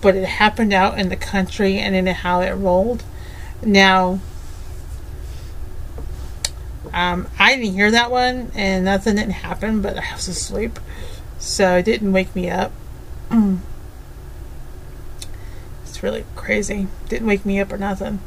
but 0.00 0.14
it 0.14 0.26
happened 0.26 0.72
out 0.72 0.98
in 0.98 1.08
the 1.08 1.16
country 1.16 1.78
and 1.78 1.94
in 1.94 2.06
how 2.06 2.40
it 2.40 2.52
rolled. 2.52 3.04
Now, 3.64 4.20
um, 6.92 7.28
I 7.38 7.56
didn't 7.56 7.72
hear 7.72 7.90
that 7.90 8.10
one, 8.10 8.52
and 8.54 8.84
nothing 8.84 9.16
didn't 9.16 9.32
happen, 9.32 9.80
but 9.80 9.98
I 9.98 10.14
was 10.14 10.28
asleep, 10.28 10.78
so 11.38 11.78
it 11.78 11.84
didn't 11.84 12.12
wake 12.12 12.34
me 12.36 12.50
up. 12.50 12.72
it's 15.82 16.02
really 16.02 16.24
crazy. 16.36 16.88
Didn't 17.08 17.26
wake 17.26 17.46
me 17.46 17.58
up 17.60 17.72
or 17.72 17.78
nothing. 17.78 18.20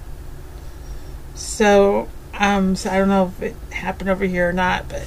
So, 1.36 2.10
um, 2.34 2.76
so 2.76 2.90
I 2.90 2.98
don't 2.98 3.10
know 3.10 3.28
if 3.28 3.42
it 3.42 3.56
happened 3.74 4.10
over 4.10 4.26
here 4.26 4.50
or 4.50 4.54
not, 4.54 4.90
but 4.90 5.06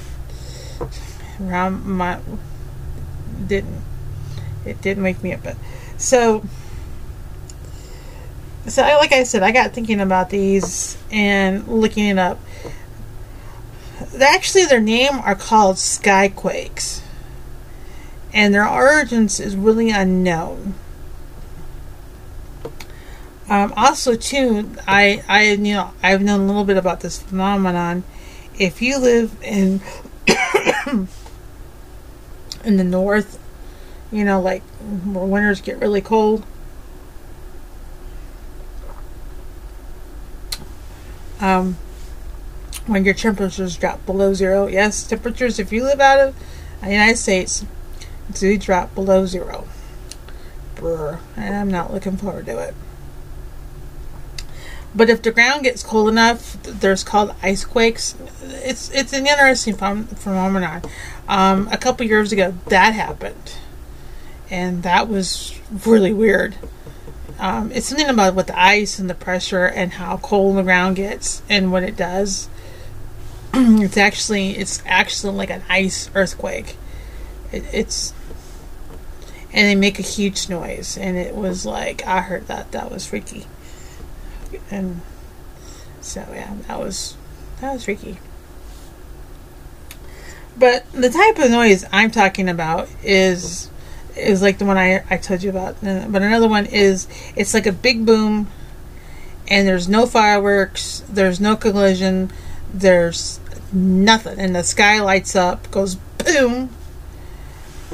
around 1.39 1.85
my 1.85 2.19
didn't 3.47 3.81
it 4.65 4.81
didn't 4.81 5.03
wake 5.03 5.21
me 5.23 5.33
up, 5.33 5.43
but 5.43 5.57
so 5.97 6.43
so 8.67 8.83
like 8.83 9.11
I 9.11 9.23
said, 9.23 9.43
I 9.43 9.51
got 9.51 9.71
thinking 9.73 9.99
about 9.99 10.29
these 10.29 10.97
and 11.11 11.67
looking 11.67 12.05
it 12.05 12.17
up. 12.17 12.39
Actually 14.19 14.65
their 14.65 14.81
name 14.81 15.13
are 15.13 15.35
called 15.35 15.77
skyquakes. 15.77 17.01
And 18.33 18.53
their 18.53 18.67
origins 18.67 19.39
is 19.39 19.55
really 19.55 19.89
unknown. 19.89 20.75
Um, 23.49 23.73
also 23.75 24.15
too 24.15 24.71
i 24.87 25.25
i 25.27 25.51
you 25.51 25.73
know 25.73 25.91
i've 26.01 26.21
known 26.21 26.39
a 26.39 26.45
little 26.45 26.63
bit 26.63 26.77
about 26.77 27.01
this 27.01 27.21
phenomenon. 27.21 28.03
If 28.57 28.81
you 28.81 28.97
live 28.97 29.35
in 29.41 29.81
in 32.63 32.77
the 32.77 32.83
north 32.83 33.39
you 34.11 34.23
know 34.23 34.39
like 34.39 34.61
where 34.61 35.25
winters 35.25 35.59
get 35.59 35.79
really 35.79 35.99
cold 35.99 36.45
um 41.41 41.77
when 42.87 43.05
your 43.05 43.13
temperatures 43.13 43.77
drop 43.77 44.05
below 44.05 44.33
zero. 44.33 44.67
Yes, 44.67 45.03
temperatures, 45.03 45.59
if 45.59 45.71
you 45.71 45.83
live 45.83 45.99
out 45.99 46.19
of 46.19 46.35
the 46.81 46.91
United 46.91 47.17
States, 47.17 47.65
do 48.33 48.57
drop 48.57 48.95
below 48.95 49.25
zero. 49.25 49.67
Brr, 50.75 51.19
and 51.35 51.55
I'm 51.55 51.69
not 51.69 51.93
looking 51.93 52.17
forward 52.17 52.47
to 52.47 52.57
it. 52.57 52.73
But 54.93 55.09
if 55.09 55.21
the 55.21 55.31
ground 55.31 55.63
gets 55.63 55.83
cold 55.83 56.09
enough, 56.09 56.61
there's 56.63 57.03
called 57.03 57.33
ice 57.41 57.63
quakes. 57.63 58.15
It's 58.43 58.89
it's 58.91 59.13
an 59.13 59.25
interesting 59.25 59.75
phenomenon. 59.75 60.81
Um, 61.29 61.69
a 61.71 61.77
couple 61.77 62.05
years 62.05 62.33
ago, 62.33 62.55
that 62.67 62.93
happened, 62.93 63.55
and 64.49 64.83
that 64.83 65.07
was 65.07 65.57
really 65.85 66.11
weird. 66.11 66.55
Um, 67.41 67.71
it's 67.71 67.87
something 67.87 68.07
about 68.07 68.35
with 68.35 68.47
the 68.47 68.59
ice 68.59 68.99
and 68.99 69.09
the 69.09 69.15
pressure 69.15 69.65
and 69.65 69.93
how 69.93 70.17
cold 70.17 70.57
the 70.57 70.63
ground 70.63 70.95
gets 70.95 71.41
and 71.49 71.71
what 71.71 71.81
it 71.81 71.97
does. 71.97 72.47
it's 73.53 73.97
actually 73.97 74.51
it's 74.51 74.81
actually 74.85 75.33
like 75.33 75.49
an 75.49 75.63
ice 75.67 76.11
earthquake. 76.13 76.77
It, 77.51 77.65
it's 77.73 78.13
and 79.51 79.67
they 79.67 79.73
make 79.73 79.97
a 79.97 80.03
huge 80.03 80.49
noise, 80.49 80.97
and 80.97 81.17
it 81.17 81.35
was 81.35 81.65
like 81.65 82.05
I 82.05 82.21
heard 82.21 82.45
that 82.45 82.71
that 82.73 82.91
was 82.91 83.07
freaky, 83.07 83.47
and 84.69 85.01
so 85.99 86.25
yeah, 86.31 86.53
that 86.67 86.79
was 86.79 87.17
that 87.59 87.73
was 87.73 87.85
freaky. 87.85 88.19
But 90.55 90.89
the 90.91 91.09
type 91.09 91.39
of 91.39 91.49
noise 91.49 91.85
I'm 91.91 92.11
talking 92.11 92.47
about 92.47 92.87
is 93.03 93.71
is 94.15 94.41
like 94.41 94.57
the 94.57 94.65
one 94.65 94.77
I 94.77 95.03
I 95.09 95.17
told 95.17 95.43
you 95.43 95.49
about. 95.49 95.75
Uh, 95.83 96.05
but 96.09 96.21
another 96.21 96.47
one 96.47 96.65
is 96.65 97.07
it's 97.35 97.53
like 97.53 97.65
a 97.65 97.71
big 97.71 98.05
boom, 98.05 98.47
and 99.47 99.67
there's 99.67 99.87
no 99.87 100.05
fireworks, 100.05 101.03
there's 101.09 101.39
no 101.39 101.55
collision, 101.55 102.31
there's 102.73 103.39
nothing, 103.71 104.39
and 104.39 104.55
the 104.55 104.63
sky 104.63 104.99
lights 104.99 105.35
up, 105.35 105.69
goes 105.71 105.95
boom, 105.95 106.69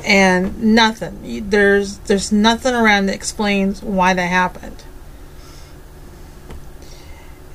and 0.04 0.62
nothing. 0.62 1.50
There's 1.50 1.98
there's 2.00 2.32
nothing 2.32 2.74
around 2.74 3.08
that 3.08 3.16
explains 3.16 3.82
why 3.82 4.14
that 4.14 4.22
happened, 4.22 4.84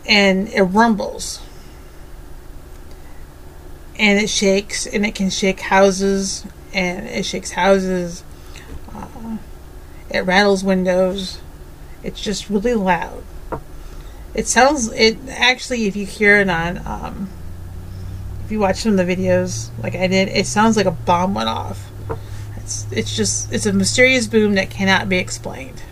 and 0.06 0.48
it 0.48 0.62
rumbles, 0.62 1.40
and 3.98 4.20
it 4.20 4.28
shakes, 4.28 4.86
and 4.86 5.04
it 5.04 5.14
can 5.14 5.30
shake 5.30 5.60
houses, 5.60 6.46
and 6.72 7.06
it 7.06 7.24
shakes 7.24 7.52
houses. 7.52 8.24
It 10.10 10.20
rattles 10.20 10.62
windows. 10.62 11.40
It's 12.02 12.20
just 12.20 12.50
really 12.50 12.74
loud. 12.74 13.22
It 14.34 14.46
sounds. 14.46 14.92
It 14.92 15.18
actually, 15.28 15.86
if 15.86 15.96
you 15.96 16.06
hear 16.06 16.40
it 16.40 16.48
on. 16.48 16.78
Um, 16.86 17.30
if 18.44 18.50
you 18.50 18.58
watch 18.58 18.76
some 18.76 18.98
of 18.98 19.06
the 19.06 19.16
videos, 19.16 19.70
like 19.82 19.94
I 19.94 20.06
did, 20.06 20.28
it 20.28 20.46
sounds 20.46 20.76
like 20.76 20.86
a 20.86 20.90
bomb 20.90 21.34
went 21.34 21.48
off. 21.48 21.90
It's 22.56 22.86
it's 22.90 23.16
just 23.16 23.52
it's 23.52 23.66
a 23.66 23.72
mysterious 23.72 24.26
boom 24.26 24.54
that 24.54 24.70
cannot 24.70 25.08
be 25.08 25.18
explained 25.18 25.82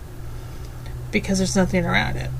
because 1.10 1.38
there's 1.38 1.56
nothing 1.56 1.84
around 1.84 2.16
it. 2.16 2.30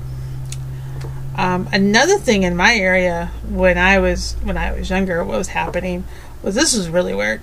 Um, 1.35 1.69
another 1.71 2.17
thing 2.17 2.43
in 2.43 2.55
my 2.55 2.75
area 2.75 3.31
when 3.47 3.77
I 3.77 3.99
was 3.99 4.33
when 4.43 4.57
I 4.57 4.73
was 4.73 4.89
younger, 4.89 5.23
what 5.23 5.37
was 5.37 5.49
happening 5.49 6.03
was 6.43 6.55
this 6.55 6.75
was 6.75 6.89
really 6.89 7.13
weird. 7.13 7.41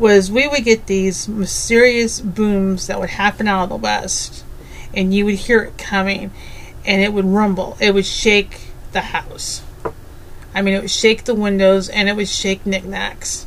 Was 0.00 0.30
we 0.30 0.48
would 0.48 0.64
get 0.64 0.86
these 0.86 1.28
mysterious 1.28 2.20
booms 2.20 2.88
that 2.88 2.98
would 2.98 3.10
happen 3.10 3.46
out 3.46 3.64
of 3.64 3.68
the 3.68 3.76
west, 3.76 4.44
and 4.92 5.14
you 5.14 5.24
would 5.26 5.34
hear 5.34 5.60
it 5.60 5.78
coming, 5.78 6.32
and 6.84 7.00
it 7.00 7.12
would 7.12 7.26
rumble. 7.26 7.76
It 7.80 7.94
would 7.94 8.06
shake 8.06 8.60
the 8.92 9.02
house 9.02 9.62
I 10.54 10.62
mean, 10.62 10.74
it 10.74 10.82
would 10.82 10.90
shake 10.90 11.24
the 11.24 11.34
windows 11.34 11.88
and 11.88 12.08
it 12.08 12.16
would 12.16 12.28
shake 12.28 12.66
knickknacks. 12.66 13.46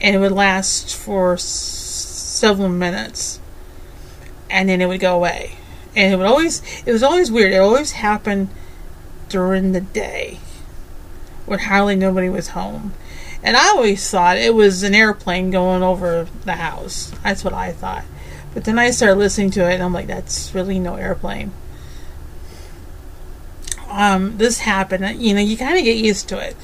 And 0.00 0.14
it 0.14 0.18
would 0.18 0.32
last 0.32 0.94
for 0.94 1.34
s- 1.34 1.42
several 1.42 2.68
minutes. 2.68 3.40
And 4.48 4.68
then 4.68 4.80
it 4.80 4.86
would 4.86 5.00
go 5.00 5.16
away. 5.16 5.56
And 5.94 6.12
it 6.12 6.16
would 6.16 6.26
always, 6.26 6.62
it 6.86 6.92
was 6.92 7.02
always 7.02 7.30
weird. 7.30 7.52
It 7.52 7.58
always 7.58 7.92
happened 7.92 8.48
during 9.28 9.72
the 9.72 9.80
day 9.80 10.38
when 11.46 11.58
hardly 11.58 11.96
nobody 11.96 12.28
was 12.28 12.48
home. 12.48 12.94
And 13.42 13.56
I 13.56 13.68
always 13.68 14.08
thought 14.10 14.36
it 14.36 14.54
was 14.54 14.82
an 14.82 14.94
airplane 14.94 15.50
going 15.50 15.82
over 15.82 16.28
the 16.44 16.54
house. 16.54 17.12
That's 17.22 17.42
what 17.42 17.54
I 17.54 17.72
thought. 17.72 18.04
But 18.52 18.64
then 18.64 18.78
I 18.78 18.90
started 18.90 19.16
listening 19.16 19.50
to 19.52 19.70
it 19.70 19.74
and 19.74 19.82
I'm 19.82 19.92
like, 19.92 20.08
that's 20.08 20.54
really 20.54 20.78
no 20.78 20.96
airplane 20.96 21.52
um, 23.90 24.38
this 24.38 24.60
happened, 24.60 25.20
you 25.20 25.34
know, 25.34 25.40
you 25.40 25.56
kind 25.56 25.76
of 25.76 25.84
get 25.84 25.96
used 25.96 26.28
to 26.28 26.38
it. 26.38 26.56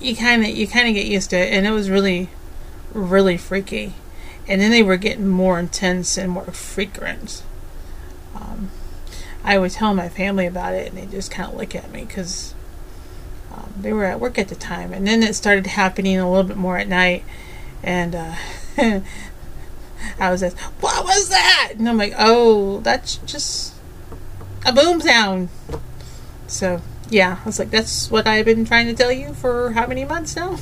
You 0.00 0.16
kind 0.16 0.42
of 0.42 0.48
you 0.48 0.66
kind 0.66 0.88
of 0.88 0.94
get 0.94 1.06
used 1.06 1.30
to 1.30 1.36
it, 1.36 1.52
and 1.52 1.64
it 1.64 1.70
was 1.70 1.88
really, 1.88 2.28
really 2.92 3.36
freaky. 3.36 3.94
And 4.48 4.60
then 4.60 4.72
they 4.72 4.82
were 4.82 4.96
getting 4.96 5.28
more 5.28 5.60
intense 5.60 6.18
and 6.18 6.32
more 6.32 6.46
frequent. 6.46 7.44
Um, 8.34 8.70
I 9.44 9.58
would 9.58 9.70
tell 9.70 9.94
my 9.94 10.08
family 10.08 10.46
about 10.46 10.74
it, 10.74 10.88
and 10.88 10.98
they 10.98 11.06
just 11.06 11.30
kind 11.30 11.52
of 11.52 11.56
look 11.56 11.76
at 11.76 11.92
me 11.92 12.04
because 12.04 12.54
um, 13.52 13.72
they 13.80 13.92
were 13.92 14.04
at 14.04 14.20
work 14.20 14.38
at 14.38 14.48
the 14.48 14.54
time. 14.54 14.92
And 14.92 15.06
then 15.06 15.22
it 15.22 15.34
started 15.34 15.66
happening 15.66 16.18
a 16.18 16.28
little 16.28 16.44
bit 16.44 16.56
more 16.56 16.78
at 16.78 16.88
night, 16.88 17.24
and 17.82 18.14
uh, 18.14 18.34
I 20.18 20.30
was 20.30 20.42
like, 20.42 20.58
"What 20.80 21.04
was 21.04 21.28
that?" 21.28 21.72
And 21.76 21.88
I'm 21.88 21.98
like, 21.98 22.14
"Oh, 22.16 22.80
that's 22.80 23.16
just 23.18 23.72
a 24.64 24.72
boom 24.72 25.00
sound. 25.00 25.48
So, 26.46 26.80
yeah, 27.10 27.38
I 27.42 27.44
was 27.46 27.58
like, 27.58 27.70
that's 27.70 28.10
what 28.10 28.26
I've 28.26 28.44
been 28.44 28.64
trying 28.64 28.86
to 28.86 28.94
tell 28.94 29.12
you 29.12 29.34
for 29.34 29.72
how 29.72 29.86
many 29.86 30.04
months 30.04 30.36
now? 30.36 30.58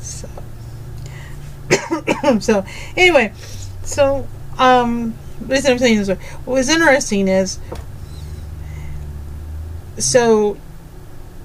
So, 0.00 0.28
so 2.40 2.64
anyway, 2.96 3.32
so, 3.82 4.26
um, 4.58 5.14
listen, 5.46 5.72
I'm 5.72 5.86
you 5.86 5.98
this 6.04 6.08
way. 6.08 6.24
What 6.44 6.54
was 6.54 6.68
interesting 6.68 7.28
is, 7.28 7.58
so, 9.98 10.56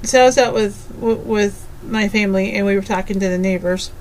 so 0.04 0.22
I 0.22 0.26
was 0.26 0.38
out 0.38 0.54
with, 0.54 0.96
with 1.00 1.68
my 1.84 2.08
family 2.08 2.54
and 2.54 2.66
we 2.66 2.76
were 2.76 2.82
talking 2.82 3.20
to 3.20 3.30
the 3.30 3.38
neighbors 3.38 3.92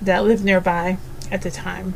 that 0.00 0.24
lived 0.24 0.44
nearby 0.44 0.98
at 1.30 1.42
the 1.42 1.50
time. 1.50 1.94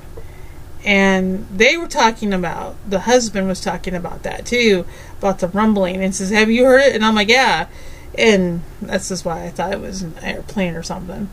And 0.84 1.46
they 1.48 1.76
were 1.76 1.88
talking 1.88 2.32
about 2.32 2.76
the 2.88 3.00
husband 3.00 3.46
was 3.48 3.60
talking 3.60 3.94
about 3.94 4.22
that 4.22 4.46
too 4.46 4.86
about 5.18 5.40
the 5.40 5.48
rumbling. 5.48 6.02
And 6.02 6.14
says 6.14 6.30
have 6.30 6.50
you 6.50 6.64
heard 6.64 6.80
it? 6.80 6.94
And 6.94 7.04
i'm 7.04 7.14
like 7.14 7.28
yeah. 7.28 7.68
And 8.16 8.62
that's 8.80 9.08
just 9.08 9.24
why 9.24 9.44
i 9.44 9.50
thought 9.50 9.72
it 9.72 9.80
was 9.80 10.02
an 10.02 10.14
airplane 10.22 10.74
or 10.74 10.82
something. 10.82 11.28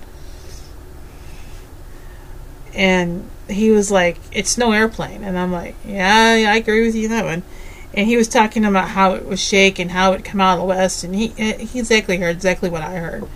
And 2.74 3.30
he 3.48 3.72
was 3.72 3.90
like 3.90 4.20
it's 4.34 4.58
no 4.58 4.74
airplane. 4.74 5.24
And 5.24 5.40
i'm 5.40 5.54
like 5.54 5.76
yeah, 5.86 6.46
i 6.50 6.56
agree 6.58 6.86
with 6.86 6.96
you 6.96 7.06
on 7.06 7.12
that 7.12 7.26
one 7.26 7.44
and 7.94 8.08
he 8.08 8.18
was 8.18 8.28
talking 8.28 8.66
about 8.66 8.90
how 8.90 9.14
it 9.14 9.26
was 9.26 9.40
shaking 9.40 9.90
how 9.90 10.14
it 10.14 10.24
come 10.24 10.42
out 10.42 10.54
of 10.56 10.60
the 10.60 10.66
west 10.66 11.04
and 11.04 11.16
he 11.16 11.28
he 11.28 11.80
exactly 11.80 12.18
heard 12.18 12.36
exactly 12.36 12.70
what 12.70 12.82
i 12.82 12.96
heard 12.96 13.28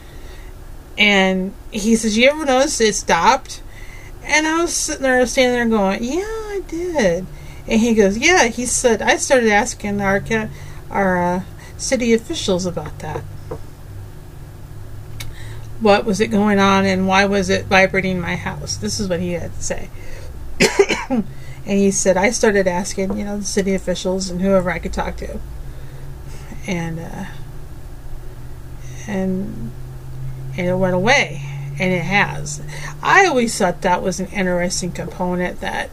and 0.97 1.54
he 1.72 1.95
says 1.95 2.18
you 2.18 2.30
ever 2.30 2.45
notice 2.45 2.80
it 2.82 2.93
stopped 2.93 3.62
and 4.24 4.47
I 4.47 4.62
was 4.62 4.74
sitting 4.74 5.04
there, 5.04 5.26
standing 5.26 5.70
there 5.70 5.78
going, 5.80 6.04
yeah, 6.04 6.22
I 6.24 6.62
did. 6.68 7.26
And 7.68 7.82
he 7.82 7.93
goes, 7.93 8.18
yeah. 8.18 8.47
He 8.47 8.66
said, 8.66 9.02
I 9.02 9.18
started 9.18 9.49
asking 9.49 10.02
our 10.02 10.24
our 10.89 11.24
uh, 11.24 11.43
city 11.78 12.14
officials 12.14 12.66
about 12.66 12.99
that. 12.99 13.22
What 15.80 16.06
was 16.06 16.22
it 16.22 16.28
going 16.28 16.60
on, 16.60 16.86
and 16.86 17.08
why 17.08 17.26
was 17.26 17.49
it 17.49 17.66
vibrating 17.66 18.20
my 18.20 18.36
house? 18.36 18.78
This 18.78 18.99
is 18.99 19.10
what 19.10 19.20
he 19.20 19.32
had 19.34 19.54
to 19.56 19.64
say. 19.64 19.89
and 21.72 21.80
he 21.80 21.89
said, 21.89 22.17
I 22.17 22.32
started 22.32 22.67
asking, 22.67 23.17
you 23.17 23.24
know, 23.24 23.38
the 23.38 23.45
city 23.45 23.74
officials 23.74 24.30
and 24.30 24.41
whoever 24.41 24.69
I 24.69 24.78
could 24.78 24.91
talk 24.91 25.15
to, 25.15 25.39
and 26.67 26.99
uh, 26.99 27.26
and 29.07 29.72
and 30.57 30.67
it 30.67 30.76
went 30.76 30.95
away 30.95 31.41
and 31.80 31.93
it 31.93 32.03
has. 32.03 32.61
I 33.01 33.26
always 33.26 33.57
thought 33.57 33.84
that 33.84 34.03
was 34.03 34.19
an 34.19 34.28
interesting 34.34 34.91
component 34.91 35.61
that 35.61 35.89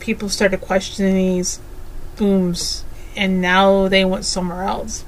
people 0.00 0.28
started 0.28 0.60
questioning 0.60 1.14
these 1.14 1.60
booms 2.16 2.84
and 3.14 3.40
now 3.40 3.86
they 3.86 4.04
went 4.04 4.24
somewhere 4.24 4.64
else. 4.64 5.04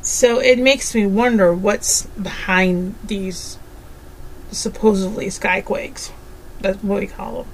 So 0.00 0.38
it 0.38 0.60
makes 0.60 0.94
me 0.94 1.06
wonder 1.06 1.52
what's 1.52 2.02
behind 2.06 2.94
these 3.02 3.58
supposedly 4.52 5.26
skyquakes. 5.26 6.12
That's 6.62 6.82
what 6.82 7.00
we 7.00 7.06
call 7.08 7.42
them. 7.42 7.52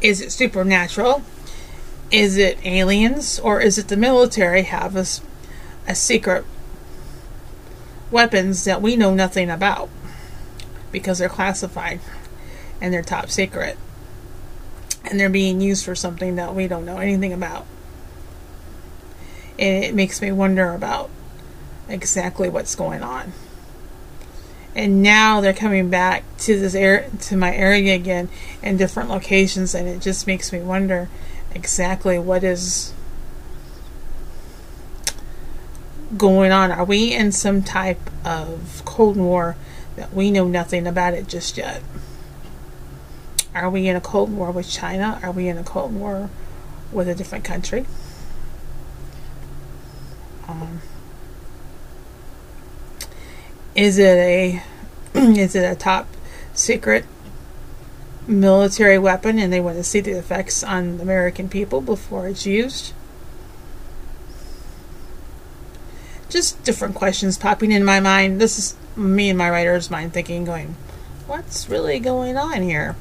Is 0.00 0.20
it 0.20 0.30
supernatural? 0.30 1.22
Is 2.10 2.36
it 2.36 2.64
aliens 2.64 3.38
or 3.38 3.60
is 3.60 3.78
it 3.78 3.88
the 3.88 3.96
military 3.96 4.62
have 4.62 4.94
a, 4.94 5.06
a 5.90 5.94
secret 5.94 6.44
weapons 8.10 8.64
that 8.64 8.80
we 8.80 8.94
know 8.94 9.14
nothing 9.14 9.50
about 9.50 9.88
because 10.92 11.18
they're 11.18 11.28
classified 11.28 12.00
and 12.80 12.94
they're 12.94 13.02
top 13.02 13.28
secret 13.28 13.76
and 15.04 15.18
they're 15.18 15.28
being 15.28 15.60
used 15.60 15.84
for 15.84 15.94
something 15.94 16.36
that 16.36 16.54
we 16.54 16.68
don't 16.68 16.84
know 16.84 16.98
anything 16.98 17.32
about. 17.32 17.66
And 19.58 19.84
it 19.84 19.94
makes 19.94 20.22
me 20.22 20.30
wonder 20.30 20.72
about 20.72 21.10
exactly 21.88 22.48
what's 22.48 22.74
going 22.74 23.02
on. 23.02 23.32
And 24.74 25.02
now 25.02 25.40
they're 25.40 25.52
coming 25.52 25.90
back 25.90 26.24
to 26.38 26.58
this 26.58 26.74
area, 26.74 27.10
to 27.22 27.36
my 27.36 27.54
area 27.54 27.94
again 27.94 28.28
in 28.62 28.76
different 28.76 29.08
locations, 29.08 29.74
and 29.74 29.88
it 29.88 30.00
just 30.00 30.26
makes 30.26 30.52
me 30.52 30.60
wonder 30.60 31.08
exactly 31.54 32.18
what 32.18 32.44
is 32.44 32.92
going 36.16 36.52
on. 36.52 36.70
Are 36.70 36.84
we 36.84 37.12
in 37.14 37.32
some 37.32 37.62
type 37.62 38.10
of 38.24 38.82
Cold 38.84 39.16
War 39.16 39.56
that 39.96 40.12
we 40.12 40.30
know 40.30 40.46
nothing 40.46 40.86
about 40.86 41.14
it 41.14 41.26
just 41.26 41.56
yet? 41.56 41.82
Are 43.54 43.68
we 43.68 43.88
in 43.88 43.96
a 43.96 44.00
Cold 44.00 44.32
War 44.32 44.50
with 44.52 44.70
China? 44.70 45.18
Are 45.22 45.32
we 45.32 45.48
in 45.48 45.58
a 45.58 45.64
Cold 45.64 45.92
War 45.92 46.30
with 46.92 47.08
a 47.08 47.14
different 47.14 47.44
country? 47.44 47.84
Um, 50.46 50.80
is 53.78 53.96
it 53.96 54.18
a 54.18 54.62
is 55.14 55.54
it 55.54 55.62
a 55.62 55.76
top 55.76 56.08
secret 56.52 57.04
military 58.26 58.98
weapon 58.98 59.38
and 59.38 59.52
they 59.52 59.60
want 59.60 59.76
to 59.76 59.84
see 59.84 60.00
the 60.00 60.18
effects 60.18 60.64
on 60.64 61.00
American 61.00 61.48
people 61.48 61.80
before 61.80 62.26
it's 62.26 62.44
used. 62.44 62.92
Just 66.28 66.62
different 66.64 66.96
questions 66.96 67.38
popping 67.38 67.70
in 67.70 67.84
my 67.84 68.00
mind. 68.00 68.40
This 68.40 68.58
is 68.58 68.74
me 68.96 69.30
and 69.30 69.38
my 69.38 69.48
writer's 69.48 69.90
mind 69.90 70.12
thinking, 70.12 70.44
going, 70.44 70.74
what's 71.28 71.68
really 71.70 72.00
going 72.00 72.36
on 72.36 72.62
here? 72.62 72.96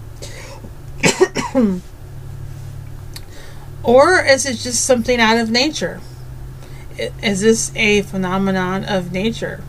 or 3.84 4.24
is 4.24 4.46
it 4.46 4.58
just 4.58 4.86
something 4.86 5.20
out 5.20 5.38
of 5.38 5.50
nature? 5.50 6.00
Is 7.22 7.42
this 7.42 7.76
a 7.76 8.04
phenomenon 8.04 8.86
of 8.86 9.12
nature? 9.12 9.64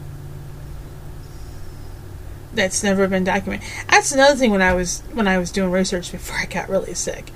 That's 2.59 2.83
never 2.83 3.09
been 3.09 3.25
documented. 3.25 3.67
That's 3.89 4.13
another 4.13 4.37
thing 4.37 4.51
when 4.51 4.63
I 4.63 4.75
was 4.75 5.01
when 5.13 5.27
I 5.27 5.39
was 5.39 5.51
doing 5.51 5.71
research 5.71 6.13
before 6.13 6.37
I 6.41 6.47
got 6.47 6.69
really 6.69 6.95
sick. 6.95 7.31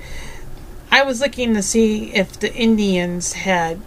I 0.91 1.03
was 1.03 1.19
looking 1.21 1.55
to 1.55 1.63
see 1.63 2.13
if 2.13 2.39
the 2.39 2.53
Indians 2.53 3.33
had 3.33 3.81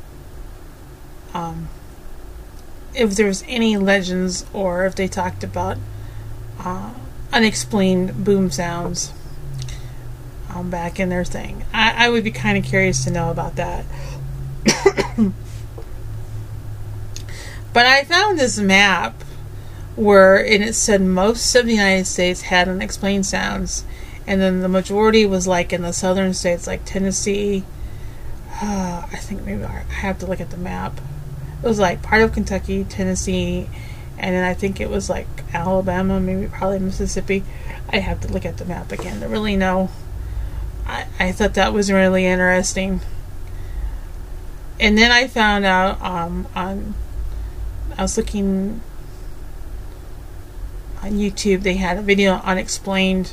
um, 1.32 1.68
if 2.94 3.14
there 3.14 3.26
was 3.26 3.44
any 3.46 3.76
legends 3.76 4.44
or 4.52 4.86
if 4.86 4.96
they 4.96 5.06
talked 5.06 5.44
about 5.44 5.76
uh, 6.58 6.94
unexplained 7.32 8.24
boom 8.24 8.50
sounds 8.50 9.12
um, 10.52 10.70
back 10.70 10.98
in 10.98 11.10
their 11.10 11.24
thing. 11.24 11.64
I, 11.72 12.06
I 12.06 12.08
would 12.08 12.24
be 12.24 12.30
kind 12.30 12.58
of 12.58 12.64
curious 12.64 13.04
to 13.04 13.10
know 13.10 13.30
about 13.30 13.56
that. 13.56 13.84
but 17.72 17.86
I 17.86 18.04
found 18.04 18.38
this 18.38 18.58
map 18.58 19.22
where 19.96 20.36
and 20.36 20.62
it 20.62 20.74
said 20.74 21.00
most 21.00 21.54
of 21.54 21.66
the 21.66 21.72
United 21.72 22.06
States 22.06 22.42
had 22.42 22.68
unexplained 22.68 23.26
sounds, 23.26 23.84
and 24.26 24.40
then 24.40 24.60
the 24.60 24.68
majority 24.68 25.26
was 25.26 25.46
like 25.46 25.72
in 25.72 25.82
the 25.82 25.92
southern 25.92 26.34
states, 26.34 26.66
like 26.66 26.84
Tennessee. 26.84 27.64
Uh, 28.62 29.06
I 29.12 29.16
think 29.16 29.44
maybe 29.44 29.64
I 29.64 29.84
have 29.88 30.18
to 30.20 30.26
look 30.26 30.40
at 30.40 30.50
the 30.50 30.56
map. 30.56 31.00
It 31.62 31.66
was 31.66 31.78
like 31.78 32.02
part 32.02 32.22
of 32.22 32.32
Kentucky, 32.32 32.84
Tennessee, 32.84 33.68
and 34.18 34.34
then 34.34 34.44
I 34.44 34.54
think 34.54 34.80
it 34.80 34.90
was 34.90 35.08
like 35.08 35.26
Alabama, 35.54 36.20
maybe 36.20 36.46
probably 36.46 36.78
Mississippi. 36.78 37.42
I 37.88 37.98
have 37.98 38.20
to 38.20 38.28
look 38.28 38.44
at 38.44 38.58
the 38.58 38.64
map 38.64 38.92
again 38.92 39.20
to 39.20 39.28
really 39.28 39.56
know. 39.56 39.90
I, 40.86 41.06
I 41.18 41.32
thought 41.32 41.54
that 41.54 41.72
was 41.72 41.90
really 41.90 42.26
interesting. 42.26 43.00
And 44.78 44.98
then 44.98 45.10
I 45.10 45.26
found 45.26 45.64
out 45.64 46.00
um, 46.02 46.46
on 46.54 46.94
I 47.96 48.02
was 48.02 48.18
looking 48.18 48.82
on 51.06 51.12
YouTube. 51.12 51.62
They 51.62 51.76
had 51.76 51.98
a 51.98 52.02
video 52.02 52.34
on 52.34 52.40
unexplained 52.40 53.32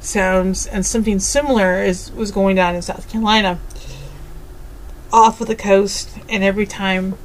sounds, 0.00 0.66
and 0.66 0.84
something 0.84 1.18
similar 1.18 1.82
is 1.82 2.12
was 2.12 2.30
going 2.30 2.58
on 2.58 2.74
in 2.74 2.82
South 2.82 3.10
Carolina, 3.10 3.58
off 5.12 5.40
of 5.40 5.48
the 5.48 5.56
coast. 5.56 6.10
And 6.28 6.44
every 6.44 6.66
time 6.66 7.16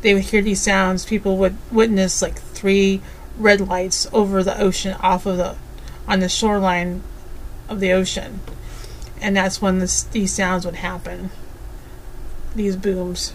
they 0.00 0.14
would 0.14 0.24
hear 0.24 0.42
these 0.42 0.62
sounds, 0.62 1.04
people 1.04 1.36
would 1.36 1.56
witness 1.70 2.22
like 2.22 2.40
three 2.40 3.02
red 3.36 3.60
lights 3.60 4.06
over 4.12 4.42
the 4.42 4.58
ocean, 4.60 4.96
off 5.00 5.26
of 5.26 5.36
the 5.36 5.56
on 6.08 6.20
the 6.20 6.28
shoreline 6.28 7.02
of 7.68 7.80
the 7.80 7.92
ocean, 7.92 8.40
and 9.20 9.36
that's 9.36 9.62
when 9.62 9.78
this, 9.78 10.02
these 10.02 10.32
sounds 10.32 10.64
would 10.64 10.76
happen. 10.76 11.30
These 12.54 12.76
booms. 12.76 13.32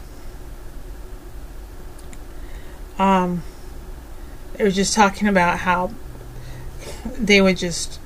Um, 2.98 3.44
it 4.60 4.64
was 4.64 4.76
just 4.76 4.94
talking 4.94 5.28
about 5.28 5.60
how 5.60 5.92
they 7.18 7.42
would 7.42 7.58
just 7.58 8.00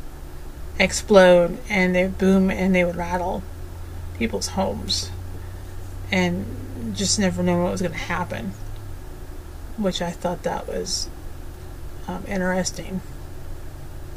explode 0.80 1.58
and 1.70 1.96
they 1.96 2.04
would 2.04 2.18
boom 2.18 2.50
and 2.50 2.74
they 2.74 2.84
would 2.84 2.96
rattle 2.96 3.44
people's 4.18 4.50
homes 4.50 5.12
and 6.12 6.96
just 6.96 7.20
never 7.20 7.44
know 7.44 7.64
what 7.64 7.72
was 7.72 7.82
going 7.82 7.92
to 7.92 7.98
happen 7.98 8.54
which 9.78 10.02
i 10.02 10.10
thought 10.10 10.44
that 10.44 10.68
was 10.68 11.10
um, 12.08 12.24
interesting 12.28 13.02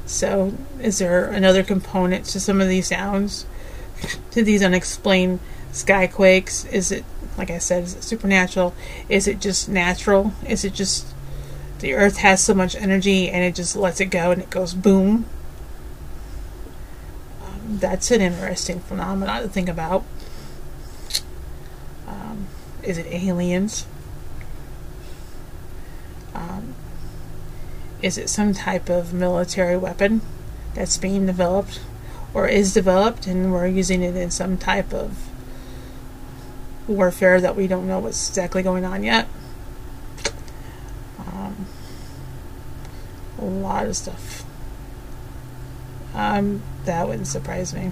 so 0.06 0.54
is 0.80 0.98
there 0.98 1.26
another 1.26 1.62
component 1.62 2.24
to 2.24 2.40
some 2.40 2.60
of 2.60 2.68
these 2.68 2.88
sounds 2.88 3.46
to 4.30 4.42
these 4.42 4.62
unexplained 4.62 5.40
skyquakes 5.72 6.70
is 6.72 6.92
it 6.92 7.04
like 7.38 7.50
I 7.50 7.58
said, 7.58 7.84
is 7.84 7.94
it 7.94 8.04
supernatural? 8.04 8.74
Is 9.08 9.26
it 9.26 9.40
just 9.40 9.68
natural? 9.68 10.32
Is 10.46 10.64
it 10.64 10.74
just 10.74 11.11
the 11.82 11.92
earth 11.92 12.18
has 12.18 12.42
so 12.42 12.54
much 12.54 12.74
energy 12.74 13.28
and 13.28 13.44
it 13.44 13.54
just 13.54 13.76
lets 13.76 14.00
it 14.00 14.06
go 14.06 14.30
and 14.30 14.40
it 14.40 14.48
goes 14.48 14.72
boom? 14.72 15.26
Um, 17.44 17.78
that's 17.78 18.10
an 18.10 18.22
interesting 18.22 18.80
phenomenon 18.80 19.42
to 19.42 19.48
think 19.48 19.68
about. 19.68 20.04
Um, 22.08 22.46
is 22.82 22.96
it 22.96 23.06
aliens? 23.06 23.86
Um, 26.34 26.74
is 28.00 28.16
it 28.16 28.30
some 28.30 28.54
type 28.54 28.88
of 28.88 29.12
military 29.12 29.76
weapon 29.76 30.22
that's 30.74 30.96
being 30.96 31.26
developed 31.26 31.80
or 32.32 32.48
is 32.48 32.72
developed 32.72 33.26
and 33.26 33.52
we're 33.52 33.66
using 33.66 34.02
it 34.02 34.16
in 34.16 34.30
some 34.30 34.56
type 34.56 34.94
of 34.94 35.28
warfare 36.88 37.40
that 37.40 37.56
we 37.56 37.66
don't 37.66 37.86
know 37.86 37.98
what's 37.98 38.28
exactly 38.28 38.62
going 38.62 38.84
on 38.84 39.02
yet. 39.02 39.28
A 43.42 43.44
lot 43.44 43.86
of 43.86 43.96
stuff. 43.96 44.44
Um, 46.14 46.62
that 46.84 47.08
wouldn't 47.08 47.26
surprise 47.26 47.74
me. 47.74 47.90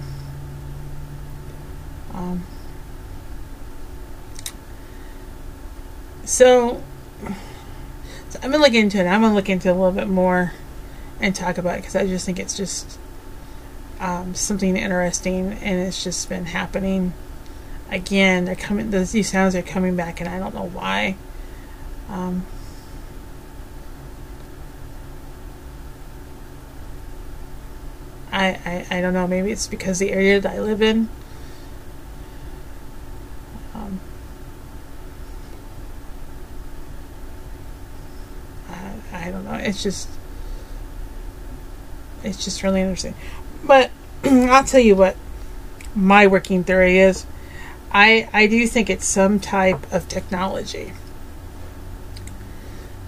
Um, 2.13 2.45
so, 6.23 6.83
so 8.29 8.39
I'm 8.43 8.51
gonna 8.51 8.63
look 8.63 8.73
into 8.73 8.99
it. 8.99 9.07
I'm 9.07 9.21
gonna 9.21 9.33
look 9.33 9.49
into 9.49 9.69
it 9.69 9.71
a 9.71 9.75
little 9.75 9.91
bit 9.91 10.07
more 10.07 10.53
and 11.19 11.35
talk 11.35 11.57
about 11.57 11.75
it 11.75 11.81
because 11.81 11.95
I 11.95 12.05
just 12.05 12.25
think 12.25 12.39
it's 12.39 12.55
just 12.55 12.99
um, 13.99 14.35
something 14.35 14.77
interesting 14.77 15.53
and 15.53 15.79
it's 15.79 16.03
just 16.03 16.29
been 16.29 16.45
happening 16.45 17.13
again, 17.91 18.45
they're 18.45 18.55
coming. 18.55 18.89
Those, 18.89 19.11
these 19.11 19.29
sounds 19.29 19.55
are 19.55 19.61
coming 19.61 19.95
back, 19.95 20.21
and 20.21 20.29
I 20.29 20.39
don't 20.39 20.55
know 20.55 20.67
why. 20.67 21.15
Um, 22.09 22.45
I, 28.31 28.85
I 28.91 28.97
I 28.97 29.01
don't 29.01 29.13
know. 29.13 29.27
Maybe 29.27 29.51
it's 29.51 29.67
because 29.67 29.99
the 29.99 30.11
area 30.11 30.39
that 30.39 30.53
I 30.53 30.59
live 30.59 30.81
in. 30.81 31.09
Um, 33.73 33.99
I, 38.69 38.93
I 39.27 39.31
don't 39.31 39.43
know. 39.43 39.55
It's 39.55 39.83
just 39.83 40.09
it's 42.23 42.43
just 42.43 42.63
really 42.63 42.81
interesting. 42.81 43.15
But 43.63 43.91
I'll 44.23 44.63
tell 44.63 44.79
you 44.81 44.95
what 44.95 45.17
my 45.95 46.27
working 46.27 46.63
theory 46.63 46.99
is 46.99 47.25
I, 47.93 48.29
I 48.31 48.47
do 48.47 48.67
think 48.67 48.89
it's 48.89 49.05
some 49.05 49.39
type 49.39 49.91
of 49.91 50.07
technology 50.07 50.93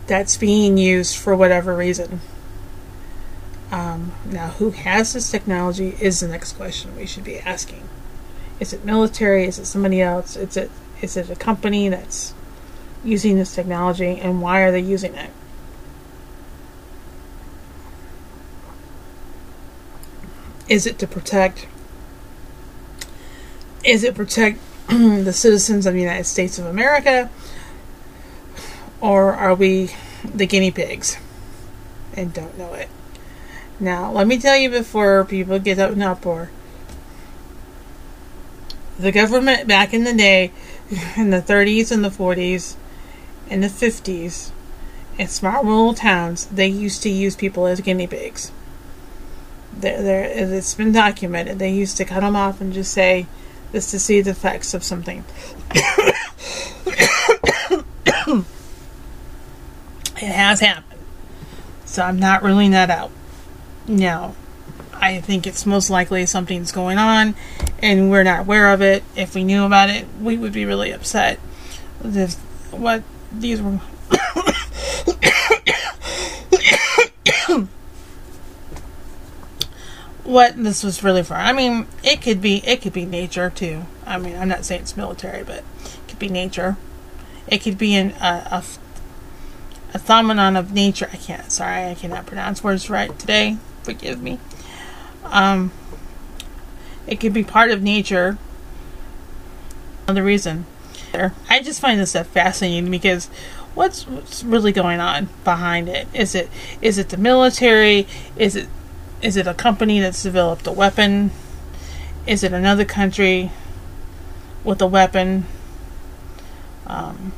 that's 0.07 0.35
being 0.35 0.77
used 0.77 1.15
for 1.15 1.35
whatever 1.35 1.73
reason. 1.75 2.19
Um, 3.73 4.11
now, 4.23 4.49
who 4.49 4.69
has 4.69 5.13
this 5.13 5.31
technology 5.31 5.97
is 5.99 6.19
the 6.19 6.27
next 6.27 6.53
question 6.53 6.95
we 6.95 7.07
should 7.07 7.23
be 7.23 7.39
asking. 7.39 7.89
Is 8.59 8.71
it 8.71 8.85
military? 8.85 9.45
Is 9.45 9.57
it 9.57 9.65
somebody 9.65 9.99
else? 9.99 10.35
Is 10.35 10.55
it 10.55 10.69
is 11.01 11.17
it 11.17 11.31
a 11.31 11.35
company 11.35 11.89
that's 11.89 12.35
using 13.03 13.35
this 13.35 13.55
technology, 13.55 14.19
and 14.19 14.43
why 14.43 14.61
are 14.61 14.71
they 14.71 14.79
using 14.79 15.15
it? 15.15 15.31
Is 20.69 20.85
it 20.85 20.99
to 20.99 21.07
protect? 21.07 21.65
Is 23.83 24.03
it 24.03 24.13
protect 24.13 24.59
the 24.87 25.33
citizens 25.33 25.87
of 25.87 25.95
the 25.95 25.99
United 25.99 26.25
States 26.25 26.59
of 26.59 26.67
America, 26.67 27.31
or 29.01 29.33
are 29.33 29.55
we 29.55 29.89
the 30.23 30.45
guinea 30.45 30.69
pigs 30.69 31.17
and 32.13 32.31
don't 32.31 32.55
know 32.55 32.75
it? 32.75 32.87
Now, 33.83 34.11
let 34.13 34.27
me 34.27 34.37
tell 34.37 34.55
you 34.55 34.69
before 34.69 35.25
people 35.25 35.59
get 35.59 35.77
up 35.77 35.91
in 35.91 36.01
uproar. 36.01 36.49
The 38.97 39.11
government 39.11 39.67
back 39.67 39.93
in 39.93 40.05
the 40.05 40.13
day, 40.13 40.53
in 41.17 41.31
the 41.31 41.41
30s 41.41 41.91
and 41.91 42.01
the 42.01 42.09
40s 42.09 42.77
and 43.49 43.61
the 43.61 43.67
50s, 43.67 44.51
in 45.17 45.27
small 45.27 45.65
rural 45.65 45.93
towns, 45.93 46.45
they 46.45 46.67
used 46.67 47.03
to 47.03 47.09
use 47.09 47.35
people 47.35 47.65
as 47.65 47.81
guinea 47.81 48.07
pigs. 48.07 48.53
They're, 49.73 50.23
it's 50.23 50.75
been 50.75 50.93
documented. 50.93 51.59
They 51.59 51.73
used 51.73 51.97
to 51.97 52.05
cut 52.05 52.21
them 52.21 52.37
off 52.37 52.61
and 52.61 52.71
just 52.71 52.93
say, 52.93 53.27
this 53.73 53.87
is 53.87 53.91
to 53.91 53.99
see 53.99 54.21
the 54.21 54.31
effects 54.31 54.73
of 54.73 54.85
something. 54.85 55.25
it 55.75 56.15
has 60.21 60.61
happened. 60.61 61.01
So 61.83 62.03
I'm 62.03 62.17
not 62.17 62.43
ruling 62.43 62.71
that 62.71 62.89
out. 62.89 63.11
Now, 63.87 64.35
I 64.93 65.19
think 65.19 65.45
it's 65.45 65.65
most 65.65 65.89
likely 65.89 66.25
something's 66.25 66.71
going 66.71 66.97
on 66.97 67.35
and 67.81 68.09
we're 68.09 68.23
not 68.23 68.41
aware 68.41 68.71
of 68.71 68.81
it. 68.81 69.03
If 69.15 69.35
we 69.35 69.43
knew 69.43 69.65
about 69.65 69.89
it, 69.89 70.05
we 70.21 70.37
would 70.37 70.53
be 70.53 70.65
really 70.65 70.91
upset. 70.91 71.39
This, 72.01 72.35
what 72.71 73.03
these 73.31 73.61
were. 73.61 73.79
what 80.23 80.55
this 80.55 80.83
was 80.83 81.03
really 81.03 81.23
for. 81.23 81.35
I 81.35 81.51
mean, 81.51 81.87
it 82.03 82.21
could 82.21 82.41
be 82.41 82.57
it 82.65 82.81
could 82.81 82.93
be 82.93 83.05
nature 83.05 83.49
too. 83.49 83.83
I 84.05 84.17
mean, 84.17 84.35
I'm 84.35 84.47
not 84.47 84.65
saying 84.65 84.81
it's 84.81 84.97
military, 84.97 85.43
but 85.43 85.57
it 85.57 86.07
could 86.07 86.19
be 86.19 86.29
nature. 86.29 86.77
It 87.47 87.59
could 87.59 87.77
be 87.77 87.93
an, 87.95 88.11
a, 88.21 88.47
a, 88.51 88.63
a 89.93 89.99
phenomenon 89.99 90.55
of 90.55 90.73
nature. 90.73 91.09
I 91.11 91.17
can't. 91.17 91.51
Sorry, 91.51 91.89
I 91.89 91.95
cannot 91.95 92.25
pronounce 92.25 92.63
words 92.63 92.89
right 92.89 93.17
today. 93.19 93.57
Forgive 93.83 94.21
me. 94.21 94.39
Um, 95.25 95.71
it 97.07 97.19
could 97.19 97.33
be 97.33 97.43
part 97.43 97.71
of 97.71 97.81
nature. 97.81 98.37
Another 100.07 100.23
reason. 100.23 100.65
I 101.49 101.61
just 101.61 101.79
find 101.79 101.99
this 101.99 102.11
stuff 102.11 102.27
fascinating 102.27 102.89
because 102.89 103.27
what's 103.75 104.07
what's 104.07 104.43
really 104.43 104.71
going 104.71 104.99
on 104.99 105.29
behind 105.43 105.87
it? 105.87 106.07
Is 106.13 106.33
it 106.33 106.49
is 106.81 106.97
it 106.97 107.09
the 107.09 107.17
military? 107.17 108.07
Is 108.35 108.55
it 108.55 108.67
is 109.21 109.37
it 109.37 109.45
a 109.45 109.53
company 109.53 109.99
that's 109.99 110.23
developed 110.23 110.65
a 110.65 110.71
weapon? 110.71 111.31
Is 112.25 112.43
it 112.43 112.51
another 112.51 112.85
country 112.85 113.51
with 114.63 114.81
a 114.81 114.87
weapon? 114.87 115.45
Um, 116.87 117.33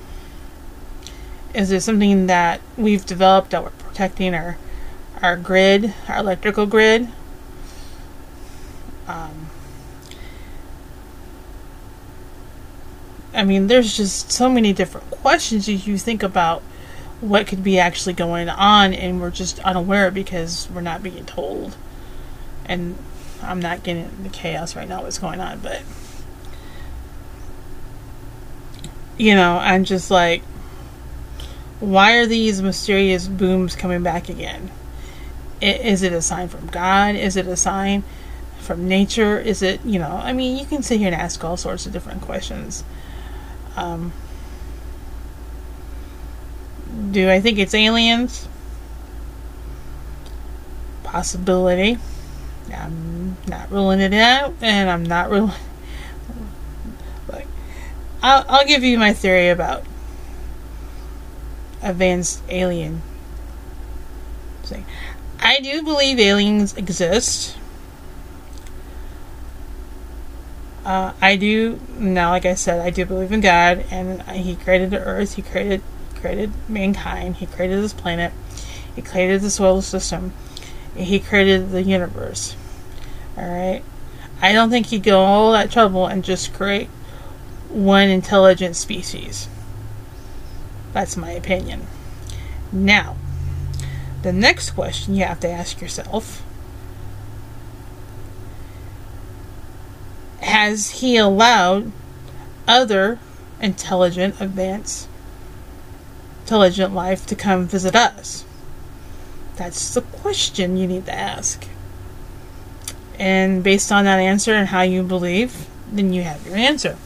is 1.54 1.72
it 1.72 1.82
something 1.82 2.28
that 2.28 2.62
we've 2.78 3.06
developed 3.06 3.52
that 3.52 3.64
we're 3.64 3.70
protecting 3.72 4.34
our 4.34 4.58
our 5.26 5.38
grid, 5.38 5.94
our 6.08 6.18
electrical 6.18 6.66
grid? 6.66 7.08
Um, 9.08 9.50
I 13.34 13.44
mean, 13.44 13.68
there's 13.68 13.98
just 13.98 14.32
so 14.32 14.50
many 14.50 14.72
different 14.72 15.10
questions 15.12 15.68
as 15.68 15.88
you 15.88 15.98
think 15.98 16.24
about 16.24 16.62
what 17.22 17.48
could 17.48 17.64
be 17.64 17.80
actually 17.80 18.14
going 18.14 18.50
on 18.50 18.94
and 18.94 19.20
we're 19.20 19.32
just 19.32 19.60
unaware 19.60 20.12
because 20.12 20.70
we're 20.74 20.82
not 20.82 21.02
being 21.02 21.26
told. 21.26 21.76
And 22.66 22.96
I'm 23.42 23.60
not 23.60 23.84
getting 23.84 24.10
the 24.24 24.30
chaos 24.30 24.76
right 24.76 24.88
now 24.88 25.04
what's 25.04 25.18
going 25.18 25.40
on, 25.40 25.60
but 25.60 25.82
you 29.18 29.34
know, 29.34 29.58
I'm 29.58 29.86
just 29.86 30.12
like 30.12 30.44
why 31.80 32.14
are 32.14 32.26
these 32.26 32.62
mysterious 32.62 33.28
booms 33.28 33.76
coming 33.76 34.02
back 34.02 34.30
again? 34.30 34.72
Is 35.66 36.04
it 36.04 36.14
a 36.14 36.22
sign 36.22 36.48
from 36.48 36.68
God? 36.68 37.16
Is 37.16 37.36
it 37.36 37.48
a 37.48 37.58
sign 37.58 38.04
from 38.60 38.88
nature? 38.88 39.40
Is 39.40 39.62
it, 39.62 39.84
you 39.84 39.98
know, 39.98 40.20
I 40.24 40.32
mean, 40.32 40.58
you 40.58 40.66
can 40.66 40.84
sit 40.84 41.00
here 41.00 41.08
and 41.08 41.16
ask 41.16 41.44
all 41.44 41.58
sorts 41.58 41.86
of 41.86 41.92
different 41.92 42.22
questions. 42.22 42.84
Um, 43.76 44.14
do 47.12 47.30
I 47.30 47.40
think 47.40 47.58
it's 47.58 47.74
aliens? 47.74 48.48
Possibility. 51.04 51.98
I'm 52.74 53.38
not 53.48 53.72
ruling 53.72 54.00
it 54.00 54.14
out, 54.14 54.54
and 54.62 54.90
I'm 54.90 55.04
not 55.04 55.30
ruling. 55.30 55.54
Like, 57.28 57.48
I'll, 58.22 58.46
I'll 58.48 58.68
give 58.68 58.84
you 58.84 59.00
my 59.00 59.14
theory 59.14 59.50
about 59.50 59.84
advanced 61.82 62.44
alien 62.50 63.02
thing. 64.64 64.86
I 65.46 65.60
do 65.60 65.84
believe 65.84 66.20
aliens 66.20 66.76
exist. 66.76 67.56
Uh, 70.84 71.14
I 71.22 71.36
do 71.36 71.80
now, 72.00 72.32
like 72.32 72.48
I 72.48 72.56
said, 72.56 72.80
I 72.80 72.90
do 72.90 73.06
believe 73.06 73.32
in 73.32 73.42
God, 73.42 73.86
and 73.92 74.24
He 74.24 74.56
created 74.56 74.90
the 74.90 75.00
Earth. 75.00 75.36
He 75.36 75.44
created 75.44 75.84
created 76.16 76.52
mankind. 76.68 77.36
He 77.36 77.46
created 77.46 77.84
this 77.84 77.94
planet. 77.94 78.34
He 78.96 79.04
created 79.04 79.42
the 79.42 79.52
solar 79.52 79.84
system. 79.84 80.34
He 80.96 81.20
created 81.20 81.70
the 81.70 81.84
universe. 81.84 82.56
All 83.38 83.48
right. 83.48 83.84
I 84.42 84.52
don't 84.52 84.72
think 84.72 84.88
he'd 84.88 85.04
go 85.04 85.20
all 85.20 85.52
that 85.52 85.70
trouble 85.70 86.08
and 86.08 86.24
just 86.24 86.54
create 86.56 86.88
one 87.70 88.10
intelligent 88.10 88.76
species. 88.76 89.48
That's 90.94 91.16
my 91.16 91.30
opinion. 91.30 91.86
Now, 92.72 93.18
the 94.26 94.34
next 94.34 94.72
question 94.72 95.14
you 95.14 95.24
have 95.24 95.40
to 95.40 95.48
ask 95.48 95.80
yourself 95.80 96.44
Has 100.42 100.90
he 101.02 101.16
allowed 101.16 101.92
other 102.68 103.20
intelligent, 103.62 104.42
advanced, 104.42 105.08
intelligent 106.42 106.94
life 106.94 107.28
to 107.28 107.36
come 107.36 107.68
visit 107.68 107.96
us? 107.96 108.46
That's 109.58 109.94
the 109.94 110.02
question 110.02 110.76
you 110.76 110.88
need 110.88 111.06
to 111.06 111.14
ask. 111.14 111.68
And 113.20 113.64
based 113.64 113.92
on 113.92 114.06
that 114.06 114.20
answer 114.20 114.54
and 114.54 114.70
how 114.70 114.82
you 114.82 115.04
believe, 115.04 115.68
then 115.92 116.14
you 116.14 116.24
have 116.24 116.46
your 116.48 116.56
answer. 116.56 116.98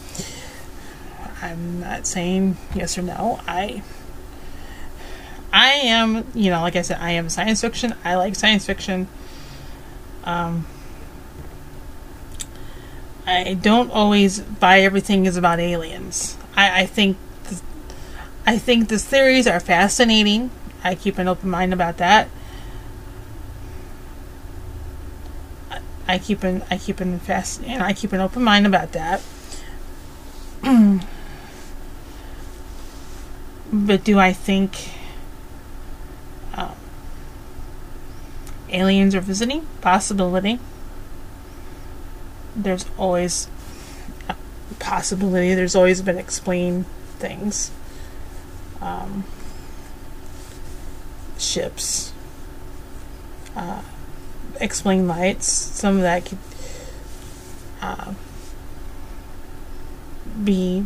I'm 1.41 1.81
not 1.81 2.07
saying 2.07 2.57
yes 2.73 2.97
or 2.97 3.01
no. 3.01 3.41
I 3.45 3.83
I 5.51 5.69
am, 5.69 6.27
you 6.33 6.51
know, 6.51 6.61
like 6.61 6.75
I 6.75 6.81
said, 6.83 6.99
I 6.99 7.11
am 7.11 7.29
science 7.29 7.61
fiction. 7.61 7.95
I 8.03 8.15
like 8.15 8.35
science 8.35 8.65
fiction. 8.65 9.07
Um, 10.23 10.67
I 13.25 13.53
don't 13.53 13.91
always 13.91 14.39
buy 14.39 14.81
everything 14.81 15.25
is 15.25 15.37
about 15.37 15.59
aliens. 15.59 16.37
I, 16.55 16.81
I 16.81 16.85
think 16.85 17.17
th- 17.47 17.61
I 18.45 18.57
think 18.57 18.89
the 18.89 18.97
theories 18.99 19.47
are 19.47 19.59
fascinating. 19.59 20.51
I 20.83 20.95
keep 20.95 21.17
an 21.17 21.27
open 21.27 21.49
mind 21.49 21.73
about 21.73 21.97
that. 21.97 22.29
I, 25.71 25.79
I 26.07 26.17
keep 26.17 26.43
an 26.43 26.63
I 26.71 26.77
keep 26.77 26.99
an 26.99 27.19
fast 27.19 27.63
and 27.63 27.83
I 27.83 27.93
keep 27.93 28.13
an 28.13 28.19
open 28.19 28.43
mind 28.43 28.65
about 28.65 28.91
that. 28.93 29.21
but 33.71 34.03
do 34.03 34.19
I 34.19 34.33
think 34.33 34.98
aliens 38.71 39.15
are 39.15 39.21
visiting? 39.21 39.65
Possibility. 39.81 40.59
There's 42.55 42.85
always 42.97 43.47
a 44.27 44.35
possibility. 44.79 45.53
There's 45.53 45.75
always 45.75 46.01
been 46.01 46.17
explained 46.17 46.85
things. 47.17 47.71
Um, 48.81 49.23
ships. 51.37 52.13
Uh, 53.55 53.81
explain 54.59 55.07
lights. 55.07 55.47
Some 55.47 55.97
of 55.97 56.01
that 56.01 56.25
could 56.25 56.37
uh, 57.81 58.13
be 60.43 60.85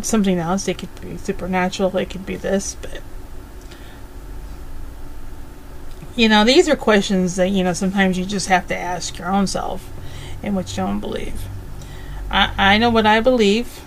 something 0.00 0.38
else. 0.38 0.68
It 0.68 0.78
could 0.78 1.00
be 1.00 1.16
supernatural. 1.16 1.96
It 1.96 2.10
could 2.10 2.26
be 2.26 2.36
this, 2.36 2.76
but 2.80 3.02
you 6.16 6.28
know, 6.28 6.44
these 6.44 6.68
are 6.68 6.76
questions 6.76 7.36
that 7.36 7.48
you 7.48 7.64
know 7.64 7.72
sometimes 7.72 8.18
you 8.18 8.24
just 8.24 8.48
have 8.48 8.66
to 8.68 8.76
ask 8.76 9.18
your 9.18 9.30
own 9.30 9.46
self, 9.46 9.90
and 10.42 10.54
what 10.54 10.70
you 10.70 10.82
don't 10.82 11.00
believe. 11.00 11.42
I 12.30 12.52
I 12.56 12.78
know 12.78 12.90
what 12.90 13.06
I 13.06 13.20
believe, 13.20 13.80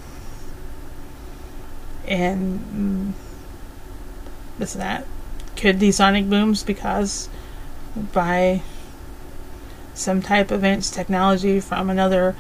and 2.08 3.14
mm, 3.16 4.60
this 4.60 4.76
and 4.76 4.82
that. 4.82 5.06
Could 5.56 5.80
these 5.80 5.98
sonic 5.98 6.30
booms 6.30 6.64
because 6.64 7.30
by 7.96 8.62
some 9.94 10.22
type 10.22 10.52
of 10.52 10.58
advanced 10.58 10.94
technology 10.94 11.60
from 11.60 11.90
another 11.90 12.36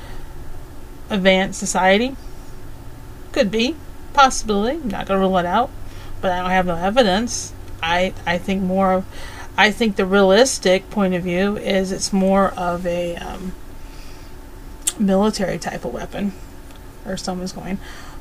advanced 1.10 1.60
society? 1.60 2.16
Could 3.32 3.52
be. 3.52 3.76
Possibility. 4.14 4.78
I'm 4.78 4.90
not 4.90 5.08
going 5.08 5.20
to 5.20 5.28
rule 5.28 5.38
it 5.38 5.46
out. 5.46 5.70
But 6.22 6.32
I 6.32 6.42
don't 6.42 6.50
have 6.50 6.66
no 6.66 6.76
evidence. 6.76 7.54
I, 7.82 8.14
I 8.26 8.38
think 8.38 8.64
more 8.64 8.94
of, 8.94 9.06
I 9.58 9.72
think 9.72 9.95
the 9.95 10.06
realistic 10.06 10.89
point 10.89 11.14
of 11.14 11.24
view 11.24 11.58
is 11.58 11.91
it's 11.91 12.12
more 12.12 12.49
of 12.51 12.86
a 12.86 13.16
um, 13.16 13.53
military 14.99 15.58
type 15.58 15.86
of 15.86 15.93
weapon. 15.93 16.34
Or 17.06 17.18
someone's 17.18 17.53
going, 17.53 17.78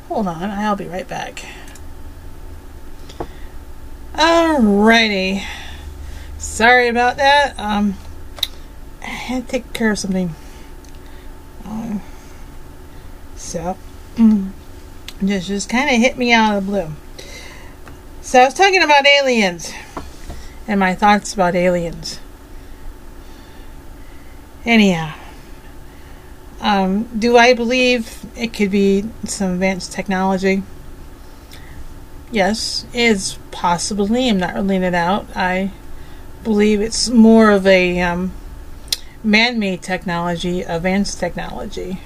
hold 0.08 0.26
on, 0.26 0.50
I'll 0.50 0.76
be 0.76 0.86
right 0.86 1.08
back. 1.08 1.44
Alrighty. 4.14 5.44
Sorry 6.38 6.88
about 6.88 7.16
that. 7.16 7.58
Um, 7.58 7.96
I 9.02 9.06
had 9.06 9.46
to 9.46 9.50
take 9.50 9.72
care 9.72 9.90
of 9.90 9.98
something. 9.98 10.34
Um, 11.64 12.00
so, 13.34 13.76
mm, 14.16 14.50
just 15.24 15.48
just 15.48 15.68
kind 15.68 15.90
of 15.90 15.96
hit 15.96 16.16
me 16.16 16.32
out 16.32 16.56
of 16.56 16.64
the 16.64 16.70
blue. 16.70 16.92
So 18.20 18.40
I 18.40 18.44
was 18.44 18.54
talking 18.54 18.82
about 18.82 19.06
aliens 19.06 19.72
and 20.66 20.80
my 20.80 20.94
thoughts 20.94 21.34
about 21.34 21.54
aliens. 21.54 22.20
Anyhow, 24.64 25.14
um, 26.60 27.04
do 27.18 27.36
I 27.36 27.52
believe 27.52 28.24
it 28.36 28.54
could 28.54 28.70
be 28.70 29.04
some 29.24 29.52
advanced 29.52 29.92
technology? 29.92 30.62
Yes, 32.30 32.86
it's 32.94 33.38
possibly. 33.50 34.28
I'm 34.28 34.38
not 34.38 34.54
ruling 34.54 34.82
it 34.82 34.94
out. 34.94 35.26
I 35.36 35.70
believe 36.42 36.80
it's 36.80 37.08
more 37.08 37.50
of 37.50 37.66
a 37.66 38.00
um, 38.00 38.32
man-made 39.22 39.82
technology, 39.82 40.62
advanced 40.62 41.20
technology 41.20 42.00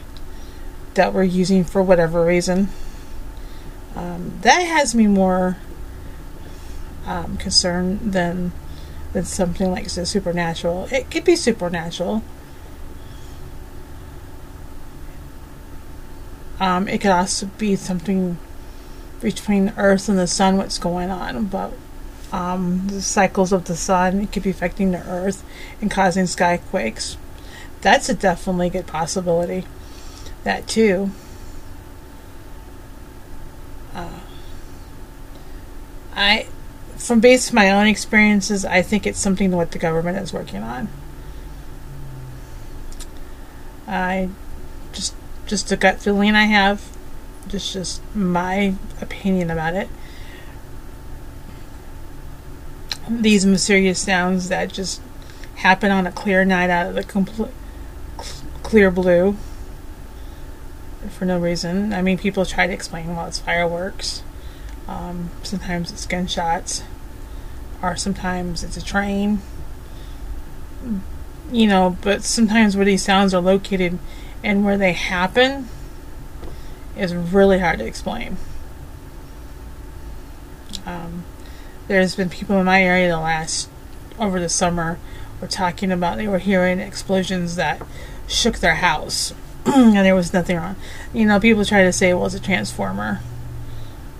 that 0.94 1.14
we're 1.14 1.22
using 1.22 1.64
for 1.64 1.82
whatever 1.82 2.24
reason. 2.24 2.68
Um, 3.94 4.38
that 4.42 4.60
has 4.60 4.94
me 4.94 5.06
more 5.06 5.56
um, 7.08 7.38
concerned 7.38 8.12
than 8.12 8.52
than 9.12 9.24
something 9.24 9.70
like 9.70 9.88
the 9.88 10.04
supernatural. 10.04 10.86
It 10.92 11.10
could 11.10 11.24
be 11.24 11.34
supernatural. 11.34 12.22
Um, 16.60 16.86
it 16.88 17.00
could 17.00 17.10
also 17.10 17.46
be 17.56 17.74
something 17.76 18.36
between 19.20 19.72
Earth 19.76 20.08
and 20.08 20.18
the 20.18 20.26
Sun. 20.26 20.58
What's 20.58 20.78
going 20.78 21.10
on? 21.10 21.46
But 21.46 21.72
um, 22.30 22.88
the 22.88 23.00
cycles 23.00 23.52
of 23.52 23.64
the 23.64 23.76
Sun 23.76 24.20
it 24.20 24.32
could 24.32 24.42
be 24.42 24.50
affecting 24.50 24.90
the 24.90 25.02
Earth 25.08 25.42
and 25.80 25.90
causing 25.90 26.24
skyquakes. 26.24 27.16
That's 27.80 28.08
a 28.08 28.14
definitely 28.14 28.68
good 28.70 28.86
possibility. 28.86 29.64
That 30.44 30.66
too. 30.66 31.10
Uh, 33.94 34.20
I, 36.14 36.46
from 36.98 37.20
based 37.20 37.50
on 37.50 37.54
my 37.54 37.70
own 37.70 37.86
experiences, 37.86 38.64
I 38.64 38.82
think 38.82 39.06
it's 39.06 39.18
something 39.18 39.50
what 39.52 39.70
the 39.70 39.78
government 39.78 40.18
is 40.18 40.32
working 40.32 40.62
on. 40.62 40.88
I 43.86 44.28
just 44.92 45.14
just 45.46 45.72
a 45.72 45.76
gut 45.76 45.98
feeling 45.98 46.34
I 46.34 46.44
have, 46.44 46.84
just 47.48 47.72
just 47.72 48.02
my 48.14 48.74
opinion 49.00 49.50
about 49.50 49.74
it. 49.74 49.88
these 53.08 53.46
mysterious 53.46 53.98
sounds 53.98 54.48
that 54.48 54.72
just 54.72 55.00
happen 55.56 55.90
on 55.90 56.06
a 56.06 56.12
clear 56.12 56.44
night 56.44 56.70
out 56.70 56.88
of 56.88 56.94
the 56.94 57.02
complete 57.02 57.50
clear 58.62 58.90
blue 58.90 59.36
for 61.08 61.24
no 61.24 61.38
reason. 61.38 61.92
I 61.92 62.02
mean, 62.02 62.18
people 62.18 62.44
try 62.44 62.66
to 62.66 62.72
explain, 62.72 63.16
well, 63.16 63.26
it's 63.26 63.38
fireworks. 63.38 64.22
Um, 64.88 65.30
sometimes 65.42 65.92
it's 65.92 66.06
gunshots, 66.06 66.82
or 67.82 67.96
sometimes 67.96 68.64
it's 68.64 68.76
a 68.76 68.84
train. 68.84 69.40
You 71.52 71.66
know, 71.66 71.96
but 72.02 72.24
sometimes 72.24 72.76
where 72.76 72.84
these 72.84 73.04
sounds 73.04 73.34
are 73.34 73.40
located 73.40 73.98
and 74.42 74.64
where 74.64 74.78
they 74.78 74.92
happen 74.92 75.68
is 76.96 77.14
really 77.14 77.58
hard 77.58 77.78
to 77.78 77.86
explain. 77.86 78.36
Um, 80.86 81.24
there's 81.86 82.16
been 82.16 82.30
people 82.30 82.58
in 82.58 82.64
my 82.64 82.82
area 82.82 83.08
the 83.08 83.18
last 83.18 83.68
over 84.18 84.40
the 84.40 84.48
summer 84.48 84.98
were 85.40 85.46
talking 85.46 85.92
about 85.92 86.16
they 86.16 86.26
were 86.26 86.38
hearing 86.38 86.80
explosions 86.80 87.56
that 87.56 87.80
shook 88.26 88.58
their 88.58 88.76
house 88.76 89.32
and 89.66 89.94
there 89.94 90.14
was 90.14 90.32
nothing 90.32 90.56
wrong. 90.56 90.76
You 91.12 91.26
know, 91.26 91.38
people 91.40 91.64
try 91.64 91.82
to 91.82 91.92
say 91.92 92.10
it 92.10 92.14
was 92.14 92.34
a 92.34 92.40
transformer. 92.40 93.20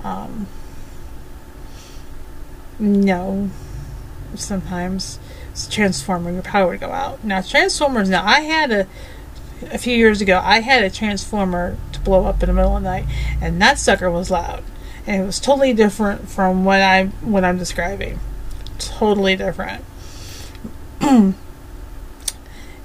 Um, 0.05 0.47
no, 2.79 3.51
sometimes 4.35 5.19
it's. 5.53 5.77
Your 6.35 6.43
power 6.43 6.69
would 6.69 6.81
go 6.81 6.91
out. 6.91 7.25
Now 7.25 7.41
transformers. 7.41 8.09
Now 8.09 8.25
I 8.25 8.41
had 8.41 8.71
a 8.71 8.87
a 9.71 9.79
few 9.79 9.97
years 9.97 10.21
ago. 10.21 10.41
I 10.43 10.61
had 10.61 10.85
a 10.85 10.91
transformer 10.91 11.77
to 11.93 12.01
blow 12.01 12.25
up 12.27 12.43
in 12.43 12.49
the 12.49 12.53
middle 12.53 12.77
of 12.77 12.83
the 12.83 12.89
night, 12.89 13.07
and 13.41 13.61
that 13.61 13.79
sucker 13.79 14.11
was 14.11 14.31
loud, 14.31 14.63
and 15.07 15.23
it 15.23 15.27
was 15.27 15.41
totally 15.41 15.73
different 15.73 16.29
from 16.29 16.65
what 16.65 16.81
I'm 16.81 17.11
what 17.23 17.45
I'm 17.45 17.59
describing. 17.59 18.21
Totally 18.79 19.37
different. 19.37 19.85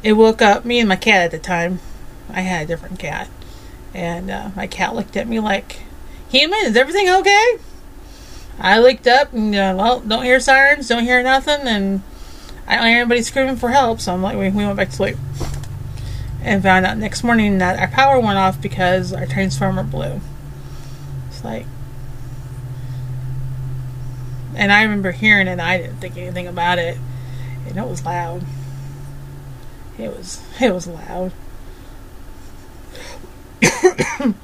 it 0.03 0.13
woke 0.13 0.41
up 0.41 0.65
me 0.65 0.79
and 0.79 0.89
my 0.89 0.95
cat 0.95 1.25
at 1.25 1.31
the 1.31 1.39
time. 1.39 1.79
I 2.29 2.41
had 2.41 2.63
a 2.63 2.67
different 2.67 2.99
cat, 2.99 3.29
and 3.93 4.31
uh, 4.31 4.49
my 4.55 4.65
cat 4.67 4.95
looked 4.95 5.15
at 5.15 5.27
me 5.27 5.39
like, 5.39 5.81
"Human, 6.29 6.59
is 6.65 6.75
everything 6.75 7.09
okay?" 7.09 7.59
I 8.59 8.79
looked 8.79 9.07
up 9.07 9.33
and 9.33 9.53
uh, 9.55 9.75
well, 9.77 9.99
don't 10.01 10.23
hear 10.23 10.39
sirens, 10.39 10.87
don't 10.87 11.03
hear 11.03 11.21
nothing, 11.23 11.67
and 11.67 12.01
I 12.67 12.75
don't 12.75 12.87
hear 12.87 12.99
anybody 12.99 13.21
screaming 13.21 13.55
for 13.55 13.69
help. 13.69 13.99
So 13.99 14.13
I'm 14.13 14.21
like, 14.21 14.37
we, 14.37 14.49
we 14.49 14.65
went 14.65 14.77
back 14.77 14.89
to 14.89 14.95
sleep, 14.95 15.17
and 16.41 16.61
found 16.61 16.85
out 16.85 16.97
next 16.97 17.23
morning 17.23 17.57
that 17.57 17.79
our 17.79 17.87
power 17.87 18.19
went 18.19 18.37
off 18.37 18.61
because 18.61 19.11
our 19.11 19.25
transformer 19.25 19.83
blew. 19.83 20.21
It's 21.29 21.43
like, 21.43 21.65
and 24.55 24.71
I 24.71 24.83
remember 24.83 25.11
hearing 25.11 25.47
it. 25.47 25.59
I 25.59 25.77
didn't 25.79 25.97
think 25.97 26.17
anything 26.17 26.47
about 26.47 26.77
it, 26.77 26.97
and 27.67 27.77
it 27.77 27.87
was 27.87 28.05
loud. 28.05 28.43
It 29.97 30.09
was 30.09 30.41
it 30.61 30.73
was 30.73 30.87
loud. 30.87 31.31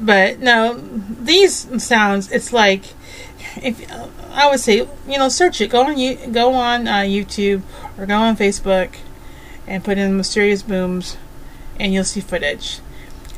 but 0.00 0.40
no, 0.40 0.74
these 0.78 1.82
sounds. 1.82 2.30
It's 2.32 2.52
like 2.52 2.84
if 3.56 3.90
I 4.30 4.48
would 4.48 4.60
say 4.60 4.88
you 5.06 5.18
know 5.18 5.28
search 5.28 5.60
it. 5.60 5.70
Go 5.70 5.86
on 5.86 5.98
you 5.98 6.16
go 6.26 6.54
on 6.54 6.88
uh, 6.88 7.00
YouTube 7.00 7.62
or 7.98 8.06
go 8.06 8.16
on 8.16 8.36
Facebook 8.36 8.96
and 9.66 9.84
put 9.84 9.98
in 9.98 10.16
mysterious 10.16 10.62
booms, 10.62 11.16
and 11.78 11.92
you'll 11.92 12.04
see 12.04 12.20
footage. 12.20 12.80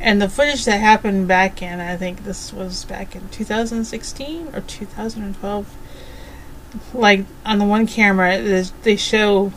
And 0.00 0.20
the 0.20 0.28
footage 0.28 0.64
that 0.64 0.80
happened 0.80 1.28
back 1.28 1.62
in 1.62 1.80
I 1.80 1.96
think 1.96 2.24
this 2.24 2.52
was 2.52 2.84
back 2.84 3.14
in 3.14 3.28
2016 3.28 4.48
or 4.54 4.60
2012 4.60 5.76
like 6.94 7.24
on 7.44 7.58
the 7.58 7.64
one 7.64 7.86
camera, 7.86 8.38
they 8.82 8.96
show 8.96 9.52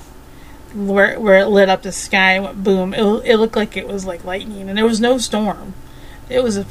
where 0.73 1.19
where 1.19 1.39
it 1.39 1.47
lit 1.47 1.69
up 1.69 1.83
the 1.83 1.91
sky, 1.91 2.39
went 2.39 2.63
boom. 2.63 2.93
It 2.93 3.03
it 3.25 3.37
looked 3.37 3.55
like 3.55 3.77
it 3.77 3.87
was 3.87 4.05
like 4.05 4.23
lightning, 4.23 4.69
and 4.69 4.77
there 4.77 4.85
was 4.85 4.99
no 4.99 5.17
storm. 5.17 5.73
It 6.29 6.43
was 6.43 6.57
a 6.57 6.65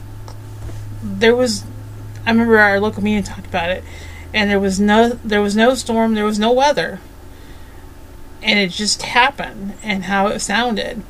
there 1.04 1.36
was. 1.36 1.64
I 2.26 2.30
remember 2.30 2.58
our 2.58 2.80
local 2.80 3.02
media 3.02 3.22
talked 3.22 3.46
about 3.46 3.70
it, 3.70 3.84
and 4.32 4.50
there 4.50 4.60
was 4.60 4.80
no 4.80 5.10
there 5.24 5.42
was 5.42 5.54
no 5.54 5.74
storm. 5.74 6.14
There 6.14 6.24
was 6.24 6.38
no 6.38 6.52
weather, 6.52 7.00
and 8.42 8.58
it 8.58 8.70
just 8.70 9.02
happened, 9.02 9.74
and 9.82 10.04
how 10.04 10.28
it 10.28 10.40
sounded. 10.40 11.02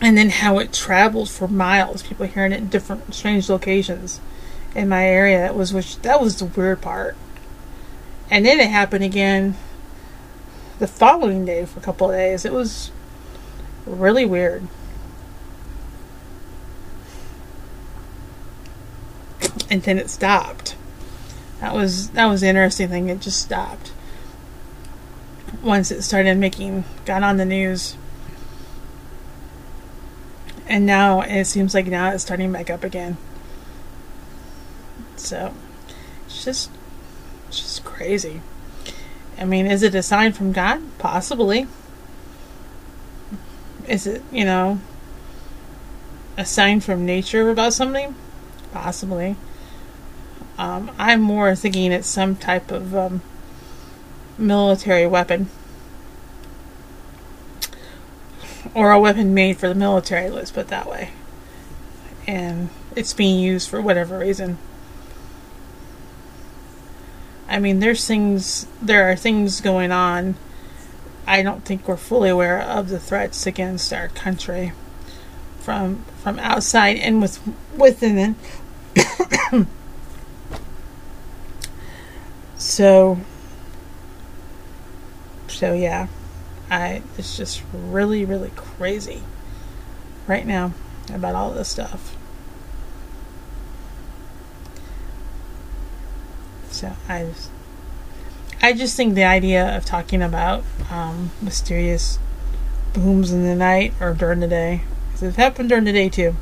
And 0.00 0.18
then 0.18 0.30
how 0.30 0.58
it 0.58 0.72
traveled 0.72 1.30
for 1.30 1.46
miles, 1.46 2.02
people 2.02 2.26
hearing 2.26 2.52
it 2.52 2.58
in 2.58 2.68
different 2.68 3.14
strange 3.14 3.48
locations 3.48 4.20
in 4.74 4.88
my 4.88 5.06
area. 5.06 5.38
That 5.38 5.54
was 5.54 5.72
which 5.72 5.98
that 6.02 6.20
was 6.20 6.38
the 6.38 6.46
weird 6.46 6.80
part 6.80 7.16
and 8.32 8.46
then 8.46 8.58
it 8.60 8.70
happened 8.70 9.04
again 9.04 9.56
the 10.78 10.86
following 10.86 11.44
day 11.44 11.66
for 11.66 11.80
a 11.80 11.82
couple 11.82 12.10
of 12.10 12.16
days. 12.16 12.46
It 12.46 12.52
was 12.54 12.90
really 13.84 14.24
weird. 14.24 14.66
And 19.72 19.82
then 19.84 19.96
it 19.96 20.10
stopped. 20.10 20.76
That 21.60 21.74
was 21.74 22.10
that 22.10 22.26
was 22.26 22.42
the 22.42 22.48
interesting 22.48 22.88
thing. 22.88 23.08
It 23.08 23.22
just 23.22 23.40
stopped 23.40 23.90
once 25.62 25.90
it 25.90 26.02
started 26.02 26.36
making 26.36 26.84
got 27.06 27.22
on 27.22 27.38
the 27.38 27.46
news. 27.46 27.96
And 30.66 30.84
now 30.84 31.22
it 31.22 31.46
seems 31.46 31.72
like 31.72 31.86
now 31.86 32.10
it's 32.10 32.22
starting 32.22 32.52
back 32.52 32.68
up 32.68 32.84
again. 32.84 33.16
So 35.16 35.54
it's 36.26 36.44
just 36.44 36.70
it's 37.48 37.60
just 37.60 37.82
crazy. 37.82 38.42
I 39.38 39.46
mean, 39.46 39.64
is 39.64 39.82
it 39.82 39.94
a 39.94 40.02
sign 40.02 40.34
from 40.34 40.52
God? 40.52 40.82
Possibly. 40.98 41.66
Is 43.88 44.06
it, 44.06 44.22
you 44.30 44.44
know, 44.44 44.80
a 46.36 46.44
sign 46.44 46.80
from 46.80 47.06
nature 47.06 47.48
about 47.48 47.72
something? 47.72 48.14
Possibly. 48.74 49.36
Um, 50.58 50.90
I'm 50.98 51.20
more 51.20 51.54
thinking 51.54 51.92
it's 51.92 52.08
some 52.08 52.36
type 52.36 52.70
of 52.70 52.94
um, 52.94 53.22
military 54.38 55.06
weapon. 55.06 55.48
Or 58.74 58.92
a 58.92 59.00
weapon 59.00 59.34
made 59.34 59.58
for 59.58 59.68
the 59.68 59.74
military, 59.74 60.30
let's 60.30 60.50
put 60.50 60.62
it 60.62 60.68
that 60.68 60.88
way. 60.88 61.10
And 62.26 62.70
it's 62.94 63.12
being 63.12 63.40
used 63.40 63.68
for 63.68 63.80
whatever 63.80 64.18
reason. 64.18 64.58
I 67.48 67.58
mean, 67.58 67.80
there's 67.80 68.06
things, 68.06 68.66
there 68.80 69.10
are 69.10 69.16
things 69.16 69.60
going 69.60 69.92
on. 69.92 70.36
I 71.26 71.42
don't 71.42 71.64
think 71.64 71.86
we're 71.86 71.96
fully 71.96 72.30
aware 72.30 72.60
of 72.60 72.88
the 72.88 72.98
threats 72.98 73.46
against 73.46 73.92
our 73.92 74.08
country 74.08 74.72
from 75.60 76.04
from 76.22 76.38
outside 76.40 76.96
and 76.96 77.22
with 77.22 77.40
within 77.76 78.36
it. 78.94 79.66
So, 82.62 83.18
so 85.48 85.72
yeah, 85.72 86.06
I 86.70 87.02
it's 87.18 87.36
just 87.36 87.62
really 87.72 88.24
really 88.24 88.52
crazy 88.54 89.22
right 90.26 90.46
now 90.46 90.72
about 91.12 91.34
all 91.34 91.50
this 91.50 91.68
stuff. 91.68 92.16
So 96.70 96.92
I 97.08 97.24
just, 97.24 97.50
I 98.62 98.72
just 98.72 98.96
think 98.96 99.14
the 99.14 99.24
idea 99.24 99.76
of 99.76 99.84
talking 99.84 100.22
about 100.22 100.64
um, 100.90 101.32
mysterious 101.42 102.18
booms 102.92 103.32
in 103.32 103.44
the 103.44 103.54
night 103.54 103.92
or 104.00 104.14
during 104.14 104.40
the 104.40 104.48
day, 104.48 104.82
because 105.08 105.22
it 105.22 105.36
happened 105.36 105.68
during 105.68 105.84
the 105.84 105.92
day 105.92 106.08
too. 106.08 106.36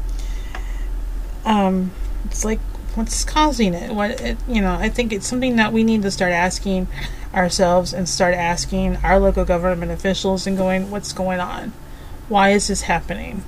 Um, 1.44 1.92
it's 2.26 2.44
like 2.44 2.60
what's 2.94 3.24
causing 3.24 3.74
it? 3.74 3.92
What 3.92 4.20
it, 4.20 4.38
you 4.48 4.60
know? 4.60 4.74
I 4.74 4.88
think 4.88 5.12
it's 5.12 5.26
something 5.26 5.56
that 5.56 5.72
we 5.72 5.84
need 5.84 6.02
to 6.02 6.10
start 6.10 6.32
asking 6.32 6.88
ourselves 7.34 7.92
and 7.92 8.08
start 8.08 8.34
asking 8.34 8.96
our 8.96 9.18
local 9.18 9.44
government 9.44 9.92
officials 9.92 10.46
and 10.46 10.56
going, 10.56 10.90
what's 10.90 11.12
going 11.12 11.40
on? 11.40 11.72
Why 12.28 12.50
is 12.50 12.68
this 12.68 12.82
happening? 12.82 13.44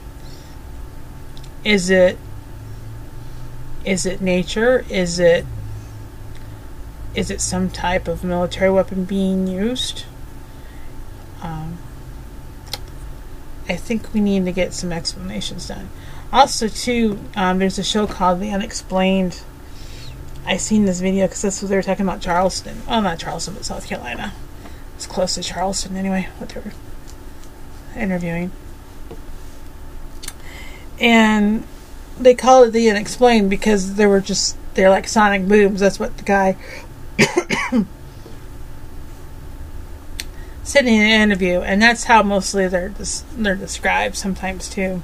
Is 1.64 1.90
it 1.90 2.18
is 3.84 4.06
it 4.06 4.20
nature? 4.20 4.84
Is 4.88 5.18
it 5.18 5.44
is 7.14 7.30
it 7.30 7.40
some 7.40 7.68
type 7.70 8.08
of 8.08 8.24
military 8.24 8.70
weapon 8.70 9.04
being 9.04 9.46
used? 9.46 10.04
Um, 11.42 11.78
I 13.68 13.76
think 13.76 14.14
we 14.14 14.20
need 14.20 14.44
to 14.46 14.52
get 14.52 14.72
some 14.72 14.92
explanations 14.92 15.68
done. 15.68 15.90
Also, 16.32 16.66
too, 16.66 17.18
um, 17.36 17.58
there's 17.58 17.78
a 17.78 17.84
show 17.84 18.06
called 18.06 18.40
The 18.40 18.50
Unexplained. 18.50 19.42
I 20.46 20.56
seen 20.56 20.86
this 20.86 21.00
video 21.00 21.26
because 21.26 21.42
this 21.42 21.60
was 21.60 21.68
they 21.70 21.76
were 21.76 21.82
talking 21.82 22.06
about 22.06 22.22
Charleston. 22.22 22.80
Oh, 22.88 23.00
not 23.00 23.18
Charleston, 23.18 23.54
but 23.54 23.64
South 23.64 23.86
Carolina. 23.86 24.32
It's 24.96 25.06
close 25.06 25.34
to 25.34 25.42
Charleston 25.42 25.94
anyway. 25.96 26.28
What 26.38 26.48
they 26.48 26.60
were 26.60 26.72
interviewing, 27.94 28.50
and 30.98 31.64
they 32.18 32.34
call 32.34 32.64
it 32.64 32.70
the 32.70 32.88
unexplained 32.90 33.50
because 33.50 33.96
they 33.96 34.06
were 34.06 34.20
just 34.20 34.56
they're 34.74 34.90
like 34.90 35.06
sonic 35.06 35.46
booms. 35.46 35.80
That's 35.80 36.00
what 36.00 36.16
the 36.16 36.24
guy 36.24 36.56
said 40.64 40.86
in 40.86 41.00
an 41.00 41.20
interview, 41.22 41.60
and 41.60 41.82
that's 41.82 42.04
how 42.04 42.22
mostly 42.22 42.68
they're 42.68 42.94
they're 43.36 43.54
described 43.54 44.16
sometimes 44.16 44.68
too. 44.70 45.02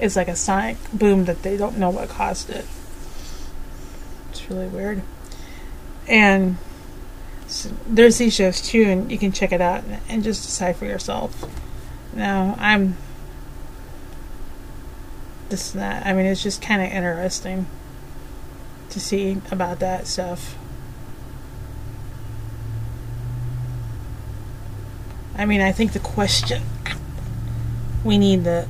It's 0.00 0.16
like 0.16 0.28
a 0.28 0.36
sonic 0.36 0.78
boom 0.92 1.26
that 1.26 1.42
they 1.42 1.56
don't 1.56 1.78
know 1.78 1.90
what 1.90 2.08
caused 2.08 2.50
it. 2.50 2.64
It's 4.30 4.50
really 4.50 4.66
weird, 4.66 5.02
and 6.08 6.56
so 7.46 7.70
there's 7.86 8.18
these 8.18 8.34
shows 8.34 8.60
too, 8.60 8.84
and 8.84 9.12
you 9.12 9.18
can 9.18 9.30
check 9.32 9.52
it 9.52 9.60
out 9.60 9.84
and, 9.84 10.00
and 10.08 10.24
just 10.24 10.42
decide 10.42 10.76
for 10.76 10.86
yourself. 10.86 11.44
Now 12.14 12.56
I'm 12.58 12.96
this 15.50 15.74
and 15.74 15.82
that. 15.82 16.06
I 16.06 16.12
mean, 16.12 16.26
it's 16.26 16.42
just 16.42 16.62
kind 16.62 16.80
of 16.80 16.90
interesting 16.90 17.66
to 18.88 19.00
see 19.00 19.40
about 19.50 19.80
that 19.80 20.06
stuff. 20.06 20.56
I 25.36 25.44
mean, 25.44 25.60
I 25.60 25.72
think 25.72 25.92
the 25.92 26.00
question 26.00 26.62
we 28.04 28.18
need 28.18 28.44
to, 28.44 28.68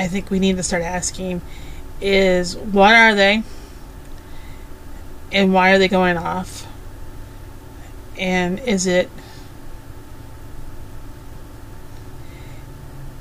I 0.00 0.08
think 0.08 0.30
we 0.30 0.38
need 0.38 0.56
to 0.56 0.62
start 0.62 0.82
asking 0.82 1.42
is 2.00 2.56
what 2.56 2.94
are 2.94 3.14
they? 3.14 3.42
And 5.30 5.52
why 5.52 5.72
are 5.72 5.78
they 5.78 5.88
going 5.88 6.16
off? 6.16 6.66
And 8.16 8.58
is 8.60 8.86
it 8.86 9.10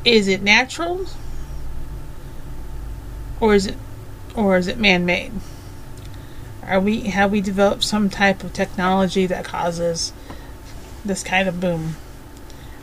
is 0.05 0.29
it 0.29 0.41
natural 0.41 1.05
or 3.41 3.55
is 3.55 3.67
it 3.67 3.75
or 4.33 4.55
is 4.55 4.67
it 4.67 4.77
man-made 4.77 5.33
are 6.65 6.79
we 6.79 7.01
have 7.09 7.29
we 7.29 7.41
developed 7.41 7.83
some 7.83 8.09
type 8.09 8.41
of 8.41 8.53
technology 8.53 9.25
that 9.25 9.43
causes 9.43 10.13
this 11.03 11.23
kind 11.23 11.49
of 11.49 11.59
boom 11.59 11.97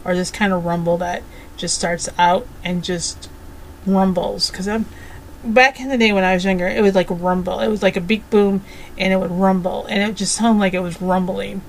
or 0.05 0.15
this 0.15 0.31
kind 0.31 0.53
of 0.53 0.67
rumble 0.67 0.99
that 0.99 1.23
just 1.57 1.75
starts 1.75 2.11
out 2.19 2.47
and 2.63 2.85
just 2.85 3.31
rumbles 3.87 4.51
because 4.51 4.69
i'm 4.69 4.87
back 5.45 5.81
in 5.81 5.89
the 5.89 5.99
day 5.99 6.13
when 6.13 6.25
i 6.25 6.35
was 6.35 6.45
younger 6.45 6.67
it 6.67 6.83
was 6.83 6.95
like 6.95 7.07
rumble 7.11 7.61
it 7.61 7.69
was 7.69 7.83
like 7.83 7.97
a 7.97 8.01
big 8.01 8.29
boom 8.31 8.65
and 8.99 9.13
it 9.13 9.17
would 9.17 9.31
rumble 9.31 9.87
and 9.87 10.03
it 10.03 10.07
would 10.07 10.17
just 10.17 10.35
sound 10.35 10.59
like 10.59 10.75
it 10.75 10.81
was 10.81 11.01
rumbling 11.01 11.63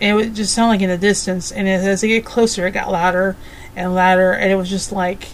and 0.00 0.10
it 0.10 0.14
would 0.14 0.34
just 0.34 0.52
sound 0.52 0.70
like 0.70 0.80
in 0.80 0.88
the 0.88 0.98
distance 0.98 1.52
and 1.52 1.68
as 1.68 2.02
it 2.02 2.08
get 2.08 2.24
closer 2.24 2.66
it 2.66 2.72
got 2.72 2.90
louder 2.90 3.36
and 3.74 3.94
louder, 3.94 4.32
and 4.32 4.50
it 4.50 4.56
was 4.56 4.70
just 4.70 4.92
like 4.92 5.28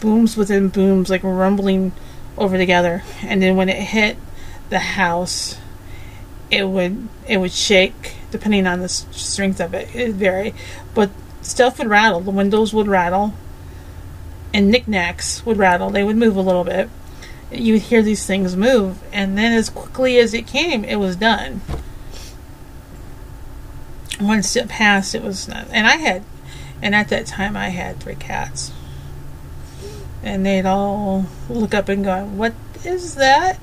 booms 0.00 0.36
within 0.36 0.68
booms, 0.68 1.10
like 1.10 1.22
rumbling 1.22 1.92
over 2.36 2.56
together. 2.56 3.02
And 3.22 3.42
then 3.42 3.56
when 3.56 3.68
it 3.68 3.80
hit 3.80 4.16
the 4.70 4.78
house, 4.78 5.58
it 6.50 6.68
would 6.68 7.08
it 7.28 7.38
would 7.38 7.52
shake 7.52 8.16
depending 8.30 8.66
on 8.66 8.80
the 8.80 8.88
strength 8.88 9.60
of 9.60 9.74
it. 9.74 9.94
It 9.94 10.12
vary, 10.12 10.54
but 10.94 11.10
stuff 11.42 11.78
would 11.78 11.88
rattle. 11.88 12.20
The 12.20 12.30
windows 12.30 12.74
would 12.74 12.88
rattle, 12.88 13.34
and 14.54 14.70
knickknacks 14.70 15.44
would 15.44 15.58
rattle. 15.58 15.90
They 15.90 16.02
would 16.02 16.16
move 16.16 16.36
a 16.36 16.40
little 16.40 16.64
bit. 16.64 16.88
You 17.52 17.74
would 17.74 17.82
hear 17.82 18.00
these 18.00 18.24
things 18.24 18.56
move, 18.56 19.02
and 19.12 19.36
then 19.36 19.52
as 19.52 19.68
quickly 19.68 20.18
as 20.18 20.32
it 20.32 20.46
came, 20.46 20.82
it 20.82 20.96
was 20.96 21.16
done. 21.16 21.60
Once 24.18 24.56
it 24.56 24.68
passed, 24.68 25.14
it 25.14 25.22
was. 25.22 25.46
And 25.48 25.86
I 25.86 25.96
had 25.96 26.24
and 26.84 26.94
at 26.94 27.08
that 27.08 27.24
time, 27.24 27.56
I 27.56 27.70
had 27.70 27.98
three 27.98 28.14
cats. 28.14 28.70
And 30.22 30.44
they'd 30.44 30.66
all 30.66 31.26
look 31.48 31.72
up 31.72 31.88
and 31.88 32.04
go, 32.04 32.24
What 32.24 32.52
is 32.84 33.14
that? 33.14 33.58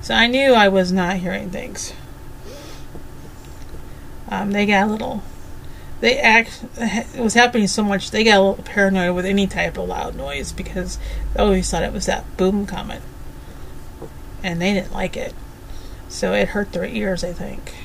So 0.00 0.14
I 0.14 0.26
knew 0.26 0.52
I 0.52 0.68
was 0.68 0.90
not 0.90 1.18
hearing 1.18 1.50
things. 1.50 1.92
Um, 4.28 4.50
they 4.50 4.66
got 4.66 4.88
a 4.88 4.90
little. 4.90 5.22
They 6.02 6.18
act. 6.18 6.64
It 6.78 7.20
was 7.20 7.34
happening 7.34 7.68
so 7.68 7.84
much. 7.84 8.10
They 8.10 8.24
got 8.24 8.38
a 8.38 8.42
little 8.42 8.64
paranoid 8.64 9.14
with 9.14 9.24
any 9.24 9.46
type 9.46 9.78
of 9.78 9.88
loud 9.88 10.16
noise 10.16 10.50
because 10.50 10.98
they 11.32 11.40
always 11.40 11.70
thought 11.70 11.84
it 11.84 11.92
was 11.92 12.06
that 12.06 12.36
boom 12.36 12.66
coming, 12.66 13.02
and 14.42 14.60
they 14.60 14.74
didn't 14.74 14.92
like 14.92 15.16
it. 15.16 15.32
So 16.08 16.32
it 16.32 16.48
hurt 16.48 16.72
their 16.72 16.84
ears. 16.84 17.22
I 17.22 17.32
think. 17.32 17.76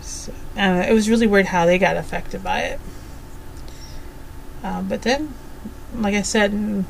So, 0.00 0.32
uh, 0.56 0.84
it 0.88 0.92
was 0.92 1.08
really 1.08 1.28
weird 1.28 1.46
how 1.46 1.66
they 1.66 1.78
got 1.78 1.96
affected 1.96 2.42
by 2.42 2.62
it. 2.62 2.80
Um, 4.64 4.88
but 4.88 5.02
then, 5.02 5.34
like 5.94 6.16
I 6.16 6.22
said, 6.22 6.84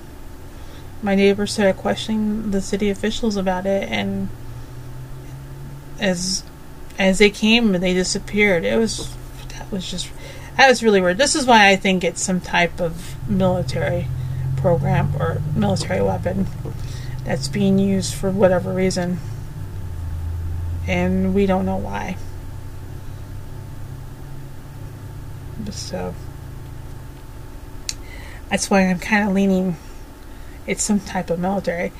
my 1.02 1.14
neighbors 1.14 1.52
started 1.52 1.76
questioning 1.76 2.50
the 2.50 2.62
city 2.62 2.88
officials 2.88 3.36
about 3.36 3.66
it, 3.66 3.90
and 3.90 4.30
as 6.00 6.44
as 6.98 7.18
they 7.18 7.28
came 7.28 7.74
and 7.74 7.84
they 7.84 7.92
disappeared, 7.92 8.64
it 8.64 8.78
was 8.78 9.14
that 9.66 9.72
was 9.72 9.90
just 9.90 10.10
that 10.56 10.68
was 10.68 10.82
really 10.82 11.00
weird. 11.00 11.18
This 11.18 11.34
is 11.34 11.46
why 11.46 11.68
I 11.68 11.76
think 11.76 12.04
it's 12.04 12.22
some 12.22 12.40
type 12.40 12.80
of 12.80 13.14
military 13.28 14.06
program 14.56 15.14
or 15.16 15.42
military 15.54 16.02
weapon 16.02 16.46
that's 17.24 17.48
being 17.48 17.78
used 17.78 18.14
for 18.14 18.30
whatever 18.30 18.72
reason, 18.72 19.18
and 20.86 21.34
we 21.34 21.46
don't 21.46 21.66
know 21.66 21.76
why. 21.76 22.16
So 25.70 26.14
that's 28.48 28.70
why 28.70 28.82
I'm 28.82 28.98
kind 28.98 29.28
of 29.28 29.34
leaning 29.34 29.76
it's 30.66 30.82
some 30.82 31.00
type 31.00 31.30
of 31.30 31.38
military. 31.38 31.92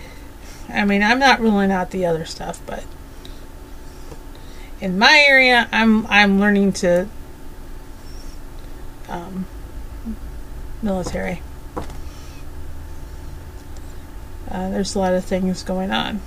I 0.69 0.85
mean, 0.85 1.03
I'm 1.03 1.19
not 1.19 1.41
ruling 1.41 1.71
out 1.71 1.91
the 1.91 2.07
other 2.07 2.25
stuff, 2.25 2.61
but 2.67 2.85
in 4.81 4.99
my 4.99 5.25
area, 5.27 5.69
I'm 5.73 6.07
I'm 6.09 6.41
learning 6.41 6.73
to 6.75 7.09
um, 9.09 9.47
military. 10.83 11.43
Uh, 14.51 14.71
there's 14.71 14.95
a 14.95 14.99
lot 14.99 15.13
of 15.13 15.25
things 15.25 15.63
going 15.63 15.91
on, 15.91 16.21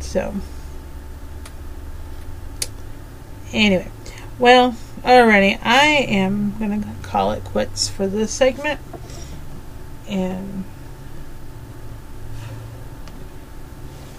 so 0.00 0.34
anyway, 3.52 3.90
well. 4.38 4.76
Alrighty, 5.02 5.58
I 5.64 5.86
am 6.06 6.56
gonna 6.60 6.94
call 7.02 7.32
it 7.32 7.42
quits 7.42 7.88
for 7.88 8.06
this 8.06 8.30
segment. 8.30 8.78
And 10.08 10.62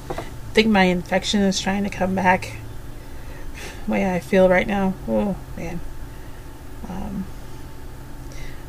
I 0.10 0.23
think 0.53 0.68
my 0.68 0.84
infection 0.84 1.41
is 1.41 1.61
trying 1.61 1.85
to 1.85 1.90
come 1.90 2.15
back. 2.15 2.57
The 3.85 3.91
way 3.91 4.14
I 4.14 4.19
feel 4.19 4.49
right 4.49 4.68
now. 4.68 4.94
Oh 5.07 5.38
man. 5.56 5.80
Um, 6.89 7.26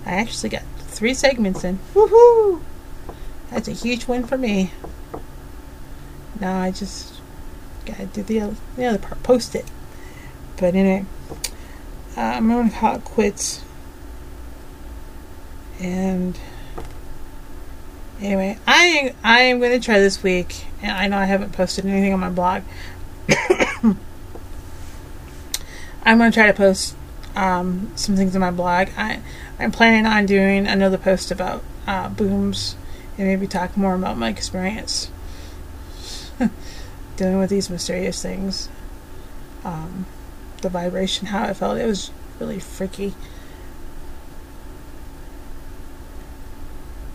I 0.06 0.12
actually 0.12 0.50
got 0.50 0.62
three 0.78 1.14
segments 1.14 1.64
in. 1.64 1.78
Woohoo! 1.94 2.62
That's 3.50 3.68
a 3.68 3.72
huge 3.72 4.06
win 4.06 4.26
for 4.26 4.38
me. 4.38 4.72
Now 6.40 6.60
I 6.60 6.70
just 6.70 7.14
gotta 7.86 8.06
do 8.06 8.22
the 8.22 8.40
other, 8.40 8.56
the 8.76 8.86
other 8.86 8.98
part, 8.98 9.22
post 9.22 9.54
it. 9.54 9.66
But 10.56 10.74
anyway, 10.74 11.04
uh, 12.16 12.20
I'm 12.20 12.48
to 12.70 12.76
call 12.76 12.96
it 12.96 13.04
quits. 13.04 13.62
And 15.80 16.38
anyway, 18.20 18.58
I 18.66 19.14
I 19.22 19.40
am 19.42 19.60
to 19.60 19.80
try 19.80 19.98
this 20.00 20.22
week, 20.22 20.64
and 20.80 20.92
I 20.92 21.08
know 21.08 21.18
I 21.18 21.24
haven't 21.24 21.52
posted 21.52 21.86
anything 21.86 22.12
on 22.12 22.20
my 22.20 22.30
blog. 22.30 22.62
I'm 26.06 26.18
to 26.18 26.30
try 26.30 26.46
to 26.46 26.52
post 26.52 26.96
um, 27.34 27.92
some 27.96 28.16
things 28.16 28.34
in 28.34 28.40
my 28.40 28.50
blog. 28.50 28.88
I 28.96 29.20
I'm 29.58 29.72
planning 29.72 30.06
on 30.06 30.26
doing 30.26 30.66
another 30.66 30.98
post 30.98 31.30
about 31.30 31.62
uh, 31.86 32.08
booms 32.08 32.76
and 33.18 33.26
maybe 33.28 33.46
talk 33.46 33.76
more 33.76 33.94
about 33.94 34.16
my 34.16 34.28
experience 34.28 35.10
dealing 37.16 37.38
with 37.38 37.50
these 37.50 37.70
mysterious 37.70 38.20
things. 38.22 38.68
Um, 39.64 40.06
the 40.62 40.68
vibration, 40.68 41.28
how 41.28 41.46
it 41.46 41.54
felt. 41.54 41.78
It 41.78 41.86
was 41.86 42.10
really 42.40 42.58
freaky. 42.58 43.14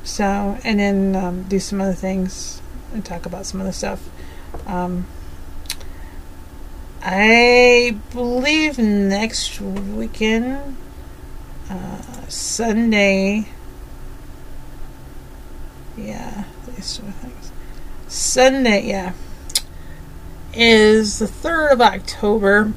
So, 0.03 0.57
and 0.63 0.79
then 0.79 1.15
um, 1.15 1.43
do 1.43 1.59
some 1.59 1.81
other 1.81 1.93
things 1.93 2.61
and 2.93 3.05
talk 3.05 3.25
about 3.25 3.45
some 3.45 3.61
other 3.61 3.71
stuff. 3.71 4.09
Um, 4.65 5.05
I 7.01 7.97
believe 8.11 8.77
next 8.77 9.61
weekend, 9.61 10.75
uh, 11.69 12.27
Sunday. 12.27 13.47
Yeah, 15.97 16.43
these 16.67 16.85
sort 16.85 17.09
of 17.09 17.15
things. 17.15 17.51
Sunday, 18.07 18.87
yeah, 18.87 19.13
is 20.53 21.19
the 21.19 21.25
3rd 21.25 21.73
of 21.73 21.81
October. 21.81 22.73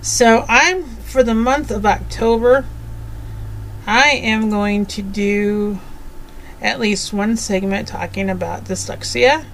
So 0.00 0.44
I'm 0.48 0.84
for 0.84 1.22
the 1.22 1.34
month 1.34 1.70
of 1.70 1.84
October. 1.84 2.64
I 3.86 4.10
am 4.10 4.48
going 4.48 4.86
to 4.86 5.02
do 5.02 5.80
at 6.62 6.78
least 6.78 7.12
one 7.12 7.36
segment 7.36 7.88
talking 7.88 8.30
about 8.30 8.64
dyslexia 8.64 9.44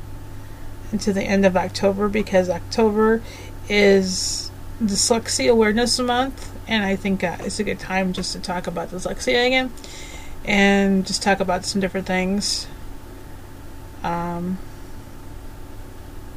until 0.96 1.12
the 1.12 1.22
end 1.22 1.44
of 1.44 1.56
October 1.56 2.08
because 2.08 2.48
October 2.48 3.22
is 3.68 4.50
Dyslexia 4.82 5.50
Awareness 5.50 5.98
Month, 5.98 6.50
and 6.66 6.84
I 6.84 6.96
think 6.96 7.22
uh, 7.22 7.36
it's 7.40 7.60
a 7.60 7.64
good 7.64 7.78
time 7.78 8.14
just 8.14 8.32
to 8.32 8.40
talk 8.40 8.66
about 8.66 8.90
dyslexia 8.90 9.46
again 9.46 9.72
and 10.46 11.06
just 11.06 11.22
talk 11.22 11.40
about 11.40 11.66
some 11.66 11.82
different 11.82 12.06
things. 12.06 12.66
Um, 14.02 14.56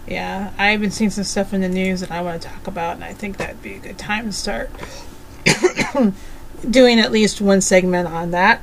yeah, 0.05 0.51
I've 0.57 0.81
been 0.81 0.91
seeing 0.91 1.09
some 1.09 1.23
stuff 1.23 1.53
in 1.53 1.61
the 1.61 1.69
news 1.69 2.01
that 2.01 2.11
I 2.11 2.21
want 2.21 2.41
to 2.41 2.47
talk 2.49 2.67
about, 2.67 2.95
and 2.95 3.03
I 3.03 3.13
think 3.13 3.37
that'd 3.37 3.61
be 3.61 3.75
a 3.75 3.79
good 3.79 3.97
time 3.97 4.25
to 4.25 4.33
start 4.33 4.69
doing 6.69 6.99
at 6.99 7.11
least 7.13 7.39
one 7.39 7.61
segment 7.61 8.09
on 8.09 8.31
that. 8.31 8.61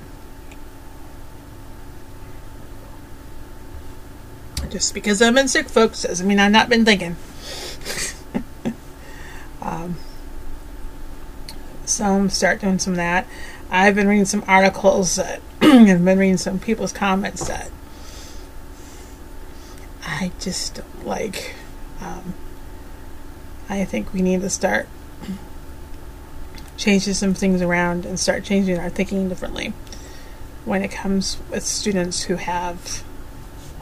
Just 4.76 4.92
because 4.92 5.22
I've 5.22 5.32
been 5.32 5.48
sick, 5.48 5.70
folks, 5.70 6.02
doesn't 6.02 6.28
mean 6.28 6.38
I've 6.38 6.52
not 6.52 6.68
been 6.68 6.84
thinking. 6.84 7.16
um, 9.62 9.96
start 11.86 12.60
doing 12.60 12.78
some 12.78 12.92
of 12.92 12.98
that. 12.98 13.26
I've 13.70 13.94
been 13.94 14.06
reading 14.06 14.26
some 14.26 14.44
articles 14.46 15.16
that 15.16 15.40
I've 15.62 16.04
been 16.04 16.18
reading 16.18 16.36
some 16.36 16.58
people's 16.58 16.92
comments 16.92 17.48
that 17.48 17.70
I 20.04 20.30
just 20.40 20.74
don't 20.74 21.06
like. 21.06 21.54
Um, 22.02 22.34
I 23.70 23.86
think 23.86 24.12
we 24.12 24.20
need 24.20 24.42
to 24.42 24.50
start 24.50 24.88
changing 26.76 27.14
some 27.14 27.32
things 27.32 27.62
around 27.62 28.04
and 28.04 28.20
start 28.20 28.44
changing 28.44 28.78
our 28.78 28.90
thinking 28.90 29.30
differently 29.30 29.72
when 30.66 30.82
it 30.82 30.90
comes 30.90 31.38
with 31.50 31.64
students 31.64 32.24
who 32.24 32.36
have 32.36 33.02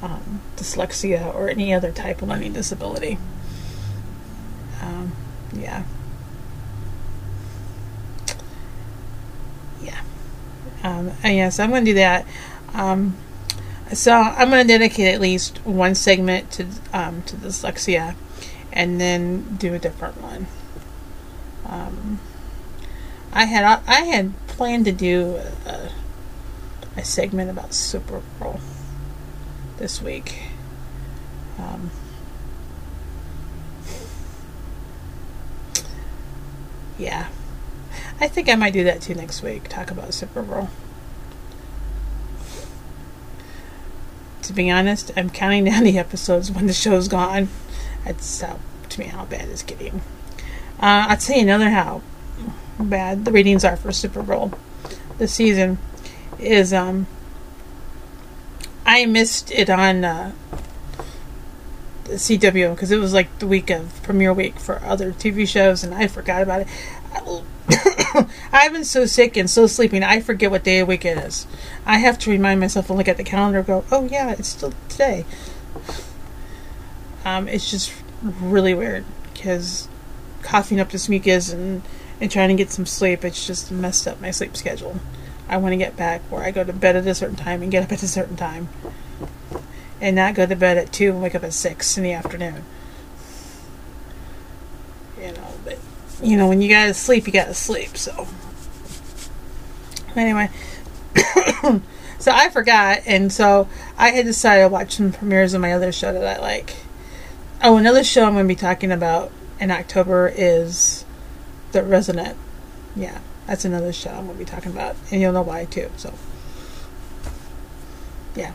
um, 0.05 0.43
dyslexia 0.56 1.35
or 1.35 1.48
any 1.48 1.72
other 1.72 1.90
type 1.90 2.20
of 2.20 2.28
learning 2.28 2.52
disability. 2.52 3.16
Um, 4.82 5.12
yeah. 5.55 5.85
Yeah. 9.82 10.02
Um, 10.82 11.12
and 11.22 11.36
yes, 11.36 11.59
I'm 11.59 11.70
going 11.70 11.86
to 11.86 11.90
do 11.93 11.94
that. 11.94 12.26
Um, 12.74 13.16
so 13.94 14.12
I'm 14.12 14.51
going 14.51 14.66
to 14.66 14.72
dedicate 14.72 15.14
at 15.14 15.20
least 15.22 15.64
one 15.64 15.94
segment 15.94 16.51
to 16.52 16.66
um, 16.93 17.22
to 17.22 17.36
dyslexia, 17.36 18.14
and 18.72 19.01
then 19.01 19.56
do 19.56 19.72
a 19.72 19.78
different 19.78 20.20
one. 20.20 20.47
Um, 21.66 22.18
I 23.32 23.44
had 23.44 23.64
I 23.86 24.01
had 24.02 24.35
planned 24.48 24.85
to 24.85 24.93
do 24.93 25.40
a, 25.64 25.90
a 26.97 27.05
segment 27.05 27.51
about 27.51 27.70
Supergirl 27.70 28.60
this 29.78 30.01
week. 30.01 30.42
Um, 31.59 31.90
yeah, 36.98 37.28
I 38.20 38.28
think 38.28 38.48
I 38.48 38.55
might 38.55 38.72
do 38.72 38.84
that 38.84 39.02
too 39.02 39.14
next 39.14 39.42
week. 39.42 39.68
Talk 39.68 39.90
about 39.90 40.09
Supergirl. 40.09 40.68
To 44.42 44.52
be 44.52 44.70
honest, 44.70 45.10
I'm 45.16 45.30
counting 45.30 45.64
down 45.64 45.84
the 45.84 45.98
episodes 45.98 46.51
when 46.51 46.66
the 46.66 46.72
show's 46.72 47.09
gone. 47.09 47.48
That's 48.05 48.42
uh, 48.42 48.59
to 48.90 49.01
me 49.01 49.06
how 49.06 49.24
bad 49.24 49.48
it's 49.48 49.62
getting. 49.62 50.02
Uh, 50.80 51.16
tell 51.16 51.36
you 51.36 51.42
another 51.42 51.70
how 51.70 52.02
bad 52.78 53.24
the 53.24 53.32
ratings 53.32 53.64
are 53.64 53.76
for 53.76 53.88
Supergirl 53.88 54.56
this 55.18 55.32
season. 55.32 55.78
Is 56.38 56.72
um 56.72 57.06
I 58.86 59.06
missed 59.06 59.51
it 59.51 59.70
on 59.70 60.05
uh, 60.05 60.32
CW 62.05 62.74
because 62.74 62.90
it 62.90 62.98
was 62.98 63.15
like 63.15 63.39
the 63.39 63.47
week 63.47 63.70
of 63.70 64.02
premiere 64.02 64.32
week 64.32 64.59
for 64.59 64.82
other 64.85 65.12
TV 65.12 65.48
shows, 65.48 65.82
and 65.82 65.94
I 65.94 66.06
forgot 66.06 66.43
about 66.43 66.62
it. 66.62 66.69
I've 68.52 68.73
been 68.73 68.85
so 68.85 69.06
sick 69.06 69.36
and 69.36 69.48
so 69.48 69.66
sleeping, 69.66 70.02
I 70.02 70.20
forget 70.20 70.51
what 70.51 70.65
day 70.65 70.81
of 70.81 70.89
week 70.89 71.05
it 71.05 71.16
is. 71.19 71.47
I 71.86 71.98
have 71.98 72.19
to 72.20 72.31
remind 72.31 72.61
myself 72.61 72.90
and 72.90 72.98
look 72.98 73.09
at 73.09 73.16
the 73.16 73.24
calendar 73.24 73.59
and 73.59 73.66
go, 73.66 73.85
oh 73.90 74.06
yeah, 74.06 74.32
it's 74.32 74.48
still 74.48 74.73
today. 74.89 75.24
Um, 77.24 77.48
it's 77.48 77.70
just 77.70 77.93
really 78.23 78.74
weird 78.74 79.05
because 79.32 79.89
coughing 80.43 80.78
up 80.78 80.90
this 80.90 81.09
mucus 81.09 81.51
and, 81.51 81.82
and 82.20 82.31
trying 82.31 82.51
to 82.51 82.55
get 82.55 82.70
some 82.70 82.86
sleep, 82.86 83.24
it's 83.24 83.47
just 83.47 83.73
messed 83.73 84.06
up 84.06 84.20
my 84.20 84.31
sleep 84.31 84.56
schedule. 84.56 85.01
I 85.48 85.56
want 85.58 85.72
to 85.72 85.76
get 85.76 85.96
back 85.96 86.22
where 86.30 86.42
I 86.42 86.50
go 86.50 86.64
to 86.64 86.72
bed 86.72 86.96
at 86.96 87.06
a 87.06 87.14
certain 87.14 87.36
time 87.36 87.62
and 87.62 87.70
get 87.70 87.82
up 87.84 87.92
at 87.92 88.02
a 88.02 88.08
certain 88.08 88.36
time. 88.36 88.68
And 90.00 90.16
not 90.16 90.34
go 90.34 90.46
to 90.46 90.56
bed 90.56 90.76
at 90.76 90.92
2 90.92 91.10
and 91.10 91.22
wake 91.22 91.34
up 91.34 91.44
at 91.44 91.52
6 91.52 91.98
in 91.98 92.04
the 92.04 92.12
afternoon. 92.12 92.64
You 95.20 95.32
know, 95.32 95.54
but, 95.64 95.78
you 96.22 96.36
know, 96.36 96.48
when 96.48 96.60
you 96.60 96.68
gotta 96.68 96.94
sleep, 96.94 97.26
you 97.26 97.32
gotta 97.32 97.54
sleep, 97.54 97.96
so. 97.96 98.26
Anyway. 100.16 100.50
so 102.18 102.32
I 102.32 102.48
forgot, 102.50 103.00
and 103.06 103.32
so 103.32 103.68
I 103.96 104.10
had 104.10 104.26
decided 104.26 104.62
to 104.62 104.68
watch 104.68 104.96
some 104.96 105.12
premieres 105.12 105.54
of 105.54 105.60
my 105.60 105.72
other 105.72 105.92
show 105.92 106.12
that 106.12 106.38
I 106.38 106.40
like. 106.40 106.74
Oh, 107.62 107.76
another 107.76 108.04
show 108.04 108.24
I'm 108.26 108.34
going 108.34 108.44
to 108.44 108.48
be 108.48 108.56
talking 108.56 108.92
about 108.92 109.30
in 109.58 109.70
October 109.70 110.32
is 110.34 111.04
The 111.72 111.82
Resident. 111.82 112.36
Yeah. 112.94 113.20
That's 113.46 113.64
another 113.64 113.92
show 113.92 114.10
I'm 114.10 114.26
to 114.28 114.34
be 114.34 114.44
talking 114.44 114.72
about, 114.72 114.96
and 115.10 115.20
you'll 115.20 115.32
know 115.32 115.42
why 115.42 115.66
too. 115.66 115.90
So, 115.96 116.14
yeah. 118.34 118.52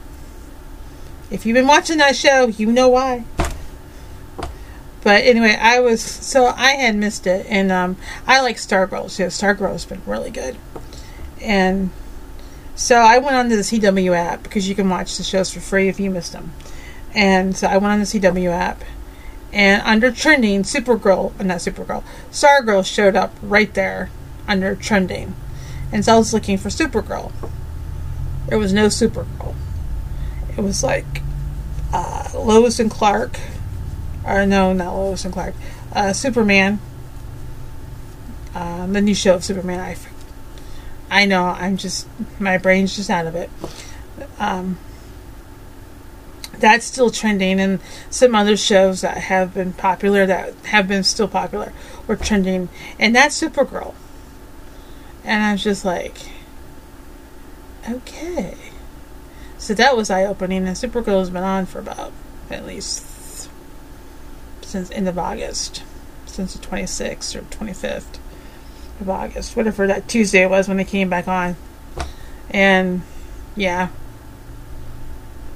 If 1.30 1.46
you've 1.46 1.54
been 1.54 1.68
watching 1.68 2.00
that 2.00 2.16
show, 2.16 2.48
you 2.48 2.72
know 2.72 2.88
why. 2.88 3.24
But 5.02 5.24
anyway, 5.24 5.56
I 5.60 5.80
was 5.80 6.02
so 6.02 6.48
I 6.48 6.72
had 6.72 6.96
missed 6.96 7.28
it, 7.28 7.46
and 7.48 7.72
um, 7.72 7.98
I 8.28 8.42
like 8.42 8.58
Star 8.58 8.88
Stargirl 8.88 9.16
too. 9.16 9.26
Stargirl's 9.26 9.86
been 9.86 10.02
really 10.06 10.32
good, 10.32 10.58
and 11.42 11.92
so 12.76 12.96
I 12.96 13.20
went 13.20 13.36
on 13.36 13.50
to 13.50 13.56
the 13.56 13.62
CW 13.62 14.16
app 14.16 14.44
because 14.44 14.68
you 14.68 14.76
can 14.76 14.90
watch 14.90 15.18
the 15.18 15.24
shows 15.24 15.54
for 15.54 15.60
free 15.60 15.88
if 15.88 16.00
you 16.00 16.10
missed 16.10 16.34
them. 16.34 16.52
And 17.14 17.56
so 17.56 17.68
I 17.68 17.78
went 17.78 17.94
on 17.94 18.00
the 18.00 18.06
CW 18.06 18.52
app, 18.52 18.84
and 19.54 19.82
under 19.84 20.12
trending, 20.12 20.64
Supergirl, 20.64 21.38
not 21.44 21.60
Supergirl, 21.60 22.04
Stargirl 22.32 22.86
showed 22.86 23.16
up 23.16 23.34
right 23.42 23.74
there 23.74 24.10
under 24.50 24.76
trending. 24.76 25.36
And 25.92 26.04
so 26.04 26.16
I 26.16 26.18
was 26.18 26.34
looking 26.34 26.58
for 26.58 26.68
Supergirl. 26.68 27.32
There 28.48 28.60
was 28.60 28.74
no 28.74 28.88
Supergirl. 28.88 29.56
It 30.58 30.62
was 30.62 30.84
like 30.84 31.22
uh, 31.94 32.30
Lois 32.36 32.80
and 32.80 32.92
Clark. 32.92 33.40
Or 34.26 34.46
no, 34.46 34.74
not 34.74 34.94
Lois 34.94 35.24
and 35.24 35.34
Clark. 35.34 35.56
Uh, 35.94 36.12
Superman. 36.12 36.80
Uh, 38.54 38.88
the 38.88 39.00
new 39.00 39.16
show 39.16 39.36
of 39.36 39.44
Superman. 39.44 39.80
I, 39.80 39.96
I 41.10 41.26
know, 41.26 41.46
I'm 41.46 41.78
just, 41.78 42.08
my 42.40 42.58
brain's 42.58 42.96
just 42.96 43.10
out 43.10 43.28
of 43.28 43.36
it. 43.36 43.50
Um, 44.40 44.78
that's 46.60 46.86
still 46.86 47.10
trending, 47.10 47.60
and 47.60 47.80
some 48.10 48.36
other 48.36 48.58
shows 48.58 49.02
that 49.02 49.18
have 49.18 49.54
been 49.54 49.74
popular, 49.74 50.26
that 50.26 50.54
have 50.66 50.88
been 50.88 51.04
still 51.04 51.28
popular, 51.28 51.72
were 52.06 52.18
trending, 52.18 52.70
and 53.00 53.16
that's 53.16 53.40
Supergirl. 53.42 53.94
And 55.30 55.44
I 55.44 55.52
was 55.52 55.64
just 55.64 55.86
like, 55.86 56.18
okay. 57.88 58.58
So 59.60 59.76
that 59.76 59.96
was 59.96 60.10
eye 60.10 60.26
opening, 60.26 60.68
and 60.68 60.76
Supergirl 60.76 61.20
has 61.20 61.30
been 61.30 61.44
on 61.44 61.68
for 61.68 61.78
about 61.78 62.12
at 62.50 62.66
least 62.66 63.48
since 64.64 64.90
end 64.90 65.08
of 65.08 65.20
August, 65.20 65.84
since 66.26 66.56
the 66.56 66.66
26th 66.66 67.36
or 67.36 67.42
25th 67.42 68.18
of 69.00 69.08
August, 69.08 69.56
whatever 69.56 69.86
that 69.86 70.08
Tuesday 70.08 70.48
was 70.48 70.68
when 70.68 70.78
they 70.78 70.84
came 70.84 71.12
back 71.12 71.28
on. 71.28 71.56
And 72.50 73.04
yeah, 73.56 73.90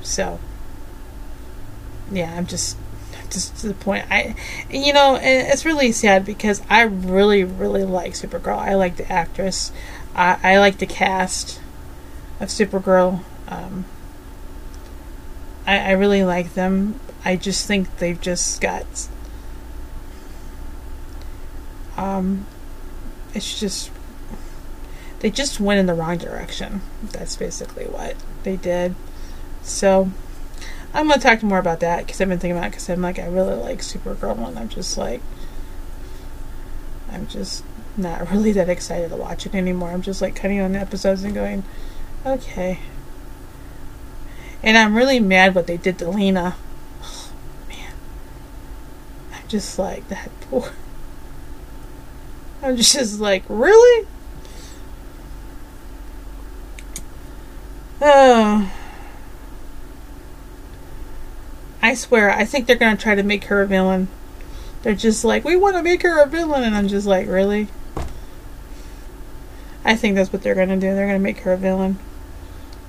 so 0.04 0.40
yeah, 2.12 2.36
I'm 2.38 2.46
just 2.46 2.78
just 3.34 3.58
to 3.58 3.68
the 3.68 3.74
point. 3.74 4.06
I, 4.10 4.36
you 4.70 4.94
know, 4.94 5.18
it's 5.22 5.66
really 5.66 5.92
sad 5.92 6.26
because 6.26 6.62
I 6.70 6.84
really, 6.84 7.44
really 7.44 7.84
like 7.84 8.14
Supergirl. 8.14 8.58
I 8.58 8.76
like 8.76 8.98
the 8.98 9.12
actress. 9.12 9.72
I, 10.16 10.40
I 10.44 10.60
like 10.60 10.78
the 10.78 10.86
cast 10.86 11.60
of 12.40 12.50
Supergirl. 12.50 13.24
Um, 13.48 13.86
I, 15.66 15.80
I 15.80 15.92
really 15.92 16.24
like 16.24 16.54
them. 16.54 17.00
I 17.26 17.36
just 17.36 17.68
think 17.68 17.98
they've 17.98 18.20
just 18.20 18.62
got. 18.62 18.86
Um, 21.96 22.48
it's 23.34 23.60
just 23.60 23.92
they 25.20 25.32
just 25.32 25.60
went 25.60 25.80
in 25.80 25.86
the 25.86 25.94
wrong 25.94 26.18
direction. 26.18 26.82
That's 27.02 27.38
basically 27.38 27.86
what 27.86 28.16
they 28.44 28.58
did. 28.58 28.94
So 29.62 30.12
I'm 30.94 31.08
gonna 31.08 31.20
talk 31.20 31.42
more 31.42 31.58
about 31.58 31.80
that 31.80 32.06
because 32.06 32.22
I've 32.22 32.30
been 32.30 32.40
thinking 32.40 32.58
about 32.58 32.72
because 32.72 32.88
I'm 32.90 33.02
like 33.02 33.18
I 33.18 33.26
really 33.26 33.56
like 33.56 33.80
Supergirl 33.80 34.48
and 34.48 34.60
I'm 34.60 34.70
just 34.70 34.98
like 34.98 35.22
I'm 37.12 37.28
just 37.28 37.64
not 37.98 38.30
really 38.32 38.52
that 38.54 38.70
excited 38.70 39.10
to 39.10 39.16
watch 39.16 39.46
it 39.46 39.56
anymore. 39.56 39.90
I'm 39.90 40.02
just 40.02 40.22
like 40.22 40.36
cutting 40.36 40.60
on 40.62 40.74
the 40.74 40.80
episodes 40.80 41.24
and 41.24 41.34
going, 41.34 41.64
okay. 42.26 42.80
And 44.62 44.78
I'm 44.78 44.96
really 44.96 45.20
mad 45.20 45.56
what 45.56 45.68
they 45.68 45.78
did 45.78 45.98
to 46.00 46.10
Lena. 46.10 46.56
Man. 47.70 47.94
I'm 49.34 49.48
just 49.48 49.78
like, 49.78 50.08
that 50.08 50.30
poor. 50.42 50.72
I'm 52.62 52.78
just 52.78 53.20
like, 53.20 53.44
really? 53.50 54.08
Oh. 58.06 58.83
I 61.84 61.96
swear, 61.96 62.32
I 62.32 62.46
think 62.46 62.66
they're 62.66 62.78
to 62.96 63.04
try 63.04 63.14
to 63.14 63.24
make 63.24 63.44
her 63.46 63.62
a 63.62 63.68
villain. 63.68 64.08
They're 64.84 64.96
just 64.96 65.26
like, 65.26 65.44
we 65.44 65.58
want 65.58 65.76
to 65.76 65.84
make 65.84 66.02
her 66.04 66.24
a 66.24 66.26
villain. 66.26 66.64
And 66.64 66.74
I'm 66.74 66.88
just 66.88 67.06
like, 67.06 67.28
really? 67.28 67.68
I 69.84 69.98
think 69.98 70.16
that's 70.16 70.32
what 70.32 70.44
they're 70.44 70.56
to 70.70 70.76
do. 70.78 70.96
They're 70.96 71.08
to 71.12 71.20
make 71.20 71.40
her 71.40 71.52
a 71.52 71.58
villain. 71.58 72.00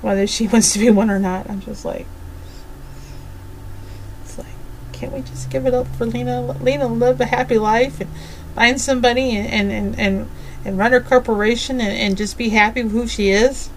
Whether 0.01 0.29
she 0.29 0.47
wants 0.53 0.73
to 0.75 0.79
be 0.79 0.91
one 0.91 1.11
or 1.11 1.19
not. 1.19 1.51
I'm 1.51 1.61
just 1.61 1.85
like, 1.85 2.07
it's 4.23 4.39
like, 4.39 4.47
can't 4.93 5.13
we 5.13 5.23
just 5.23 5.51
give 5.51 5.67
it 5.67 5.75
up 5.75 5.89
for 5.97 6.07
Lena? 6.07 6.41
Lena 6.41 6.87
live 6.87 7.21
a 7.21 7.27
happy 7.27 7.59
life 7.59 8.01
and 8.01 8.11
find 8.55 8.81
somebody 8.81 9.37
and, 9.37 9.73
and, 9.73 9.99
and, 9.99 10.31
and 10.65 10.79
run 10.79 10.93
her 10.93 11.01
corporation 11.01 11.81
and, 11.81 11.99
and 11.99 12.17
just 12.17 12.39
be 12.39 12.51
happy 12.51 12.85
with 12.85 12.93
who 12.93 13.09
she 13.09 13.31
is? 13.31 13.71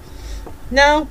No, 0.69 1.07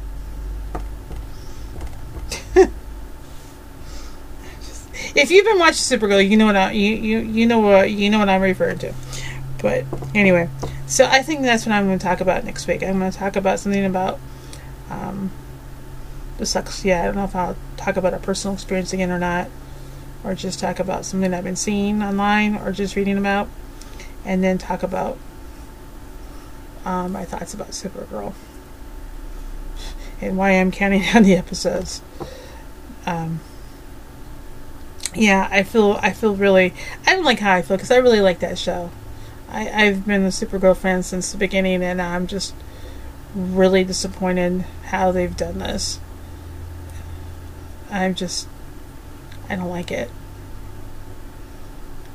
if 5.16 5.30
you've 5.30 5.44
been 5.44 5.58
watching 5.58 5.98
Supergirl, 5.98 6.28
you 6.28 6.36
know 6.36 6.46
what 6.46 6.56
I, 6.56 6.72
you 6.72 6.94
you 6.94 7.18
you 7.20 7.46
know 7.46 7.58
what 7.60 7.90
you 7.90 8.10
know 8.10 8.18
what 8.18 8.28
I'm 8.28 8.42
referring 8.42 8.78
to. 8.78 8.92
But 9.60 9.84
anyway, 10.14 10.48
so 10.86 11.06
I 11.06 11.22
think 11.22 11.42
that's 11.42 11.66
what 11.66 11.72
I'm 11.72 11.86
going 11.86 11.98
to 11.98 12.04
talk 12.04 12.20
about 12.20 12.44
next 12.44 12.66
week. 12.66 12.82
I'm 12.82 12.98
going 12.98 13.10
to 13.10 13.18
talk 13.18 13.36
about 13.36 13.58
something 13.58 13.84
about 13.84 14.20
um, 14.90 15.30
the 16.38 16.46
sucks. 16.46 16.84
Yeah, 16.84 17.02
I 17.02 17.06
don't 17.06 17.16
know 17.16 17.24
if 17.24 17.34
I'll 17.34 17.56
talk 17.76 17.96
about 17.96 18.14
a 18.14 18.18
personal 18.18 18.54
experience 18.54 18.92
again 18.92 19.10
or 19.10 19.18
not, 19.18 19.48
or 20.22 20.34
just 20.34 20.60
talk 20.60 20.78
about 20.78 21.04
something 21.04 21.32
I've 21.32 21.44
been 21.44 21.56
seeing 21.56 22.02
online 22.02 22.56
or 22.56 22.70
just 22.70 22.94
reading 22.94 23.16
about, 23.16 23.48
and 24.24 24.44
then 24.44 24.58
talk 24.58 24.82
about 24.82 25.18
um, 26.84 27.12
my 27.12 27.24
thoughts 27.24 27.54
about 27.54 27.70
Supergirl 27.70 28.34
and 30.20 30.36
why 30.36 30.52
I'm 30.52 30.70
counting 30.70 31.02
down 31.12 31.22
the 31.22 31.34
episodes. 31.34 32.02
Um, 33.06 33.40
yeah, 35.16 35.48
I 35.50 35.62
feel 35.62 35.98
I 36.02 36.12
feel 36.12 36.34
really 36.34 36.72
I 37.06 37.14
don't 37.14 37.24
like 37.24 37.40
how 37.40 37.54
I 37.54 37.62
feel 37.62 37.76
because 37.76 37.90
I 37.90 37.96
really 37.96 38.20
like 38.20 38.40
that 38.40 38.58
show. 38.58 38.90
I 39.48 39.68
I've 39.68 40.06
been 40.06 40.24
a 40.24 40.28
Supergirl 40.28 40.76
fan 40.76 41.02
since 41.02 41.32
the 41.32 41.38
beginning, 41.38 41.82
and 41.82 42.00
I'm 42.00 42.26
just 42.26 42.54
really 43.34 43.84
disappointed 43.84 44.64
how 44.86 45.12
they've 45.12 45.36
done 45.36 45.58
this. 45.58 46.00
I'm 47.90 48.14
just 48.14 48.48
I 49.48 49.56
don't 49.56 49.70
like 49.70 49.90
it. 49.90 50.10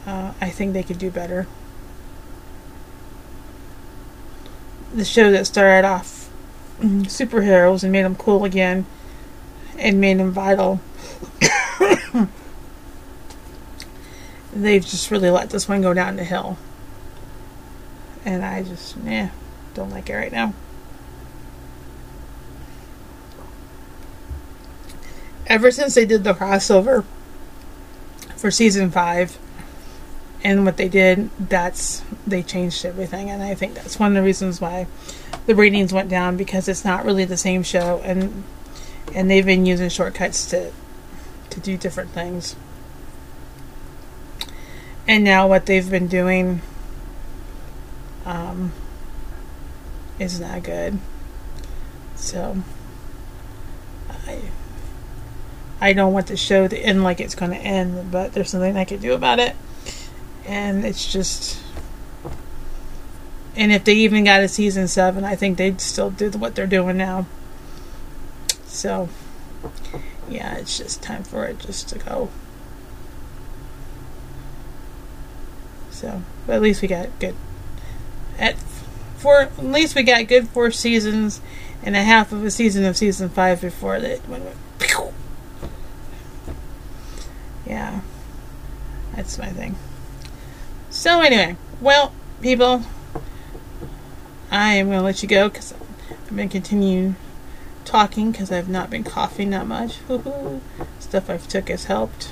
Uh, 0.05 0.33
I 0.41 0.49
think 0.49 0.73
they 0.73 0.83
could 0.83 0.97
do 0.97 1.11
better. 1.11 1.47
The 4.93 5.05
show 5.05 5.31
that 5.31 5.47
started 5.47 5.87
off 5.87 6.29
superheroes 6.81 7.83
and 7.83 7.91
made 7.91 8.03
them 8.03 8.15
cool 8.15 8.43
again 8.43 8.85
and 9.77 10.01
made 10.01 10.17
them 10.17 10.31
vital 10.31 10.81
they've 14.53 14.85
just 14.85 15.11
really 15.11 15.29
let 15.29 15.49
this 15.49 15.67
one 15.67 15.81
go 15.81 15.93
down 15.93 16.15
the 16.15 16.23
hill. 16.23 16.57
And 18.23 18.43
I 18.43 18.63
just, 18.63 18.95
yeah, 19.03 19.29
don't 19.73 19.89
like 19.89 20.09
it 20.09 20.15
right 20.15 20.31
now. 20.31 20.53
Ever 25.47 25.71
since 25.71 25.95
they 25.95 26.05
did 26.05 26.23
the 26.23 26.33
crossover 26.33 27.03
for 28.35 28.51
season 28.51 28.91
five 28.91 29.37
and 30.43 30.65
what 30.65 30.77
they 30.77 30.87
did, 30.87 31.29
that's 31.37 32.03
they 32.25 32.41
changed 32.41 32.85
everything, 32.85 33.29
and 33.29 33.43
I 33.43 33.53
think 33.53 33.73
that's 33.73 33.99
one 33.99 34.11
of 34.11 34.15
the 34.15 34.23
reasons 34.23 34.61
why 34.61 34.87
the 35.45 35.55
ratings 35.55 35.93
went 35.93 36.09
down 36.09 36.37
because 36.37 36.67
it's 36.67 36.85
not 36.85 37.05
really 37.05 37.25
the 37.25 37.37
same 37.37 37.63
show, 37.63 38.01
and 38.03 38.43
and 39.13 39.29
they've 39.29 39.45
been 39.45 39.65
using 39.65 39.89
shortcuts 39.89 40.49
to 40.51 40.71
to 41.49 41.59
do 41.59 41.77
different 41.77 42.11
things 42.11 42.55
and 45.07 45.23
now 45.23 45.47
what 45.47 45.65
they've 45.65 45.89
been 45.89 46.07
doing 46.07 46.61
um, 48.25 48.71
is 50.19 50.39
not 50.39 50.63
good. 50.63 50.99
So 52.15 52.57
I 54.09 54.41
I 55.79 55.93
don't 55.93 56.13
want 56.13 56.27
the 56.27 56.37
show 56.37 56.67
to 56.67 56.77
end 56.77 57.03
like 57.03 57.19
it's 57.19 57.35
going 57.35 57.51
to 57.51 57.57
end, 57.57 58.11
but 58.11 58.33
there's 58.33 58.53
nothing 58.53 58.77
I 58.77 58.85
can 58.85 58.99
do 58.99 59.13
about 59.13 59.39
it. 59.39 59.55
And 60.45 60.85
it's 60.85 61.11
just 61.11 61.59
and 63.55 63.71
if 63.71 63.83
they 63.83 63.95
even 63.95 64.23
got 64.23 64.41
a 64.41 64.47
season 64.47 64.87
7, 64.87 65.25
I 65.25 65.35
think 65.35 65.57
they'd 65.57 65.81
still 65.81 66.09
do 66.09 66.29
what 66.31 66.55
they're 66.55 66.67
doing 66.67 66.97
now. 66.97 67.25
So 68.65 69.09
yeah, 70.29 70.55
it's 70.55 70.77
just 70.77 71.01
time 71.01 71.23
for 71.23 71.45
it 71.45 71.59
just 71.59 71.89
to 71.89 71.99
go. 71.99 72.29
So, 76.01 76.23
but 76.47 76.55
at 76.55 76.63
least 76.63 76.81
we 76.81 76.87
got 76.87 77.07
good. 77.19 77.35
At 78.39 78.55
four, 79.17 79.41
at 79.41 79.63
least 79.63 79.93
we 79.93 80.01
got 80.01 80.27
good 80.27 80.49
four 80.49 80.71
seasons 80.71 81.41
and 81.83 81.95
a 81.95 82.01
half 82.01 82.31
of 82.31 82.43
a 82.43 82.49
season 82.49 82.85
of 82.85 82.97
season 82.97 83.29
five 83.29 83.61
before 83.61 83.99
that 83.99 84.27
went. 84.27 84.45
went 84.45 85.13
yeah, 87.67 88.01
that's 89.15 89.37
my 89.37 89.49
thing. 89.49 89.75
So 90.89 91.21
anyway, 91.21 91.55
well, 91.79 92.13
people, 92.41 92.81
I 94.49 94.73
am 94.73 94.87
gonna 94.87 95.03
let 95.03 95.21
you 95.21 95.29
go 95.29 95.49
because 95.49 95.71
I'm 96.31 96.35
gonna 96.35 96.49
continue 96.49 97.13
talking 97.85 98.31
because 98.31 98.51
I've 98.51 98.69
not 98.69 98.89
been 98.89 99.03
coughing 99.03 99.51
that 99.51 99.67
much. 99.67 99.99
Stuff 100.99 101.29
I've 101.29 101.47
took 101.47 101.69
has 101.69 101.85
helped. 101.85 102.31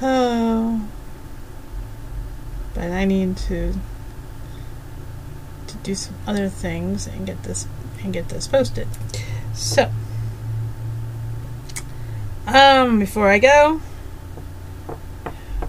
Oh 0.00 0.88
but 2.74 2.90
I 2.90 3.04
need 3.04 3.36
to 3.48 3.74
to 5.66 5.76
do 5.78 5.94
some 5.94 6.14
other 6.26 6.48
things 6.48 7.06
and 7.06 7.26
get 7.26 7.42
this 7.44 7.66
and 8.02 8.12
get 8.12 8.28
this 8.28 8.46
posted. 8.46 8.88
So, 9.54 9.90
um, 12.46 12.98
before 12.98 13.28
I 13.28 13.38
go, 13.38 13.80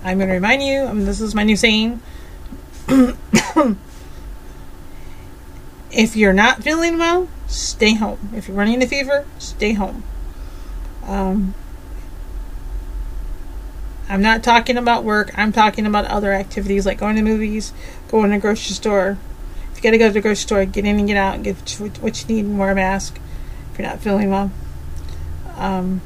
I'm 0.03 0.17
going 0.17 0.29
to 0.29 0.35
remind 0.35 0.63
you. 0.63 0.87
Mean, 0.87 1.05
this 1.05 1.21
is 1.21 1.35
my 1.35 1.43
new 1.43 1.55
saying. 1.55 2.01
if 5.91 6.15
you're 6.15 6.33
not 6.33 6.63
feeling 6.63 6.97
well, 6.97 7.29
stay 7.47 7.93
home. 7.93 8.29
If 8.35 8.47
you're 8.47 8.57
running 8.57 8.81
a 8.81 8.87
fever, 8.87 9.25
stay 9.39 9.73
home. 9.73 10.03
Um, 11.05 11.53
I'm 14.09 14.21
not 14.21 14.43
talking 14.43 14.77
about 14.77 15.03
work. 15.03 15.31
I'm 15.37 15.51
talking 15.51 15.85
about 15.85 16.05
other 16.05 16.33
activities 16.33 16.85
like 16.85 16.97
going 16.99 17.15
to 17.15 17.21
movies, 17.21 17.73
going 18.09 18.31
to 18.31 18.37
the 18.37 18.41
grocery 18.41 18.73
store. 18.73 19.17
If 19.71 19.77
you 19.77 19.83
got 19.83 19.91
to 19.91 19.97
go 19.97 20.07
to 20.07 20.13
the 20.13 20.21
grocery 20.21 20.35
store, 20.35 20.65
get 20.65 20.85
in 20.85 20.99
and 20.99 21.07
get 21.07 21.17
out 21.17 21.35
and 21.35 21.43
get 21.43 21.57
what 22.01 22.21
you 22.21 22.35
need 22.35 22.45
and 22.45 22.59
wear 22.59 22.71
a 22.71 22.75
mask 22.75 23.19
if 23.71 23.79
you're 23.79 23.87
not 23.87 23.99
feeling 23.99 24.29
well. 24.29 24.51
Um, 25.55 26.01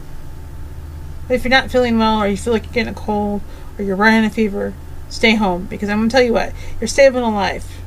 if 1.29 1.43
you're 1.43 1.49
not 1.49 1.71
feeling 1.71 1.97
well 1.97 2.21
or 2.21 2.27
you 2.27 2.37
feel 2.37 2.53
like 2.53 2.63
you're 2.65 2.73
getting 2.73 2.93
a 2.93 2.97
cold 2.97 3.41
or 3.77 3.83
you're 3.83 3.95
running 3.95 4.25
a 4.25 4.29
fever, 4.29 4.73
stay 5.09 5.35
home 5.35 5.65
because 5.65 5.89
I'm 5.89 5.99
going 5.99 6.09
to 6.09 6.13
tell 6.13 6.23
you 6.23 6.33
what, 6.33 6.53
you're 6.79 6.87
saving 6.87 7.23
a 7.23 7.33
life. 7.33 7.81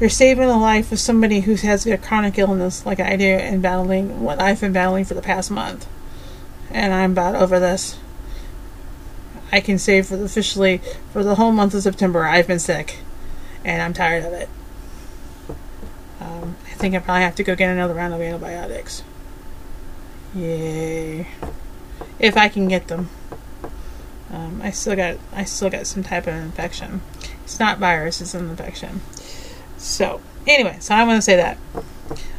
You're 0.00 0.10
saving 0.10 0.48
a 0.48 0.58
life 0.58 0.90
of 0.90 0.98
somebody 0.98 1.40
who 1.40 1.54
has 1.54 1.86
a 1.86 1.96
chronic 1.96 2.36
illness 2.36 2.84
like 2.84 2.98
I 2.98 3.14
do 3.16 3.24
and 3.24 3.62
battling 3.62 4.22
what 4.22 4.42
I've 4.42 4.60
been 4.60 4.72
battling 4.72 5.04
for 5.04 5.14
the 5.14 5.22
past 5.22 5.50
month. 5.50 5.86
And 6.70 6.92
I'm 6.92 7.12
about 7.12 7.36
over 7.36 7.60
this. 7.60 7.96
I 9.52 9.60
can 9.60 9.78
say 9.78 10.00
for 10.00 10.16
officially 10.24 10.80
for 11.12 11.22
the 11.22 11.34
whole 11.34 11.52
month 11.52 11.74
of 11.74 11.82
September, 11.82 12.24
I've 12.24 12.46
been 12.46 12.58
sick, 12.58 13.00
and 13.64 13.82
I'm 13.82 13.92
tired 13.92 14.24
of 14.24 14.32
it. 14.32 14.48
Um, 16.20 16.56
I 16.66 16.74
think 16.74 16.94
I 16.94 16.98
probably 16.98 17.22
have 17.22 17.34
to 17.36 17.44
go 17.44 17.54
get 17.54 17.70
another 17.70 17.94
round 17.94 18.14
of 18.14 18.20
antibiotics. 18.20 19.02
Yay! 20.34 21.28
If 22.18 22.36
I 22.36 22.48
can 22.48 22.66
get 22.68 22.88
them. 22.88 23.10
Um, 24.30 24.62
I 24.62 24.70
still 24.70 24.96
got 24.96 25.18
I 25.34 25.44
still 25.44 25.68
got 25.68 25.86
some 25.86 26.02
type 26.02 26.26
of 26.26 26.34
infection. 26.34 27.02
It's 27.44 27.60
not 27.60 27.78
virus; 27.78 28.22
it's 28.22 28.32
an 28.32 28.48
infection. 28.48 29.02
So 29.76 30.22
anyway, 30.46 30.78
so 30.80 30.94
I 30.94 31.04
want 31.04 31.18
to 31.18 31.22
say 31.22 31.36
that 31.36 31.58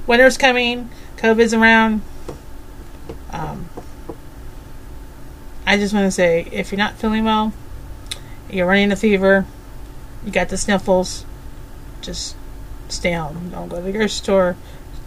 winter's 0.07 0.38
coming, 0.38 0.90
COVID's 1.18 1.53
around. 1.53 2.02
Um, 3.31 3.69
I 5.65 5.77
just 5.77 5.94
want 5.94 6.06
to 6.06 6.11
say 6.11 6.48
if 6.52 6.72
you're 6.72 6.77
not 6.77 6.95
feeling 6.95 7.23
well, 7.23 7.53
you're 8.49 8.68
running 8.68 8.91
a 8.91 8.95
fever, 8.95 9.45
you 10.26 10.31
got 10.31 10.49
the 10.49 10.57
sniffles, 10.57 11.26
just 12.02 12.35
stay 12.90 13.14
home. 13.14 13.49
Don't 13.49 13.69
go 13.69 13.77
to 13.77 13.81
the 13.81 13.91
grocery 13.91 14.10
store. 14.10 14.56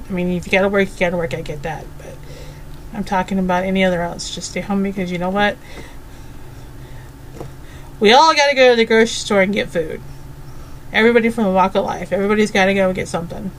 I 0.08 0.12
mean, 0.12 0.30
if 0.30 0.46
you 0.46 0.52
gotta 0.52 0.68
work, 0.68 0.88
you 0.88 0.98
gotta 0.98 1.16
work. 1.16 1.34
I 1.34 1.42
get 1.42 1.62
that, 1.62 1.84
but 1.98 2.14
I'm 2.92 3.04
talking 3.04 3.38
about 3.38 3.64
any 3.64 3.84
other 3.84 4.02
else. 4.02 4.34
Just 4.34 4.50
stay 4.50 4.60
home 4.60 4.82
because 4.82 5.10
you 5.10 5.18
know 5.18 5.30
what? 5.30 5.56
We 7.98 8.12
all 8.12 8.34
gotta 8.34 8.54
go 8.54 8.70
to 8.70 8.76
the 8.76 8.84
grocery 8.84 9.06
store 9.08 9.42
and 9.42 9.52
get 9.52 9.68
food. 9.68 10.00
Everybody 10.92 11.28
from 11.30 11.44
the 11.44 11.50
walk 11.50 11.74
of 11.74 11.84
life. 11.84 12.12
Everybody's 12.12 12.50
gotta 12.50 12.74
go 12.74 12.92
get 12.92 13.08
something, 13.08 13.50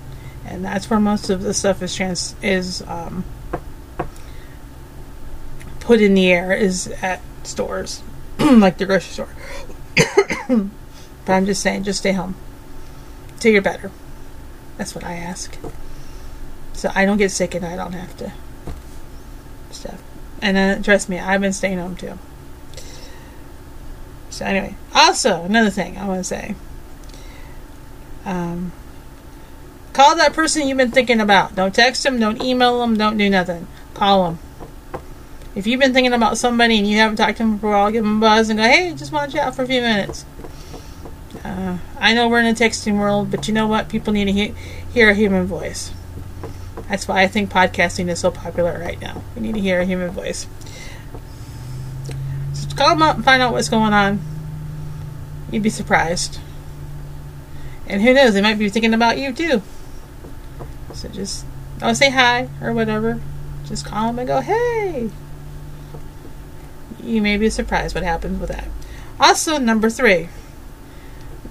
and 0.45 0.63
that's 0.63 0.89
where 0.89 0.99
most 0.99 1.29
of 1.29 1.41
the 1.43 1.53
stuff 1.53 1.81
is 1.81 1.95
trans 1.95 2.35
is 2.41 2.81
um, 2.83 3.23
put 5.87 6.01
in 6.01 6.15
the 6.15 6.29
air 6.29 6.51
is 6.51 6.87
at 7.01 7.21
stores, 7.43 8.03
like 8.39 8.77
the 8.77 8.85
grocery 8.85 9.13
store. 9.13 9.29
but 11.25 11.31
I'm 11.31 11.45
just 11.45 11.61
saying, 11.61 11.83
just 11.83 11.99
stay 11.99 12.11
home 12.11 12.35
till 13.39 13.53
you're 13.53 13.61
better. 13.61 13.89
That's 14.77 14.93
what 14.93 15.05
I 15.05 15.13
ask. 15.13 15.57
So 16.73 16.91
I 16.93 17.05
don't 17.05 17.15
get 17.15 17.31
sick 17.31 17.55
and 17.55 17.65
I 17.65 17.77
don't 17.77 17.93
have 17.93 18.17
to 18.17 18.33
stuff. 19.71 20.03
And 20.41 20.57
uh, 20.57 20.83
trust 20.83 21.07
me, 21.07 21.19
I've 21.19 21.39
been 21.39 21.53
staying 21.53 21.77
home 21.77 21.95
too. 21.95 22.19
So 24.29 24.43
anyway, 24.43 24.75
also 24.93 25.43
another 25.43 25.69
thing 25.69 25.97
I 25.97 26.05
want 26.05 26.19
to 26.19 26.25
say. 26.25 26.53
Um, 28.25 28.73
call 29.93 30.17
that 30.17 30.33
person 30.33 30.67
you've 30.67 30.77
been 30.77 30.91
thinking 30.91 31.21
about. 31.21 31.55
Don't 31.55 31.73
text 31.73 32.03
them. 32.03 32.19
Don't 32.19 32.43
email 32.43 32.81
them. 32.81 32.97
Don't 32.97 33.17
do 33.17 33.29
nothing. 33.29 33.67
Call 33.93 34.25
them. 34.25 34.39
If 35.57 35.65
you've 35.65 35.79
been 35.79 35.91
thinking 35.91 36.13
about 36.13 36.37
somebody 36.37 36.77
and 36.77 36.87
you 36.87 36.97
haven't 36.97 37.15
talked 37.15 37.37
to 37.37 37.43
them 37.43 37.57
for 37.57 37.69
a 37.69 37.71
while, 37.71 37.91
give 37.91 38.03
them 38.03 38.17
a 38.17 38.19
buzz 38.19 38.47
and 38.51 38.59
go, 38.59 38.63
"Hey, 38.63 38.93
just 38.93 39.11
want 39.11 39.31
to 39.31 39.37
chat 39.37 39.55
for 39.55 39.63
a 39.63 39.67
few 39.67 39.81
minutes." 39.81 40.23
Uh, 41.43 41.77
I 41.99 42.13
know 42.13 42.27
we're 42.27 42.41
in 42.41 42.45
a 42.45 42.53
texting 42.53 42.99
world, 42.99 43.31
but 43.31 43.47
you 43.47 43.55
know 43.55 43.65
what? 43.65 43.89
People 43.89 44.13
need 44.13 44.25
to 44.25 44.31
he- 44.31 44.53
hear 44.93 45.09
a 45.09 45.15
human 45.15 45.47
voice. 45.47 45.91
That's 46.87 47.07
why 47.07 47.23
I 47.23 47.27
think 47.27 47.49
podcasting 47.49 48.07
is 48.07 48.19
so 48.19 48.29
popular 48.29 48.77
right 48.79 49.01
now. 49.01 49.23
We 49.35 49.41
need 49.41 49.55
to 49.55 49.59
hear 49.59 49.79
a 49.81 49.85
human 49.85 50.11
voice. 50.11 50.45
So 52.53 52.69
call 52.75 52.89
them 52.89 53.01
up 53.01 53.15
and 53.15 53.25
find 53.25 53.41
out 53.41 53.51
what's 53.51 53.67
going 53.67 53.93
on. 53.93 54.19
You'd 55.49 55.63
be 55.63 55.71
surprised. 55.71 56.37
And 57.87 58.03
who 58.03 58.13
knows, 58.13 58.35
they 58.35 58.41
might 58.41 58.59
be 58.59 58.69
thinking 58.69 58.93
about 58.93 59.17
you 59.17 59.33
too. 59.33 59.63
So 60.93 61.09
just, 61.09 61.45
oh, 61.81 61.93
say 61.93 62.11
hi 62.11 62.47
or 62.61 62.73
whatever. 62.73 63.19
Just 63.65 63.87
call 63.87 64.07
them 64.07 64.19
and 64.19 64.27
go, 64.27 64.41
hey. 64.41 65.09
You 67.07 67.21
may 67.21 67.37
be 67.37 67.49
surprised 67.49 67.95
what 67.95 68.03
happens 68.03 68.39
with 68.39 68.49
that. 68.49 68.67
Also, 69.17 69.57
number 69.57 69.89
three, 69.89 70.27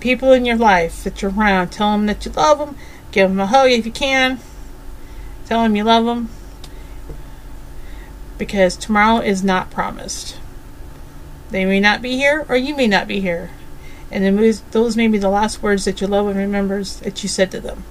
people 0.00 0.32
in 0.32 0.44
your 0.44 0.58
life 0.58 1.02
that 1.02 1.22
you're 1.22 1.30
around, 1.30 1.70
tell 1.70 1.92
them 1.92 2.04
that 2.06 2.26
you 2.26 2.32
love 2.32 2.58
them. 2.58 2.76
Give 3.10 3.30
them 3.30 3.40
a 3.40 3.46
hug 3.46 3.70
if 3.70 3.86
you 3.86 3.92
can. 3.92 4.38
Tell 5.46 5.62
them 5.62 5.74
you 5.74 5.84
love 5.84 6.04
them. 6.04 6.28
Because 8.36 8.76
tomorrow 8.76 9.20
is 9.20 9.42
not 9.42 9.70
promised. 9.70 10.38
They 11.50 11.64
may 11.64 11.80
not 11.80 12.02
be 12.02 12.16
here, 12.16 12.44
or 12.50 12.56
you 12.56 12.76
may 12.76 12.86
not 12.86 13.08
be 13.08 13.20
here. 13.20 13.50
And 14.10 14.38
those 14.72 14.96
may 14.96 15.08
be 15.08 15.16
the 15.16 15.30
last 15.30 15.62
words 15.62 15.86
that 15.86 16.02
your 16.02 16.10
loved 16.10 16.26
one 16.26 16.36
remembers 16.36 16.98
that 17.00 17.22
you 17.22 17.30
said 17.30 17.50
to 17.52 17.60
them. 17.60 17.84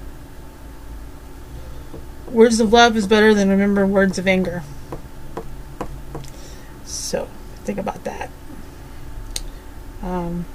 Words 2.29 2.59
of 2.59 2.71
love 2.71 2.95
is 2.95 3.07
better 3.07 3.33
than 3.33 3.49
remembering 3.49 3.91
words 3.91 4.19
of 4.19 4.27
anger. 4.27 4.63
Think 7.65 7.79
about 7.79 8.03
that. 8.03 8.29
Um, 10.03 10.45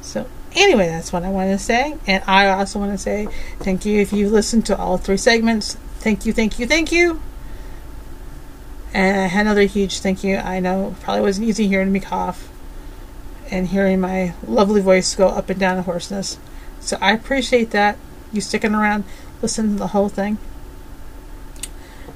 so, 0.00 0.26
anyway, 0.56 0.88
that's 0.88 1.12
what 1.12 1.22
I 1.22 1.30
want 1.30 1.50
to 1.50 1.58
say. 1.58 1.96
And 2.06 2.22
I 2.26 2.48
also 2.48 2.78
want 2.80 2.92
to 2.92 2.98
say 2.98 3.28
thank 3.60 3.84
you 3.84 4.00
if 4.00 4.12
you 4.12 4.28
listened 4.28 4.66
to 4.66 4.76
all 4.76 4.98
three 4.98 5.16
segments. 5.16 5.76
Thank 6.00 6.26
you, 6.26 6.32
thank 6.32 6.58
you, 6.58 6.66
thank 6.66 6.90
you. 6.90 7.22
And 8.92 9.32
another 9.32 9.62
huge 9.62 10.00
thank 10.00 10.24
you. 10.24 10.36
I 10.36 10.60
know 10.60 10.96
probably 11.00 11.22
wasn't 11.22 11.48
easy 11.48 11.68
hearing 11.68 11.92
me 11.92 12.00
cough 12.00 12.48
and 13.50 13.68
hearing 13.68 14.00
my 14.00 14.34
lovely 14.46 14.80
voice 14.80 15.14
go 15.14 15.28
up 15.28 15.48
and 15.50 15.60
down 15.60 15.78
in 15.78 15.84
hoarseness. 15.84 16.38
So 16.80 16.96
I 17.00 17.12
appreciate 17.12 17.70
that. 17.70 17.98
You 18.32 18.40
sticking 18.40 18.74
around, 18.74 19.04
listening 19.42 19.74
to 19.74 19.78
the 19.78 19.88
whole 19.88 20.08
thing. 20.08 20.38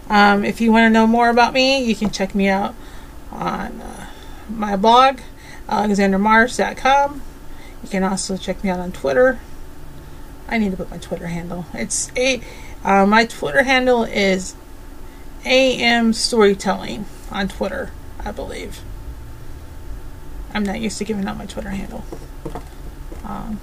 Um, 0.09 0.45
if 0.45 0.61
you 0.61 0.73
want 0.73 0.87
to 0.87 0.91
know 0.91 1.07
more 1.07 1.31
about 1.31 1.53
me, 1.53 1.83
you 1.85 1.95
can 1.95 2.11
check 2.11 2.35
me 2.35 2.49
out 2.49 2.75
on 3.33 3.81
uh, 3.81 4.07
my 4.49 4.77
blog, 4.77 5.21
alexandramars.com. 5.69 7.23
You 7.83 7.89
can 7.89 8.05
also 8.05 8.37
check 8.37 8.63
me 8.63 8.71
out 8.71 8.79
on 8.79 8.93
Twitter. 8.93 9.41
I 10.49 10.59
need 10.59 10.71
to 10.71 10.77
put 10.77 10.91
my 10.91 10.99
Twitter 10.99 11.29
handle. 11.29 11.67
It's 11.73 12.13
a 12.17 12.43
uh, 12.85 13.07
my 13.07 13.27
Twitter 13.27 13.63
handle 13.63 14.05
is 14.05 14.55
AM 15.45 16.13
Storytelling 16.13 17.07
on 17.31 17.49
Twitter, 17.49 17.91
I 18.21 18.33
believe. 18.33 18.81
I'm 20.55 20.65
not 20.65 20.81
used 20.81 20.99
to 20.99 21.05
giving 21.05 21.27
out 21.27 21.39
my 21.39 21.47
Twitter 21.47 21.71
handle. 21.71 22.05
Um, 23.25 23.61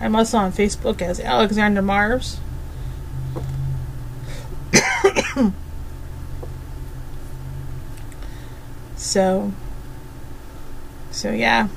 I'm 0.00 0.14
also 0.14 0.38
on 0.38 0.52
Facebook 0.52 1.00
as 1.00 1.18
Alexandra 1.20 1.82
Mars. 1.82 2.38
so, 9.04 9.52
so 11.10 11.30
yeah. 11.30 11.68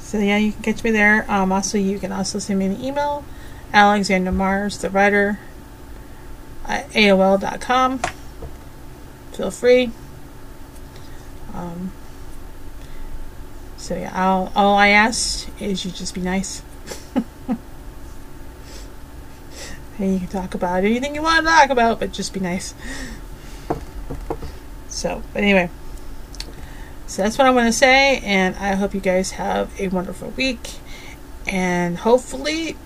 So 0.00 0.18
yeah, 0.18 0.36
you 0.36 0.52
can 0.52 0.62
catch 0.62 0.82
me 0.82 0.90
there. 0.90 1.30
Um, 1.30 1.52
also, 1.52 1.78
you 1.78 2.00
can 2.00 2.10
also 2.10 2.40
send 2.40 2.58
me 2.58 2.66
an 2.66 2.82
email, 2.82 3.24
Alexandra 3.72 4.32
Mars, 4.32 4.78
the 4.78 4.90
writer, 4.90 5.38
at 6.66 6.90
AOL.com. 6.90 8.00
Feel 9.32 9.50
free. 9.52 9.92
Um, 11.54 11.92
so 13.76 13.94
yeah, 13.94 14.12
all, 14.26 14.52
all 14.56 14.76
I 14.76 14.88
ask 14.88 15.48
is 15.62 15.84
you 15.84 15.92
just 15.92 16.14
be 16.14 16.20
nice. 16.20 16.62
and 17.48 17.58
you 19.98 20.18
can 20.18 20.28
talk 20.28 20.54
about 20.56 20.82
anything 20.82 21.14
you 21.14 21.22
want 21.22 21.46
to 21.46 21.50
talk 21.50 21.70
about, 21.70 22.00
but 22.00 22.10
just 22.10 22.32
be 22.32 22.40
nice. 22.40 22.74
So, 24.94 25.22
but 25.32 25.42
anyway. 25.42 25.70
So 27.06 27.22
that's 27.22 27.36
what 27.36 27.46
I 27.46 27.50
want 27.50 27.66
to 27.66 27.72
say, 27.72 28.20
and 28.20 28.56
I 28.56 28.76
hope 28.76 28.94
you 28.94 29.00
guys 29.00 29.32
have 29.32 29.78
a 29.78 29.88
wonderful 29.88 30.30
week. 30.30 30.70
And 31.46 31.98
hopefully, 31.98 32.76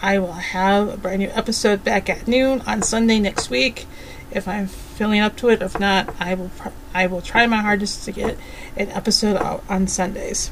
I 0.00 0.18
will 0.18 0.32
have 0.32 0.88
a 0.88 0.96
brand 0.96 1.18
new 1.18 1.28
episode 1.28 1.84
back 1.84 2.08
at 2.08 2.26
noon 2.26 2.62
on 2.62 2.82
Sunday 2.82 3.18
next 3.18 3.50
week. 3.50 3.86
If 4.30 4.48
I'm 4.48 4.66
feeling 4.66 5.20
up 5.20 5.36
to 5.38 5.48
it, 5.50 5.60
if 5.60 5.78
not, 5.78 6.14
I 6.18 6.34
will 6.34 6.50
I 6.94 7.06
will 7.06 7.20
try 7.20 7.46
my 7.46 7.58
hardest 7.58 8.04
to 8.04 8.12
get 8.12 8.38
an 8.76 8.88
episode 8.90 9.36
out 9.36 9.62
on 9.68 9.88
Sundays. 9.88 10.50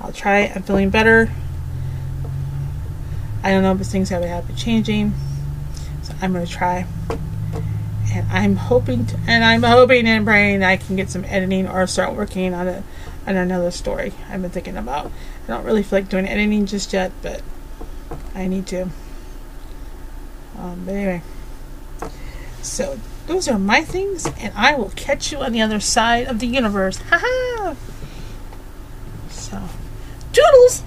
I'll 0.00 0.12
try. 0.12 0.52
I'm 0.54 0.62
feeling 0.62 0.90
better. 0.90 1.30
I 3.42 3.52
don't 3.52 3.62
know, 3.62 3.74
but 3.74 3.86
things 3.86 4.10
have 4.10 4.22
a 4.22 4.52
changing, 4.52 5.14
so 6.02 6.12
I'm 6.20 6.32
gonna 6.34 6.46
try 6.46 6.86
and 8.10 8.30
I'm 8.30 8.56
hoping 8.56 9.06
to, 9.06 9.18
and 9.26 9.44
I'm 9.44 9.62
hoping 9.62 10.06
and 10.06 10.24
praying 10.24 10.60
that 10.60 10.70
I 10.70 10.76
can 10.76 10.96
get 10.96 11.10
some 11.10 11.24
editing 11.24 11.68
or 11.68 11.86
start 11.86 12.14
working 12.14 12.52
on 12.54 12.68
a 12.68 12.82
on 13.26 13.36
another 13.36 13.70
story 13.70 14.12
I've 14.28 14.42
been 14.42 14.50
thinking 14.50 14.76
about. 14.76 15.06
I 15.44 15.46
don't 15.46 15.64
really 15.64 15.82
feel 15.82 16.00
like 16.00 16.08
doing 16.08 16.26
editing 16.26 16.66
just 16.66 16.92
yet, 16.92 17.12
but 17.22 17.42
I 18.34 18.46
need 18.46 18.66
to. 18.68 18.90
Um, 20.58 20.82
but 20.84 20.94
anyway, 20.94 21.22
so 22.62 22.98
those 23.26 23.48
are 23.48 23.58
my 23.58 23.82
things, 23.82 24.26
and 24.38 24.52
I 24.56 24.74
will 24.74 24.90
catch 24.90 25.32
you 25.32 25.38
on 25.38 25.52
the 25.52 25.62
other 25.62 25.80
side 25.80 26.26
of 26.26 26.38
the 26.40 26.46
universe. 26.46 27.00
Ha 27.10 27.18
ha! 27.22 27.76
so, 29.30 29.62
toodles. 30.32 30.82